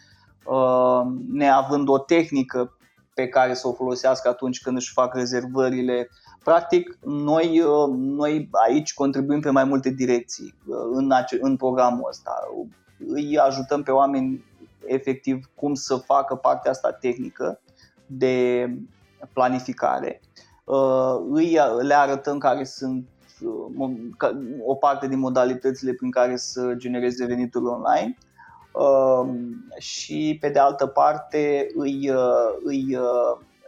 ehm, 0.45 1.23
neavând 1.31 1.87
o 1.87 1.97
tehnică 1.97 2.77
pe 3.13 3.27
care 3.27 3.53
să 3.53 3.67
o 3.67 3.73
folosească 3.73 4.29
atunci 4.29 4.61
când 4.61 4.77
își 4.77 4.91
fac 4.91 5.15
rezervările. 5.15 6.09
practic, 6.43 6.97
noi, 7.03 7.59
uh, 7.59 7.93
noi 7.95 8.49
aici 8.67 8.93
contribuim 8.93 9.39
pe 9.39 9.49
mai 9.49 9.63
multe 9.63 9.89
direcții 9.89 10.53
uh, 10.67 10.75
în, 10.91 11.11
ace- 11.11 11.37
în 11.41 11.55
programul 11.55 12.07
ăsta. 12.09 12.31
Îi 13.07 13.37
ajutăm 13.37 13.83
pe 13.83 13.91
oameni 13.91 14.43
efectiv 14.85 15.49
cum 15.55 15.73
să 15.73 15.95
facă 15.95 16.35
partea 16.35 16.71
asta 16.71 16.91
tehnică 16.91 17.61
de 18.05 18.67
planificare. 19.33 20.21
Îi 21.31 21.57
le 21.81 21.93
arătăm 21.93 22.37
care 22.37 22.63
sunt 22.63 23.07
o 24.65 24.75
parte 24.75 25.07
din 25.07 25.19
modalitățile 25.19 25.93
prin 25.93 26.11
care 26.11 26.35
să 26.35 26.73
genereze 26.75 27.25
venituri 27.25 27.65
online 27.65 28.17
și 29.77 30.37
pe 30.41 30.49
de 30.49 30.59
altă 30.59 30.85
parte 30.85 31.67
îi, 31.75 32.11
îi, 32.63 32.97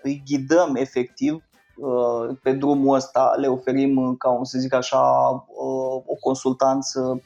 îi 0.02 0.24
ghidăm 0.26 0.76
efectiv 0.76 1.44
Uh, 1.76 2.38
pe 2.42 2.52
drumul 2.52 2.96
ăsta 2.96 3.34
le 3.38 3.48
oferim, 3.48 3.98
uh, 3.98 4.16
ca 4.18 4.40
să 4.44 4.58
zic 4.60 4.74
așa, 4.74 5.30
uh, 5.48 6.04
o 6.06 6.16
consultanță 6.20 7.22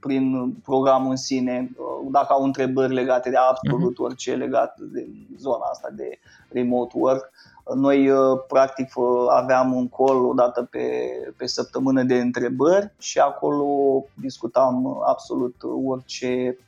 prin 0.00 0.54
programul 0.64 1.10
în 1.10 1.16
sine, 1.16 1.70
dacă 2.10 2.32
au 2.32 2.44
întrebări 2.44 2.94
legate 2.94 3.30
de 3.30 3.36
absolut 3.36 3.92
mhm. 3.92 4.02
orice 4.02 4.34
legat 4.34 4.78
de 4.78 5.08
zona 5.38 5.64
asta 5.70 5.88
de 5.92 6.18
remote 6.48 6.92
work. 6.98 7.30
Noi 7.74 8.10
practic 8.48 8.92
aveam 9.28 9.72
un 9.72 9.88
call 9.88 10.24
o 10.24 10.32
dată 10.32 10.68
pe, 10.70 11.10
pe 11.36 11.46
săptămână 11.46 12.02
de 12.02 12.14
întrebări 12.14 12.92
și 12.98 13.18
acolo 13.18 13.66
discutam 14.14 15.02
absolut 15.06 15.54
orice 15.86 16.58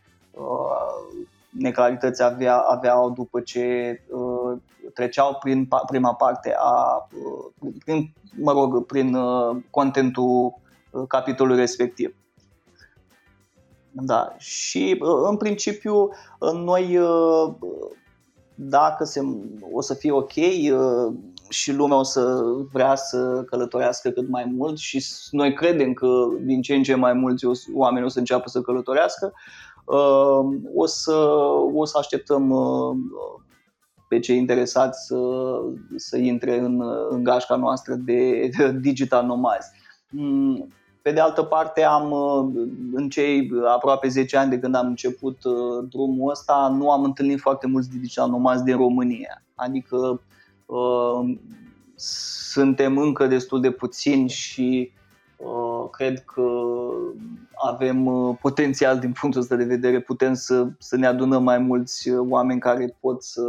neclarități 1.59 2.23
avea, 2.23 2.57
aveau 2.57 3.11
după 3.11 3.41
ce 3.41 4.01
uh, 4.09 4.59
treceau 4.95 5.39
prin 5.41 5.69
prima 5.87 6.15
parte 6.15 6.55
a, 6.59 7.09
uh, 7.63 7.73
prin, 7.85 8.13
mă 8.37 8.53
rog, 8.53 8.87
prin 8.87 9.15
uh, 9.15 9.57
contentul 9.71 10.55
uh, 10.91 11.03
capitolului 11.09 11.59
respectiv. 11.59 12.15
Da, 13.93 14.35
și 14.39 14.99
uh, 15.01 15.29
în 15.29 15.37
principiu 15.37 15.95
uh, 16.03 16.53
noi 16.53 16.99
uh, 16.99 17.55
dacă 18.55 19.05
se, 19.05 19.21
o 19.73 19.81
să 19.81 19.95
fie 19.95 20.13
ok 20.13 20.33
uh, 20.37 21.15
și 21.49 21.73
lumea 21.73 21.99
o 21.99 22.03
să 22.03 22.41
vrea 22.73 22.95
să 22.95 23.43
călătorească 23.47 24.11
cât 24.11 24.29
mai 24.29 24.53
mult 24.57 24.79
și 24.79 25.05
noi 25.31 25.55
credem 25.55 25.93
că 25.93 26.27
din 26.41 26.63
ce 26.63 26.75
în 26.75 26.83
ce 26.83 26.95
mai 26.95 27.13
mulți 27.13 27.45
oameni 27.75 28.05
o 28.05 28.09
să 28.09 28.19
înceapă 28.19 28.49
să 28.49 28.61
călătorească, 28.61 29.33
Ehm, 29.89 30.71
o 30.75 30.87
să, 30.87 31.15
o 31.75 31.85
să 31.85 31.99
așteptăm 31.99 32.51
uh, 32.51 32.97
pe 34.09 34.19
cei 34.19 34.37
interesați 34.37 35.07
să, 35.07 35.17
să 35.97 36.17
intre 36.17 36.59
în, 36.59 36.83
în 37.11 37.23
gașca 37.23 37.57
noastră 37.57 37.95
de, 37.95 38.51
de 38.57 38.73
digital 38.89 39.27
nomazi. 39.27 39.69
Mm, 41.03 41.13
pe 41.13 41.13
de 41.13 41.21
altă 41.21 41.43
parte, 41.43 41.83
am 41.83 42.11
uh, 42.11 42.67
în 42.93 43.09
cei 43.09 43.51
aproape 43.75 44.09
10 44.09 44.37
ani 44.37 44.51
de 44.51 44.59
când 44.59 44.75
am 44.75 44.87
început 44.87 45.45
uh, 45.45 45.85
drumul 45.89 46.31
ăsta, 46.31 46.75
nu 46.77 46.91
am 46.91 47.05
întâlnit 47.05 47.41
foarte 47.41 47.67
mulți 47.67 47.91
digital 47.91 48.31
nomazi 48.31 48.65
din 48.65 48.77
România. 48.77 49.43
Adică 49.55 50.21
suntem 51.95 52.99
încă 52.99 53.27
destul 53.27 53.61
de 53.61 53.71
puțini 53.71 54.29
și 54.29 54.93
Uh, 55.43 55.89
cred 55.91 56.25
că 56.25 56.49
avem 57.55 58.07
uh, 58.07 58.37
potențial 58.41 58.99
din 58.99 59.13
punctul 59.21 59.41
ăsta 59.41 59.57
de 59.57 59.65
vedere, 59.65 60.01
putem 60.01 60.35
să, 60.35 60.67
să 60.79 60.97
ne 60.97 61.07
adunăm 61.07 61.43
mai 61.43 61.59
mulți 61.59 62.09
uh, 62.09 62.27
oameni 62.29 62.61
care 62.61 62.97
pot 63.01 63.23
să, 63.23 63.43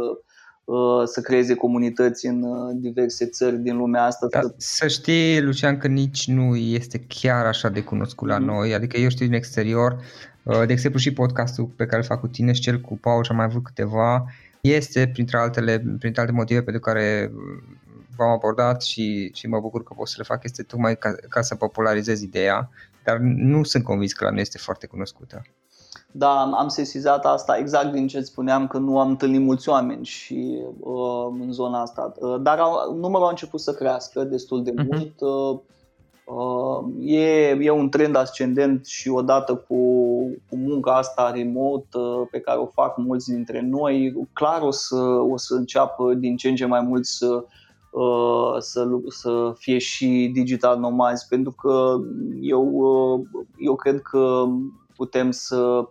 să 1.04 1.20
creeze 1.20 1.54
comunități 1.54 2.26
în 2.26 2.44
diverse 2.80 3.26
țări 3.26 3.56
din 3.56 3.76
lumea 3.76 4.04
asta. 4.04 4.26
Da, 4.30 4.40
să 4.56 4.88
știi, 4.88 5.40
Lucian, 5.40 5.78
că 5.78 5.88
nici 5.88 6.26
nu 6.26 6.56
este 6.56 7.04
chiar 7.08 7.46
așa 7.46 7.68
de 7.68 7.82
cunoscut 7.82 8.28
la 8.28 8.38
mm. 8.38 8.44
noi, 8.44 8.74
adică 8.74 8.96
eu 8.96 9.08
știu 9.08 9.26
din 9.26 9.34
exterior, 9.34 9.96
de 10.66 10.72
exemplu 10.72 10.98
și 10.98 11.12
podcastul 11.12 11.64
pe 11.64 11.86
care 11.86 11.96
îl 11.96 12.06
fac 12.06 12.20
cu 12.20 12.28
tine 12.28 12.52
și 12.52 12.60
cel 12.60 12.80
cu 12.80 12.98
Paul 12.98 13.24
și 13.24 13.30
am 13.30 13.36
mai 13.36 13.44
avut 13.44 13.64
câteva, 13.64 14.24
este 14.60 15.10
printre 15.12 15.36
altele, 15.36 15.78
printre 15.98 16.20
alte 16.20 16.32
motive 16.32 16.62
pentru 16.62 16.82
care 16.82 17.32
v-am 18.16 18.30
abordat 18.30 18.82
și, 18.82 19.30
și 19.34 19.46
mă 19.46 19.60
bucur 19.60 19.82
că 19.82 19.94
pot 19.96 20.08
să 20.08 20.14
le 20.18 20.24
fac 20.24 20.44
este 20.44 20.62
tocmai 20.62 20.96
ca, 20.96 21.14
ca 21.28 21.42
să 21.42 21.54
popularizez 21.54 22.20
ideea, 22.22 22.70
dar 23.04 23.16
nu 23.18 23.62
sunt 23.62 23.84
convins 23.84 24.12
că 24.12 24.24
la 24.24 24.30
noi 24.30 24.40
este 24.40 24.58
foarte 24.58 24.86
cunoscută. 24.86 25.42
Da, 26.16 26.50
am 26.58 26.68
sesizat 26.68 27.26
asta 27.26 27.56
exact 27.56 27.92
din 27.92 28.06
ce 28.06 28.20
spuneam 28.20 28.66
că 28.66 28.78
nu 28.78 28.98
am 28.98 29.08
întâlnit 29.08 29.40
mulți 29.40 29.68
oameni 29.68 30.04
și 30.04 30.62
uh, 30.80 31.26
în 31.40 31.52
zona 31.52 31.80
asta. 31.80 32.12
Uh, 32.18 32.36
dar 32.40 32.58
au, 32.58 32.96
numărul 32.96 33.26
a 33.26 33.30
început 33.30 33.60
să 33.60 33.72
crească 33.72 34.24
destul 34.24 34.62
de 34.62 34.72
uh-huh. 34.72 34.86
mult. 34.90 35.20
Uh, 35.20 35.58
uh, 36.36 37.10
e, 37.10 37.56
e 37.60 37.70
un 37.70 37.88
trend 37.88 38.16
ascendent 38.16 38.86
și 38.86 39.08
odată 39.08 39.54
cu, 39.54 39.74
cu 40.48 40.56
munca 40.56 40.96
asta 40.96 41.30
remote 41.30 41.98
uh, 41.98 42.26
pe 42.30 42.40
care 42.40 42.58
o 42.58 42.66
fac 42.66 42.96
mulți 42.96 43.30
dintre 43.30 43.60
noi, 43.60 44.28
clar 44.32 44.62
o 44.62 44.70
să, 44.70 45.00
o 45.30 45.36
să 45.36 45.54
înceapă 45.54 46.14
din 46.14 46.36
ce 46.36 46.48
în 46.48 46.54
ce 46.54 46.66
mai 46.66 46.80
mulți 46.80 47.16
să 47.16 47.44
Uh, 47.94 48.56
să, 48.58 48.86
să 49.08 49.52
fie 49.56 49.78
și 49.78 50.30
digital 50.32 50.78
nomazi, 50.78 51.26
pentru 51.28 51.50
că 51.50 51.96
eu, 52.40 52.68
uh, 52.72 53.20
eu 53.58 53.74
cred 53.74 54.00
că 54.00 54.44
putem 54.96 55.30
să, 55.30 55.56
uh, 55.56 55.86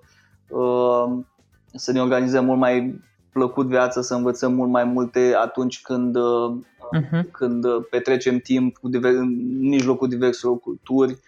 să 1.74 1.91
ne 1.91 2.02
organizăm 2.02 2.46
mult 2.46 2.60
mai 2.60 3.02
plăcut 3.32 3.68
viața, 3.68 4.02
să 4.02 4.14
învățăm 4.14 4.54
mult 4.54 4.70
mai 4.70 4.84
multe 4.84 5.36
atunci 5.41 5.82
când, 5.82 6.18
uh-huh. 6.18 7.32
când 7.32 7.66
petrecem 7.89 8.38
timp 8.38 8.78
cu 8.78 8.88
diver, 8.88 9.14
în 9.14 9.60
mijlocul 9.60 10.08
diverselor 10.08 10.60
culturi, 10.60 11.20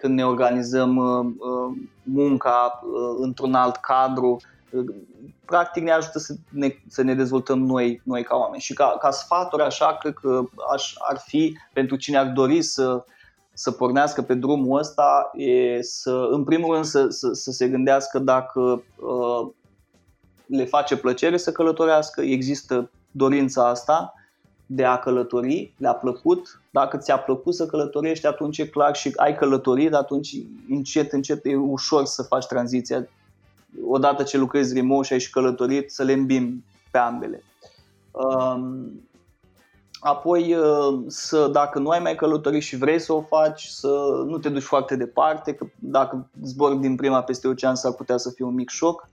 când 0.00 0.14
ne 0.14 0.26
organizăm 0.26 0.94
munca 2.02 2.80
într-un 3.20 3.54
alt 3.54 3.76
cadru 3.76 4.36
practic 5.44 5.82
ne 5.82 5.90
ajută 5.90 6.18
să 6.18 6.34
ne, 6.48 6.74
să 6.88 7.02
ne 7.02 7.14
dezvoltăm 7.14 7.58
noi, 7.58 8.00
noi 8.04 8.22
ca 8.22 8.36
oameni. 8.36 8.62
Și 8.62 8.74
ca, 8.74 8.96
ca 9.00 9.10
sfaturi 9.10 9.62
așa, 9.62 9.96
cred 9.96 10.14
că 10.14 10.42
aș, 10.72 10.94
ar 11.08 11.18
fi 11.26 11.56
pentru 11.72 11.96
cine 11.96 12.16
ar 12.16 12.26
dori 12.26 12.62
să, 12.62 13.04
să 13.58 13.70
pornească 13.70 14.22
pe 14.22 14.34
drumul 14.34 14.78
ăsta, 14.78 15.30
e 15.36 15.82
să, 15.82 16.28
în 16.30 16.44
primul 16.44 16.72
rând 16.72 16.84
să, 16.84 17.08
să, 17.08 17.32
să 17.32 17.50
se 17.50 17.68
gândească 17.68 18.18
dacă 18.18 18.60
uh, 18.60 19.48
le 20.46 20.64
face 20.64 20.96
plăcere 20.96 21.36
să 21.36 21.52
călătorească, 21.52 22.20
există 22.20 22.90
dorința 23.10 23.68
asta 23.68 24.14
de 24.66 24.84
a 24.84 24.98
călători, 24.98 25.72
le-a 25.76 25.92
plăcut. 25.92 26.60
Dacă 26.70 26.96
ți-a 26.96 27.18
plăcut 27.18 27.54
să 27.54 27.66
călătorești, 27.66 28.26
atunci 28.26 28.58
e 28.58 28.66
clar 28.66 28.96
și 28.96 29.12
ai 29.16 29.36
călătorit, 29.36 29.92
atunci 29.92 30.36
încet, 30.68 31.12
încet 31.12 31.44
e 31.44 31.56
ușor 31.56 32.04
să 32.04 32.22
faci 32.22 32.46
tranziția 32.46 33.08
odată 33.86 34.22
ce 34.22 34.38
lucrezi 34.38 34.74
remote 34.74 35.06
și 35.06 35.12
ai 35.12 35.20
și 35.20 35.30
călătorit, 35.30 35.90
să 35.90 36.02
le 36.02 36.12
îmbim 36.12 36.64
pe 36.90 36.98
ambele. 36.98 37.42
Um, 38.10 39.07
apoi, 40.00 40.54
uh, 40.54 40.98
să, 41.06 41.48
dacă 41.52 41.78
nu 41.78 41.88
ai 41.88 42.00
mai 42.00 42.14
călătorit 42.14 42.62
și 42.62 42.76
vrei 42.76 42.98
să 42.98 43.12
o 43.12 43.20
faci, 43.20 43.64
să 43.64 43.88
nu 44.26 44.38
te 44.38 44.48
duci 44.48 44.62
foarte 44.62 44.96
departe, 44.96 45.54
că 45.54 45.66
dacă 45.78 46.30
zbori 46.42 46.78
din 46.78 46.96
prima 46.96 47.22
peste 47.22 47.48
ocean 47.48 47.74
s-ar 47.74 47.92
putea 47.92 48.16
să 48.16 48.30
fie 48.30 48.44
un 48.44 48.54
mic 48.54 48.68
șoc. 48.68 49.08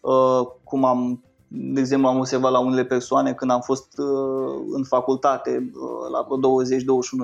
Uh, 0.00 0.40
cum 0.64 0.84
am, 0.84 1.22
de 1.48 1.80
exemplu, 1.80 2.08
am 2.08 2.18
observat 2.18 2.52
la 2.52 2.58
unele 2.58 2.84
persoane 2.84 3.32
când 3.32 3.50
am 3.50 3.60
fost 3.60 3.98
uh, 3.98 4.64
în 4.72 4.84
facultate 4.84 5.70
la 6.12 6.26
vreo 6.28 6.62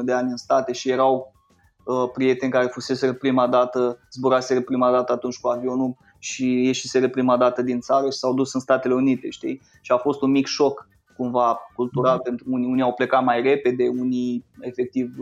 20-21 0.02 0.04
de 0.04 0.12
ani 0.12 0.30
în 0.30 0.36
state 0.36 0.72
și 0.72 0.90
erau 0.90 1.32
prieteni 2.12 2.52
care 2.52 2.66
fusese 2.66 3.12
prima 3.12 3.46
dată, 3.46 3.98
zburase 4.12 4.60
prima 4.60 4.90
dată 4.90 5.12
atunci 5.12 5.40
cu 5.40 5.48
avionul 5.48 5.96
și 6.18 6.64
ieșiseră 6.64 7.08
prima 7.08 7.36
dată 7.36 7.62
din 7.62 7.80
țară 7.80 8.10
și 8.10 8.18
s-au 8.18 8.34
dus 8.34 8.54
în 8.54 8.60
Statele 8.60 8.94
Unite, 8.94 9.30
știi? 9.30 9.62
Și 9.80 9.92
a 9.92 9.96
fost 9.96 10.22
un 10.22 10.30
mic 10.30 10.46
șoc 10.46 10.88
cumva 11.16 11.58
cultural 11.74 12.18
mm-hmm. 12.18 12.24
pentru 12.24 12.44
unii. 12.48 12.66
Unii 12.66 12.82
au 12.82 12.92
plecat 12.92 13.24
mai 13.24 13.42
repede, 13.42 13.88
unii 13.88 14.44
efectiv, 14.60 15.14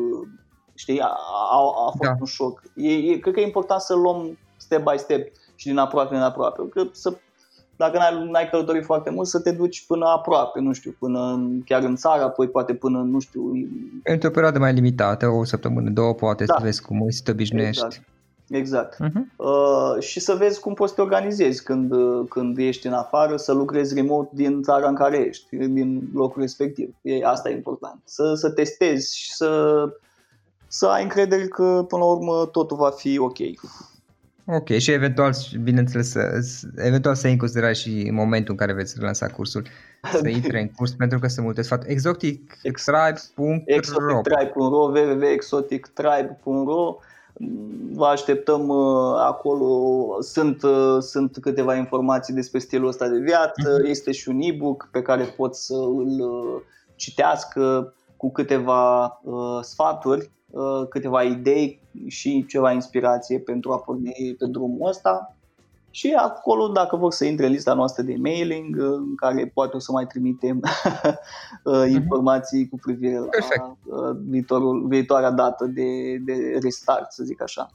știi, 0.75 1.01
a, 1.01 1.07
a, 1.53 1.59
a 1.87 1.91
fost 1.97 2.11
da. 2.11 2.17
un 2.21 2.27
șoc. 2.27 2.63
E, 2.77 2.93
e, 2.93 3.19
cred 3.19 3.35
că 3.35 3.41
e 3.41 3.47
important 3.47 3.81
să 3.81 3.95
luăm 3.95 4.39
step 4.57 4.83
by 4.91 4.99
step 4.99 5.29
și 5.55 5.67
din 5.67 5.79
aproape 5.79 6.15
în 6.15 6.23
aproape. 6.23 6.69
Că 6.69 6.83
să, 6.93 7.17
dacă 7.77 7.99
n-ai, 7.99 8.29
n-ai 8.31 8.49
călătorit 8.49 8.85
foarte 8.85 9.11
mult, 9.11 9.27
să 9.29 9.41
te 9.41 9.53
duci 9.53 9.87
până 9.87 10.07
aproape, 10.07 10.61
nu 10.61 10.73
știu, 10.73 10.97
până 10.99 11.49
chiar 11.65 11.83
în 11.83 11.97
țară, 11.97 12.23
apoi 12.23 12.49
poate 12.49 12.75
până, 12.75 12.99
nu 12.99 13.19
știu... 13.19 13.43
Într-o 14.05 14.31
perioadă 14.31 14.59
mai 14.59 14.73
limitată, 14.73 15.29
o 15.29 15.45
săptămână, 15.45 15.91
două, 15.91 16.15
poate 16.15 16.45
da. 16.45 16.55
să 16.57 16.65
vezi 16.65 16.83
cum 16.83 17.07
să 17.09 17.21
te 17.25 17.31
obișnuiești. 17.31 17.85
Exact. 17.85 18.07
Exact. 18.53 18.95
Uh-huh. 18.95 19.37
Uh, 19.37 19.97
și 19.99 20.21
să 20.21 20.35
vezi 20.35 20.61
cum 20.61 20.75
poți 20.75 20.91
să 20.91 20.97
te 20.97 21.03
organizezi 21.03 21.63
când, 21.63 21.93
uh, 21.93 22.27
când 22.29 22.59
ești 22.59 22.87
în 22.87 22.93
afară, 22.93 23.37
să 23.37 23.53
lucrezi 23.53 23.95
remote 23.95 24.31
din 24.35 24.63
țara 24.63 24.89
în 24.89 24.95
care 24.95 25.17
ești, 25.17 25.57
din 25.57 26.11
locul 26.15 26.41
respectiv. 26.41 26.95
E, 27.03 27.27
asta 27.27 27.51
e 27.51 27.55
important. 27.55 28.01
Să, 28.05 28.35
să 28.35 28.51
testezi 28.51 29.19
și 29.19 29.33
să, 29.33 29.85
să 30.67 30.87
ai 30.87 31.03
încredere 31.03 31.47
că 31.47 31.85
până 31.89 32.03
la 32.03 32.11
urmă 32.11 32.49
totul 32.53 32.77
va 32.77 32.91
fi 32.91 33.19
ok. 33.19 33.39
Ok, 34.45 34.69
și 34.69 34.91
eventual, 34.91 35.35
bineînțeles, 35.63 36.11
să, 36.11 36.41
eventual 36.77 37.15
să 37.15 37.23
iei 37.23 37.33
în 37.33 37.39
considerare 37.39 37.73
și 37.73 38.11
momentul 38.13 38.51
în 38.51 38.57
care 38.57 38.73
veți 38.73 39.01
lansa 39.01 39.27
cursul, 39.27 39.67
să 40.13 40.29
intre 40.39 40.61
în 40.61 40.69
curs, 40.69 40.93
pentru 40.93 41.19
că 41.19 41.27
sunt 41.27 41.45
multe 41.45 41.63
sfaturi. 41.63 41.93
Exotictribe.ro 41.93 43.63
Exotictribe.ro 43.65 44.93
www.exotictribe.ro 44.93 46.97
Vă 47.93 48.07
așteptăm 48.07 48.69
uh, 48.69 49.15
acolo, 49.19 50.17
sunt, 50.21 50.63
uh, 50.63 50.99
sunt 51.01 51.39
câteva 51.41 51.75
informații 51.75 52.35
despre 52.35 52.59
stilul 52.59 52.89
ăsta 52.89 53.09
de 53.09 53.19
viață, 53.19 53.79
uh-huh. 53.79 53.89
este 53.89 54.13
și 54.13 54.29
un 54.29 54.41
e-book 54.41 54.89
pe 54.93 55.03
care 55.03 55.25
pot 55.25 55.55
să 55.55 55.75
îl 55.75 56.21
uh, 56.21 56.63
citească 56.97 57.95
cu 58.17 58.33
câteva 58.33 59.05
uh, 59.23 59.59
sfaturi, 59.63 60.31
uh, 60.51 60.89
câteva 60.89 61.23
idei 61.23 61.81
și 62.07 62.47
ceva 62.49 62.73
inspirație 62.73 63.39
pentru 63.39 63.73
a 63.73 63.79
porni 63.79 64.35
pe 64.39 64.47
drumul 64.47 64.89
ăsta. 64.89 65.37
Și 65.95 66.13
acolo, 66.17 66.69
dacă 66.69 66.97
vor 66.97 67.13
să 67.13 67.25
intre 67.25 67.47
în 67.47 67.53
lista 67.53 67.75
noastră 67.75 68.03
de 68.03 68.15
mailing, 68.19 68.77
uh, 68.77 68.85
în 68.85 69.15
care 69.15 69.51
poate 69.55 69.77
o 69.77 69.79
să 69.79 69.93
mai 69.93 70.07
trimitem 70.07 70.61
uh, 71.65 71.85
mhm. 71.87 71.95
informații 71.95 72.69
cu 72.69 72.77
privire 72.77 73.19
la 73.19 73.27
Perfect. 73.27 73.65
Uh, 73.85 74.17
viitorul, 74.29 74.87
viitoarea 74.89 75.31
dată 75.31 75.65
de, 75.67 76.17
de 76.25 76.59
restart, 76.63 77.13
să 77.13 77.25
zic 77.25 77.43
așa. 77.43 77.71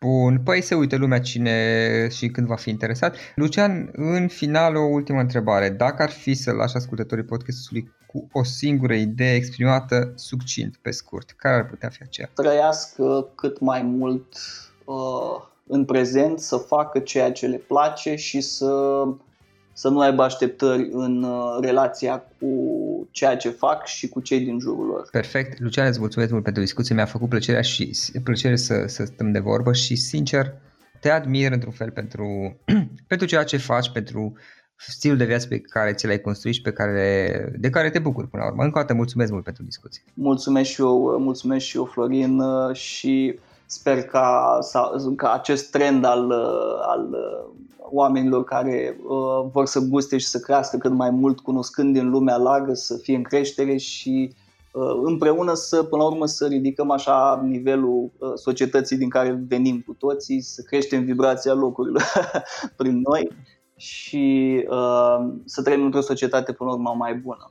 Bun, 0.00 0.40
păi 0.44 0.60
se 0.60 0.74
uită 0.74 0.96
lumea 0.96 1.20
cine 1.20 2.08
și 2.10 2.28
când 2.28 2.46
va 2.46 2.56
fi 2.56 2.70
interesat. 2.70 3.16
Lucian, 3.34 3.90
în 3.92 4.28
final 4.28 4.76
o 4.76 4.84
ultimă 4.92 5.20
întrebare. 5.20 5.70
Dacă 5.70 6.02
ar 6.02 6.10
fi 6.10 6.34
să 6.34 6.52
lași 6.52 6.76
ascultătorii 6.76 7.24
podcastului 7.24 7.92
cu 8.06 8.28
o 8.32 8.44
singură 8.44 8.94
idee 8.94 9.34
exprimată 9.34 10.12
succint, 10.14 10.76
pe 10.82 10.90
scurt, 10.90 11.30
care 11.30 11.54
ar 11.54 11.66
putea 11.66 11.88
fi 11.88 12.02
aceea? 12.02 12.30
Trăiască 12.34 13.28
cât 13.34 13.60
mai 13.60 13.82
mult 13.82 14.26
uh, 14.84 15.48
în 15.70 15.84
prezent, 15.84 16.40
să 16.40 16.56
facă 16.56 16.98
ceea 16.98 17.32
ce 17.32 17.46
le 17.46 17.56
place 17.56 18.14
și 18.14 18.40
să, 18.40 19.02
să 19.72 19.88
nu 19.88 20.00
aibă 20.00 20.22
așteptări 20.22 20.88
în 20.92 21.22
uh, 21.22 21.58
relația 21.60 22.24
cu 22.38 22.48
ceea 23.10 23.36
ce 23.36 23.48
fac 23.48 23.86
și 23.86 24.08
cu 24.08 24.20
cei 24.20 24.40
din 24.40 24.58
jurul 24.58 24.86
lor. 24.86 25.08
Perfect. 25.10 25.60
Lucian, 25.60 25.86
îți 25.86 25.98
mulțumesc 25.98 26.30
mult 26.30 26.44
pentru 26.44 26.62
discuție. 26.62 26.94
Mi-a 26.94 27.04
făcut 27.04 27.28
plăcerea 27.28 27.60
și 27.60 27.90
plăcere 28.24 28.56
să, 28.56 28.84
să 28.86 29.04
stăm 29.04 29.32
de 29.32 29.38
vorbă 29.38 29.72
și 29.72 29.96
sincer 29.96 30.52
te 31.00 31.10
admir 31.10 31.52
într-un 31.52 31.72
fel 31.72 31.90
pentru, 31.90 32.56
pentru 33.08 33.26
ceea 33.26 33.44
ce 33.44 33.56
faci, 33.56 33.90
pentru 33.90 34.32
stilul 34.76 35.16
de 35.16 35.24
viață 35.24 35.46
pe 35.46 35.58
care 35.58 35.92
ți 35.92 36.06
l-ai 36.06 36.20
construit 36.20 36.54
și 36.54 36.62
pe 36.62 36.72
care, 36.72 37.52
de 37.58 37.70
care 37.70 37.90
te 37.90 37.98
bucuri 37.98 38.28
până 38.28 38.42
la 38.42 38.48
urmă. 38.48 38.62
Încă 38.62 38.78
o 38.78 38.80
dată 38.80 38.94
mulțumesc 38.94 39.32
mult 39.32 39.44
pentru 39.44 39.62
discuție. 39.62 40.02
Mulțumesc 40.14 40.70
și 40.70 40.80
eu, 40.80 41.18
mulțumesc 41.18 41.64
și 41.64 41.76
eu 41.76 41.84
Florin 41.84 42.42
și 42.72 43.38
Sper 43.70 44.02
ca, 44.02 44.58
ca 45.16 45.32
acest 45.32 45.70
trend 45.70 46.04
al, 46.04 46.30
al 46.82 47.16
oamenilor 47.90 48.44
care 48.44 48.96
uh, 49.02 49.50
vor 49.52 49.66
să 49.66 49.80
guste 49.80 50.18
și 50.18 50.26
să 50.26 50.38
crească 50.38 50.76
cât 50.76 50.92
mai 50.92 51.10
mult 51.10 51.40
cunoscând 51.40 51.94
din 51.94 52.10
lumea 52.10 52.36
largă 52.36 52.74
să 52.74 52.96
fie 52.96 53.16
în 53.16 53.22
creștere 53.22 53.76
și 53.76 54.34
uh, 54.72 55.00
împreună 55.02 55.54
să, 55.54 55.82
până 55.82 56.02
la 56.02 56.08
urmă, 56.08 56.26
să 56.26 56.46
ridicăm 56.46 56.90
așa 56.90 57.40
nivelul 57.44 58.10
uh, 58.18 58.32
societății 58.34 58.96
din 58.96 59.08
care 59.08 59.44
venim 59.48 59.82
cu 59.86 59.92
toții, 59.92 60.40
să 60.40 60.62
creștem 60.62 61.04
vibrația 61.04 61.52
locurilor 61.52 62.02
prin 62.76 63.02
noi 63.08 63.28
și 63.76 64.56
uh, 64.70 65.32
să 65.44 65.62
trăim 65.62 65.84
într-o 65.84 66.00
societate, 66.00 66.52
până 66.52 66.70
la 66.70 66.76
urmă, 66.76 66.94
mai 66.96 67.14
bună. 67.14 67.50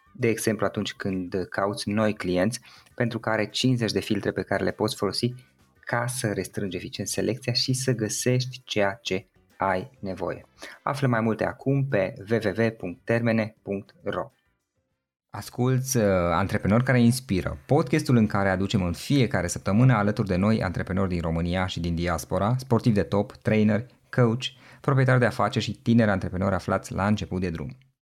de 0.13 0.27
exemplu 0.27 0.65
atunci 0.65 0.93
când 0.93 1.45
cauți 1.49 1.89
noi 1.89 2.13
clienți 2.13 2.59
pentru 2.95 3.19
care 3.19 3.49
50 3.49 3.91
de 3.91 3.99
filtre 3.99 4.31
pe 4.31 4.41
care 4.41 4.63
le 4.63 4.71
poți 4.71 4.95
folosi 4.95 5.33
ca 5.79 6.07
să 6.07 6.31
restrângi 6.33 6.75
eficient 6.75 7.09
selecția 7.09 7.53
și 7.53 7.73
să 7.73 7.91
găsești 7.91 8.61
ceea 8.63 8.99
ce 9.01 9.27
ai 9.57 9.89
nevoie. 9.99 10.45
Află 10.83 11.07
mai 11.07 11.21
multe 11.21 11.45
acum 11.45 11.87
pe 11.87 12.13
www.termene.ro 12.29 14.31
Asculți 15.29 15.97
uh, 15.97 16.03
Antreprenori 16.31 16.83
care 16.83 17.01
inspiră, 17.01 17.57
podcastul 17.65 18.15
în 18.15 18.27
care 18.27 18.49
aducem 18.49 18.83
în 18.83 18.93
fiecare 18.93 19.47
săptămână 19.47 19.93
alături 19.93 20.27
de 20.27 20.35
noi 20.35 20.63
antreprenori 20.63 21.09
din 21.09 21.21
România 21.21 21.65
și 21.65 21.79
din 21.79 21.95
diaspora, 21.95 22.55
sportivi 22.57 22.95
de 22.95 23.03
top, 23.03 23.31
trainer, 23.31 23.85
coach, 24.09 24.43
proprietari 24.81 25.19
de 25.19 25.25
afaceri 25.25 25.65
și 25.65 25.71
tineri 25.71 26.09
antreprenori 26.09 26.55
aflați 26.55 26.93
la 26.93 27.07
început 27.07 27.41
de 27.41 27.49
drum. 27.49 27.77